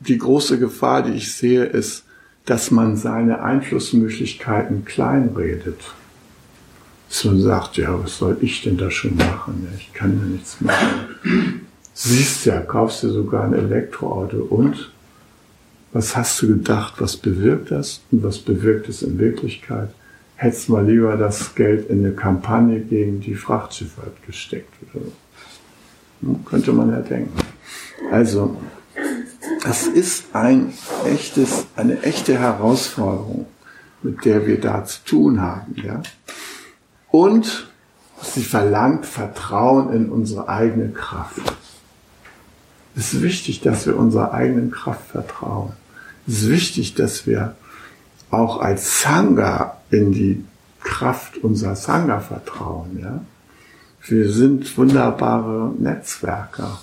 die 0.00 0.18
große 0.18 0.58
Gefahr, 0.58 1.02
die 1.02 1.12
ich 1.12 1.32
sehe, 1.32 1.64
ist, 1.64 2.04
dass 2.44 2.70
man 2.70 2.96
seine 2.96 3.42
Einflussmöglichkeiten 3.42 4.84
kleinredet. 4.84 5.80
Dass 7.08 7.24
man 7.24 7.40
sagt, 7.40 7.76
ja, 7.76 8.02
was 8.02 8.18
soll 8.18 8.38
ich 8.40 8.62
denn 8.62 8.78
da 8.78 8.90
schon 8.90 9.16
machen? 9.16 9.68
Ich 9.78 9.92
kann 9.92 10.18
ja 10.18 10.24
nichts 10.24 10.60
machen. 10.60 11.66
Siehst 11.94 12.46
ja, 12.46 12.60
kaufst 12.60 13.02
dir 13.02 13.10
sogar 13.10 13.44
ein 13.44 13.52
Elektroauto 13.52 14.38
und 14.38 14.92
was 15.92 16.16
hast 16.16 16.40
du 16.40 16.48
gedacht, 16.48 16.94
was 16.98 17.18
bewirkt 17.18 17.70
das 17.70 18.00
und 18.10 18.22
was 18.22 18.38
bewirkt 18.38 18.88
es 18.88 19.02
in 19.02 19.18
Wirklichkeit? 19.18 19.90
Hättest 20.36 20.70
mal 20.70 20.84
lieber 20.86 21.16
das 21.16 21.54
Geld 21.54 21.90
in 21.90 22.04
eine 22.04 22.14
Kampagne 22.14 22.80
gegen 22.80 23.20
die 23.20 23.34
Frachtschifffahrt 23.34 24.24
gesteckt. 24.26 24.72
Oder 24.82 25.04
so. 25.04 26.40
Könnte 26.46 26.72
man 26.72 26.90
ja 26.90 27.00
denken. 27.00 27.38
Also, 28.10 28.56
das 29.62 29.86
ist 29.86 30.34
ein 30.34 30.72
echtes, 31.04 31.66
eine 31.76 32.02
echte 32.02 32.38
Herausforderung, 32.38 33.46
mit 34.02 34.24
der 34.24 34.46
wir 34.46 34.60
da 34.60 34.84
zu 34.84 35.04
tun 35.04 35.40
haben, 35.40 35.76
ja. 35.76 36.02
Und 37.10 37.68
sie 38.22 38.42
verlangt 38.42 39.04
Vertrauen 39.04 39.92
in 39.92 40.08
unsere 40.08 40.48
eigene 40.48 40.88
Kraft. 40.88 41.42
Es 42.96 43.14
ist 43.14 43.22
wichtig, 43.22 43.60
dass 43.60 43.86
wir 43.86 43.96
unserer 43.96 44.32
eigenen 44.34 44.70
Kraft 44.70 45.10
vertrauen. 45.10 45.72
Es 46.26 46.42
ist 46.42 46.50
wichtig, 46.50 46.94
dass 46.94 47.26
wir 47.26 47.54
auch 48.30 48.60
als 48.60 49.02
Sangha 49.02 49.78
in 49.90 50.12
die 50.12 50.44
Kraft 50.82 51.38
unserer 51.38 51.76
Sangha 51.76 52.20
vertrauen, 52.20 52.98
ja. 53.00 53.20
Wir 54.04 54.32
sind 54.32 54.76
wunderbare 54.76 55.72
Netzwerker. 55.78 56.80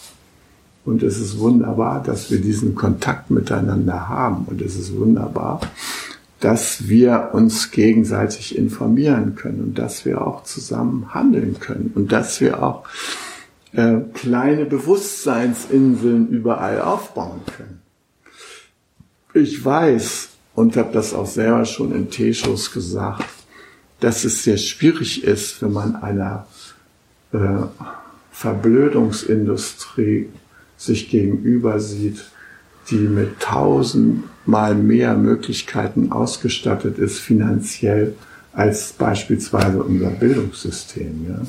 Und 0.86 1.03
es 1.03 1.20
ist 1.20 1.38
wunderbar, 1.38 2.01
dass 2.01 2.32
wir 2.32 2.39
diesen 2.39 2.76
Kontakt 2.76 3.30
miteinander 3.30 4.07
haben. 4.07 4.45
Und 4.45 4.62
es 4.62 4.78
ist 4.78 4.95
wunderbar, 4.95 5.60
dass 6.39 6.88
wir 6.88 7.32
uns 7.34 7.72
gegenseitig 7.72 8.57
informieren 8.57 9.36
können 9.36 9.62
und 9.62 9.78
dass 9.78 10.05
wir 10.05 10.26
auch 10.26 10.43
zusammen 10.45 11.14
handeln 11.14 11.60
können 11.60 11.91
und 11.93 12.14
dass 12.14 12.39
wir 12.39 12.64
auch 12.64 12.86
äh, 13.74 13.97
kleine 14.13 14.65
Bewusstseinsinseln 14.65 16.30
überall 16.30 16.82
aufbauen 16.82 17.41
können. 17.55 17.82
Ich 19.34 19.63
weiß 19.63 20.30
und 20.55 20.76
habe 20.76 20.91
das 20.91 21.13
auch 21.13 21.28
selber 21.28 21.65
schon 21.65 21.93
in 21.93 22.09
T-Shows 22.09 22.72
gesagt, 22.72 23.30
dass 23.99 24.24
es 24.24 24.43
sehr 24.43 24.57
schwierig 24.57 25.24
ist, 25.24 25.61
wenn 25.61 25.74
man 25.74 25.95
einer 25.95 26.47
äh, 27.32 27.38
Verblödungsindustrie 28.32 30.30
sich 30.78 31.09
gegenüber 31.09 31.80
sieht, 31.80 32.26
die 32.89 32.95
mit 32.95 33.39
tausendmal 33.39 34.74
mehr 34.76 35.15
Möglichkeiten 35.15 36.11
ausgestattet 36.11 36.97
ist 36.97 37.20
finanziell 37.20 38.15
als 38.53 38.93
beispielsweise 38.93 39.84
unser 39.84 40.09
Bildungssystem. 40.09 41.26
Ja? 41.30 41.41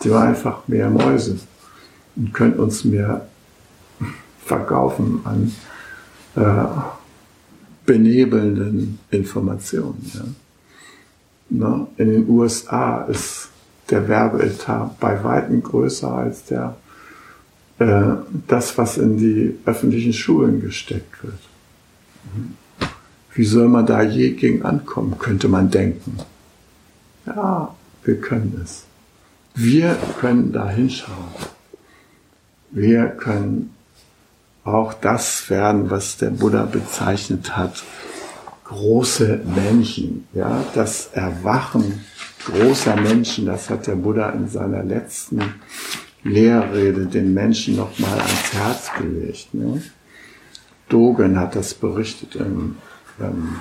Sie 0.00 0.10
war 0.10 0.24
einfach 0.24 0.66
mehr 0.68 0.90
Mäuse 0.90 1.38
und 2.16 2.32
können 2.32 2.54
uns 2.54 2.84
mehr 2.84 3.26
verkaufen 4.44 5.20
an 5.24 5.52
äh, 6.36 6.66
benebelnden 7.84 8.98
Informationen. 9.10 10.10
Ja? 10.14 10.24
Na, 11.48 11.86
in 11.96 12.10
den 12.10 12.28
USA 12.28 13.02
ist 13.04 13.48
der 13.90 14.08
Werbeetat 14.08 14.98
bei 14.98 15.22
weitem 15.22 15.62
größer 15.62 16.12
als 16.12 16.44
der 16.44 16.76
äh, 17.78 18.16
das, 18.48 18.76
was 18.78 18.98
in 18.98 19.18
die 19.18 19.58
öffentlichen 19.64 20.12
Schulen 20.12 20.60
gesteckt 20.60 21.22
wird. 21.22 21.38
Wie 23.34 23.44
soll 23.44 23.68
man 23.68 23.86
da 23.86 24.02
je 24.02 24.30
gegen 24.30 24.62
ankommen, 24.62 25.18
könnte 25.18 25.48
man 25.48 25.70
denken. 25.70 26.18
Ja, 27.26 27.74
wir 28.04 28.20
können 28.20 28.60
es. 28.64 28.84
Wir 29.56 29.96
können 30.20 30.52
da 30.52 30.68
hinschauen. 30.68 31.34
Wir 32.70 33.06
können 33.08 33.74
auch 34.64 34.94
das 34.94 35.50
werden, 35.50 35.90
was 35.90 36.18
der 36.18 36.30
Buddha 36.30 36.64
bezeichnet 36.64 37.56
hat, 37.56 37.82
große 38.64 39.40
Menschen, 39.44 40.28
ja, 40.34 40.64
das 40.74 41.10
Erwachen 41.12 42.04
großer 42.46 42.96
Menschen, 42.96 43.46
das 43.46 43.70
hat 43.70 43.86
der 43.86 43.96
Buddha 43.96 44.30
in 44.30 44.48
seiner 44.48 44.82
letzten 44.82 45.40
Lehrrede 46.22 47.06
den 47.06 47.34
Menschen 47.34 47.76
nochmal 47.76 48.18
ans 48.18 48.52
Herz 48.52 48.90
gelegt. 48.98 49.54
Ne? 49.54 49.82
Dogen 50.88 51.38
hat 51.38 51.56
das 51.56 51.74
berichtet 51.74 52.36
im 52.36 52.76
ähm, 53.20 53.56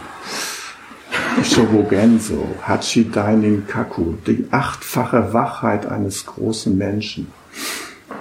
Shobogenso, 1.44 2.48
Hachi 2.62 3.10
Dainin 3.12 3.68
Kaku, 3.68 4.14
die 4.26 4.46
achtfache 4.52 5.34
Wachheit 5.34 5.86
eines 5.86 6.26
großen 6.26 6.78
Menschen. 6.78 7.28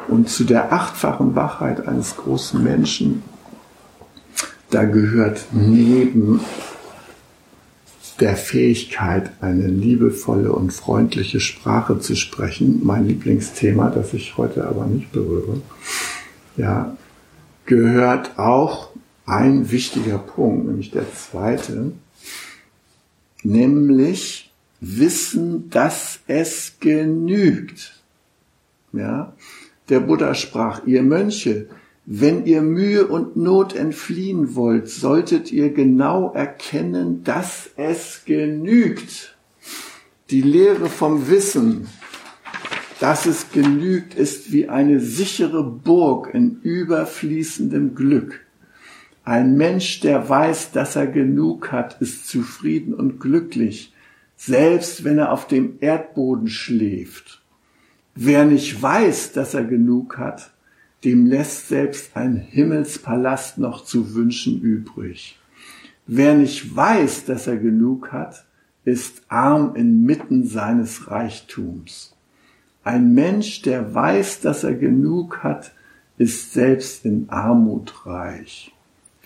Und 0.08 0.28
zu 0.28 0.44
der 0.44 0.72
achtfachen 0.72 1.34
Wachheit 1.34 1.86
eines 1.86 2.16
großen 2.16 2.62
Menschen, 2.62 3.22
da 4.70 4.84
gehört 4.84 5.46
neben 5.52 6.40
der 8.20 8.36
Fähigkeit, 8.36 9.30
eine 9.40 9.66
liebevolle 9.66 10.52
und 10.52 10.72
freundliche 10.72 11.40
Sprache 11.40 11.98
zu 11.98 12.14
sprechen, 12.16 12.80
mein 12.84 13.06
Lieblingsthema, 13.08 13.90
das 13.90 14.12
ich 14.14 14.36
heute 14.36 14.68
aber 14.68 14.86
nicht 14.86 15.10
berühre, 15.12 15.60
ja, 16.56 16.96
gehört 17.66 18.38
auch 18.38 18.90
ein 19.26 19.70
wichtiger 19.70 20.18
Punkt, 20.18 20.66
nämlich 20.66 20.90
der 20.90 21.12
zweite, 21.14 21.92
nämlich 23.44 24.50
Wissen, 24.80 25.70
dass 25.70 26.20
es 26.26 26.74
genügt. 26.80 28.02
Ja, 28.92 29.32
der 29.88 30.00
Buddha 30.00 30.34
sprach, 30.34 30.86
ihr 30.86 31.02
Mönche, 31.02 31.68
wenn 32.06 32.44
ihr 32.44 32.60
Mühe 32.60 33.06
und 33.06 33.36
Not 33.36 33.74
entfliehen 33.74 34.54
wollt, 34.54 34.88
solltet 34.88 35.52
ihr 35.52 35.72
genau 35.72 36.32
erkennen, 36.32 37.24
dass 37.24 37.70
es 37.76 38.22
genügt. 38.26 39.36
Die 40.30 40.42
Lehre 40.42 40.88
vom 40.88 41.28
Wissen, 41.28 41.88
dass 43.00 43.26
es 43.26 43.50
genügt, 43.52 44.14
ist 44.14 44.52
wie 44.52 44.68
eine 44.68 45.00
sichere 45.00 45.64
Burg 45.64 46.32
in 46.32 46.60
überfließendem 46.62 47.94
Glück. 47.94 48.43
Ein 49.24 49.56
Mensch, 49.56 50.00
der 50.00 50.28
weiß, 50.28 50.72
dass 50.72 50.96
er 50.96 51.06
genug 51.06 51.72
hat, 51.72 52.00
ist 52.02 52.28
zufrieden 52.28 52.92
und 52.92 53.20
glücklich, 53.20 53.94
selbst 54.36 55.02
wenn 55.04 55.16
er 55.16 55.32
auf 55.32 55.46
dem 55.46 55.78
Erdboden 55.80 56.48
schläft. 56.48 57.42
Wer 58.14 58.44
nicht 58.44 58.80
weiß, 58.80 59.32
dass 59.32 59.54
er 59.54 59.64
genug 59.64 60.18
hat, 60.18 60.52
dem 61.04 61.24
lässt 61.26 61.68
selbst 61.68 62.16
ein 62.16 62.36
Himmelspalast 62.36 63.56
noch 63.58 63.84
zu 63.84 64.14
wünschen 64.14 64.60
übrig. 64.60 65.38
Wer 66.06 66.34
nicht 66.34 66.76
weiß, 66.76 67.24
dass 67.24 67.46
er 67.46 67.56
genug 67.56 68.12
hat, 68.12 68.44
ist 68.84 69.22
arm 69.28 69.74
inmitten 69.74 70.46
seines 70.46 71.10
Reichtums. 71.10 72.14
Ein 72.82 73.14
Mensch, 73.14 73.62
der 73.62 73.94
weiß, 73.94 74.40
dass 74.40 74.64
er 74.64 74.74
genug 74.74 75.42
hat, 75.42 75.72
ist 76.18 76.52
selbst 76.52 77.06
in 77.06 77.30
Armut 77.30 78.06
reich. 78.06 78.73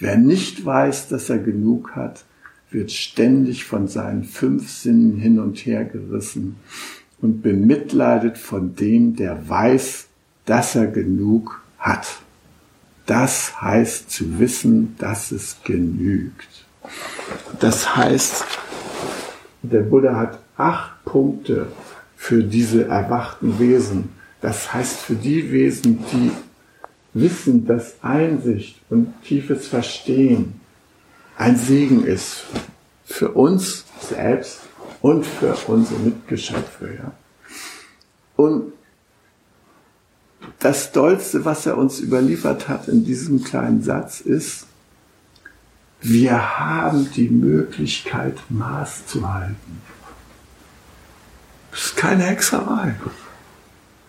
Wer 0.00 0.16
nicht 0.16 0.64
weiß, 0.64 1.08
dass 1.08 1.28
er 1.28 1.38
genug 1.38 1.96
hat, 1.96 2.24
wird 2.70 2.92
ständig 2.92 3.64
von 3.64 3.88
seinen 3.88 4.24
fünf 4.24 4.70
Sinnen 4.70 5.16
hin 5.16 5.40
und 5.40 5.58
her 5.58 5.84
gerissen 5.84 6.56
und 7.20 7.42
bemitleidet 7.42 8.38
von 8.38 8.76
dem, 8.76 9.16
der 9.16 9.48
weiß, 9.48 10.06
dass 10.44 10.76
er 10.76 10.86
genug 10.86 11.60
hat. 11.78 12.06
Das 13.06 13.60
heißt 13.60 14.10
zu 14.10 14.38
wissen, 14.38 14.94
dass 14.98 15.32
es 15.32 15.56
genügt. 15.64 16.66
Das 17.58 17.96
heißt, 17.96 18.44
der 19.62 19.80
Buddha 19.80 20.16
hat 20.16 20.38
acht 20.56 21.04
Punkte 21.04 21.68
für 22.16 22.42
diese 22.42 22.86
erwachten 22.86 23.58
Wesen. 23.58 24.10
Das 24.40 24.72
heißt 24.72 24.98
für 24.98 25.14
die 25.14 25.50
Wesen, 25.50 26.04
die 26.12 26.30
wissen, 27.20 27.66
dass 27.66 27.96
Einsicht 28.02 28.80
und 28.90 29.12
tiefes 29.22 29.68
Verstehen 29.68 30.60
ein 31.36 31.56
Segen 31.56 32.04
ist 32.04 32.44
für 33.04 33.30
uns 33.32 33.84
selbst 34.00 34.60
und 35.00 35.24
für 35.24 35.54
unsere 35.66 36.00
Mitgeschöpfe. 36.00 36.94
Ja. 36.98 37.12
Und 38.36 38.72
das 40.58 40.92
Dollste, 40.92 41.44
was 41.44 41.66
er 41.66 41.76
uns 41.78 42.00
überliefert 42.00 42.68
hat 42.68 42.88
in 42.88 43.04
diesem 43.04 43.44
kleinen 43.44 43.82
Satz, 43.82 44.20
ist, 44.20 44.66
wir 46.00 46.58
haben 46.58 47.10
die 47.12 47.28
Möglichkeit, 47.28 48.36
Maß 48.48 49.06
zu 49.06 49.32
halten. 49.32 49.82
Das 51.70 51.86
ist 51.86 51.96
keine 51.96 52.24
Hexerei. 52.24 52.94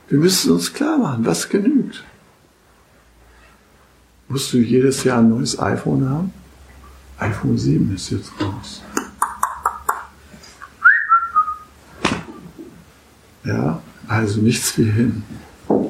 Wir 0.07 0.19
müssen 0.19 0.51
uns 0.51 0.73
klar 0.73 0.97
machen, 0.97 1.25
was 1.25 1.49
genügt. 1.49 2.03
Musst 4.31 4.53
du 4.53 4.59
jedes 4.59 5.03
Jahr 5.03 5.19
ein 5.19 5.29
neues 5.29 5.59
iPhone 5.59 6.07
haben? 6.07 6.31
iPhone 7.17 7.57
7 7.57 7.95
ist 7.95 8.11
jetzt 8.11 8.31
raus. 8.39 8.83
Ja, 13.43 13.81
also 14.07 14.39
nichts 14.41 14.77
wie 14.77 14.83
hin. 14.83 15.23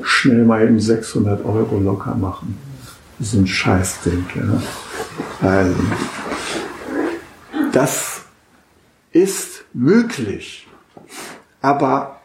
Schnell 0.03 0.45
mal 0.45 0.63
eben 0.63 0.79
600 0.79 1.43
Euro 1.43 1.79
locker 1.79 2.15
machen. 2.15 2.57
So 3.19 3.39
ein 3.39 3.47
Scheißding, 3.47 4.25
ja. 4.33 4.61
Also, 5.45 5.75
das 7.73 8.21
ist 9.11 9.65
möglich, 9.73 10.65
aber 11.61 12.21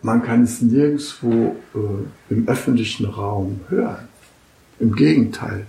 man 0.00 0.22
kann 0.22 0.44
es 0.44 0.62
nirgendwo 0.62 1.56
äh, 1.74 2.32
im 2.32 2.48
öffentlichen 2.48 3.04
Raum 3.04 3.60
hören. 3.68 4.08
Im 4.78 4.94
Gegenteil, 4.94 5.66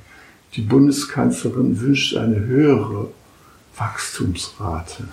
die 0.53 0.61
Bundeskanzlerin 0.61 1.79
wünscht 1.79 2.15
eine 2.15 2.39
höhere 2.39 3.09
Wachstumsrate. 3.77 5.05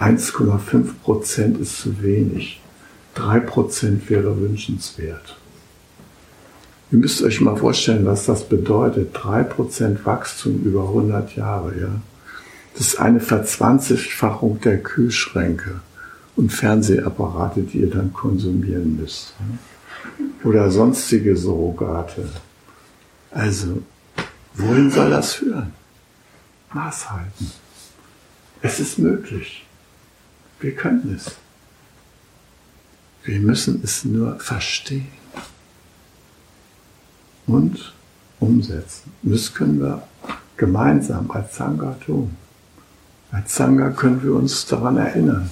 1,5 0.00 0.94
Prozent 1.02 1.58
ist 1.58 1.78
zu 1.78 2.02
wenig. 2.02 2.60
3 3.14 3.40
Prozent 3.40 4.10
wäre 4.10 4.40
wünschenswert. 4.40 5.36
Ihr 6.90 6.98
müsst 6.98 7.22
euch 7.22 7.40
mal 7.40 7.56
vorstellen, 7.56 8.04
was 8.04 8.26
das 8.26 8.48
bedeutet. 8.48 9.16
3% 9.16 10.04
Wachstum 10.04 10.62
über 10.64 10.82
100 10.82 11.36
Jahre, 11.36 11.78
ja. 11.80 12.00
Das 12.76 12.88
ist 12.88 13.00
eine 13.00 13.20
Verzwanzigfachung 13.20 14.60
der 14.60 14.82
Kühlschränke 14.82 15.80
und 16.34 16.52
Fernsehapparate, 16.52 17.62
die 17.62 17.78
ihr 17.78 17.90
dann 17.90 18.12
konsumieren 18.12 18.96
müsst. 19.00 19.34
Ja? 19.38 19.58
Oder 20.44 20.70
sonstige 20.70 21.36
Surrogate. 21.36 22.28
Also, 23.30 23.82
wohin 24.54 24.90
soll 24.90 25.10
das 25.10 25.34
führen? 25.34 25.72
Maß 26.72 27.10
halten. 27.10 27.50
Es 28.60 28.78
ist 28.78 28.98
möglich. 28.98 29.66
Wir 30.60 30.74
können 30.74 31.14
es. 31.16 31.34
Wir 33.24 33.40
müssen 33.40 33.80
es 33.82 34.04
nur 34.04 34.38
verstehen 34.38 35.08
und 37.46 37.94
umsetzen. 38.38 39.12
Das 39.22 39.54
können 39.54 39.80
wir 39.80 40.06
gemeinsam 40.56 41.30
als 41.30 41.56
Sangha 41.56 41.96
tun. 42.04 42.36
Als 43.32 43.54
Sangha 43.54 43.90
können 43.90 44.22
wir 44.22 44.34
uns 44.34 44.66
daran 44.66 44.98
erinnern. 44.98 45.50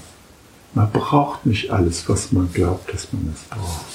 Man 0.74 0.90
braucht 0.90 1.46
nicht 1.46 1.70
alles, 1.70 2.08
was 2.08 2.32
man 2.32 2.52
glaubt, 2.52 2.92
dass 2.92 3.12
man 3.12 3.34
es 3.34 3.42
braucht. 3.42 3.86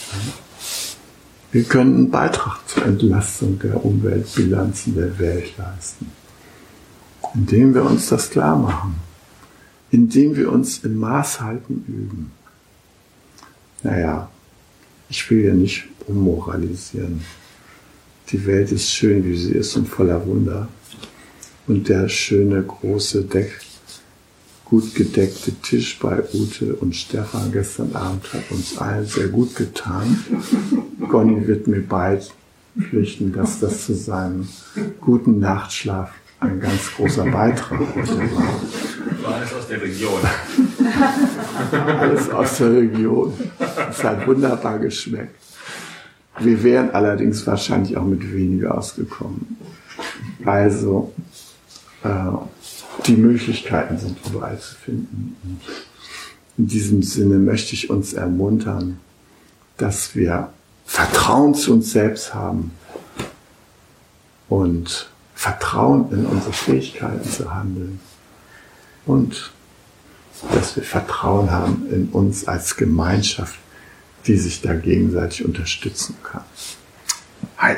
Wir 1.52 1.64
können 1.64 1.96
einen 1.96 2.12
Beitrag 2.12 2.60
zur 2.68 2.86
Entlastung 2.86 3.58
der 3.60 3.84
Umweltbilanzen 3.84 4.96
der 4.96 5.18
Welt 5.18 5.58
leisten, 5.58 6.12
indem 7.34 7.74
wir 7.74 7.84
uns 7.84 8.10
das 8.10 8.30
klar 8.30 8.58
machen, 8.58 8.96
indem 9.90 10.36
wir 10.36 10.52
uns 10.52 10.80
im 10.80 10.98
Maßhalten 11.00 11.86
üben. 11.88 12.32
Naja, 13.82 14.30
ich 15.10 15.30
will 15.32 15.46
ja 15.46 15.54
nicht 15.54 15.86
ummoralisieren. 16.08 17.22
Die 18.30 18.46
Welt 18.46 18.74
ist 18.74 18.92
schön, 18.92 19.24
wie 19.24 19.38
sie 19.38 19.54
ist 19.54 19.78
und 19.78 19.88
voller 19.88 20.26
Wunder. 20.28 20.68
Und 21.66 21.88
der 21.88 22.10
schöne, 22.10 22.62
große, 22.62 23.24
Deck, 23.24 23.62
gut 24.70 24.96
gedeckte 24.96 25.54
Tisch 25.62 25.98
bei 26.00 26.22
Ute 26.34 26.76
und 26.76 26.94
Stefan 26.94 27.54
gestern 27.54 27.96
Abend 27.96 28.34
hat 28.34 28.52
uns 28.52 28.78
allen 28.78 29.06
sehr 29.06 29.30
gut 29.30 29.56
getan. 29.56 30.20
Conny 31.10 31.48
wird 31.48 31.68
mir 31.68 31.82
beipflichten, 31.82 33.32
dass 33.32 33.62
das 33.62 33.86
zu 33.86 33.96
seinem 33.96 34.50
guten 35.00 35.40
Nachtschlaf 35.40 36.12
ein 36.42 36.60
ganz 36.60 36.92
großer 36.96 37.24
Beitrag 37.26 37.80
heute 37.96 38.18
war. 38.18 39.24
War 39.24 39.36
alles 39.36 39.54
aus 39.54 39.68
der 39.70 39.82
Region. 39.82 40.20
Alles 42.00 42.30
aus 42.30 42.58
der 42.58 42.72
Region. 42.72 43.34
Es 43.90 44.04
hat 44.04 44.28
wunderbar 44.28 44.78
geschmeckt. 44.80 45.36
Wir 46.40 46.62
wären 46.64 46.92
allerdings 46.92 47.48
wahrscheinlich 47.48 47.98
auch 47.98 48.06
mit 48.06 48.32
weniger 48.32 48.78
ausgekommen. 48.78 49.58
Also 50.46 51.14
äh, 52.04 52.08
die 53.08 53.16
Möglichkeiten 53.16 53.98
sind 53.98 54.18
überall 54.26 54.60
zu 54.60 54.76
finden. 54.76 55.36
Und 55.44 55.62
in 56.58 56.68
diesem 56.68 57.04
Sinne 57.04 57.38
möchte 57.38 57.74
ich 57.74 57.90
uns 57.90 58.14
ermuntern, 58.14 59.00
dass 59.78 60.16
wir 60.16 60.50
Vertrauen 60.86 61.54
zu 61.54 61.74
uns 61.74 61.92
selbst 61.92 62.34
haben 62.34 62.72
und 64.50 65.10
Vertrauen 65.36 66.12
in 66.12 66.26
unsere 66.26 66.54
Fähigkeiten 66.54 67.30
zu 67.30 67.54
handeln 67.54 68.00
und 69.06 69.52
dass 70.54 70.76
wir 70.76 70.84
Vertrauen 70.84 71.52
haben 71.52 71.88
in 71.92 72.10
uns 72.10 72.48
als 72.48 72.76
Gemeinschaft 72.76 73.60
die 74.28 74.38
sich 74.38 74.62
da 74.62 74.74
gegenseitig 74.74 75.46
unterstützen 75.46 76.16
kann. 76.22 76.44
Hi. 77.58 77.78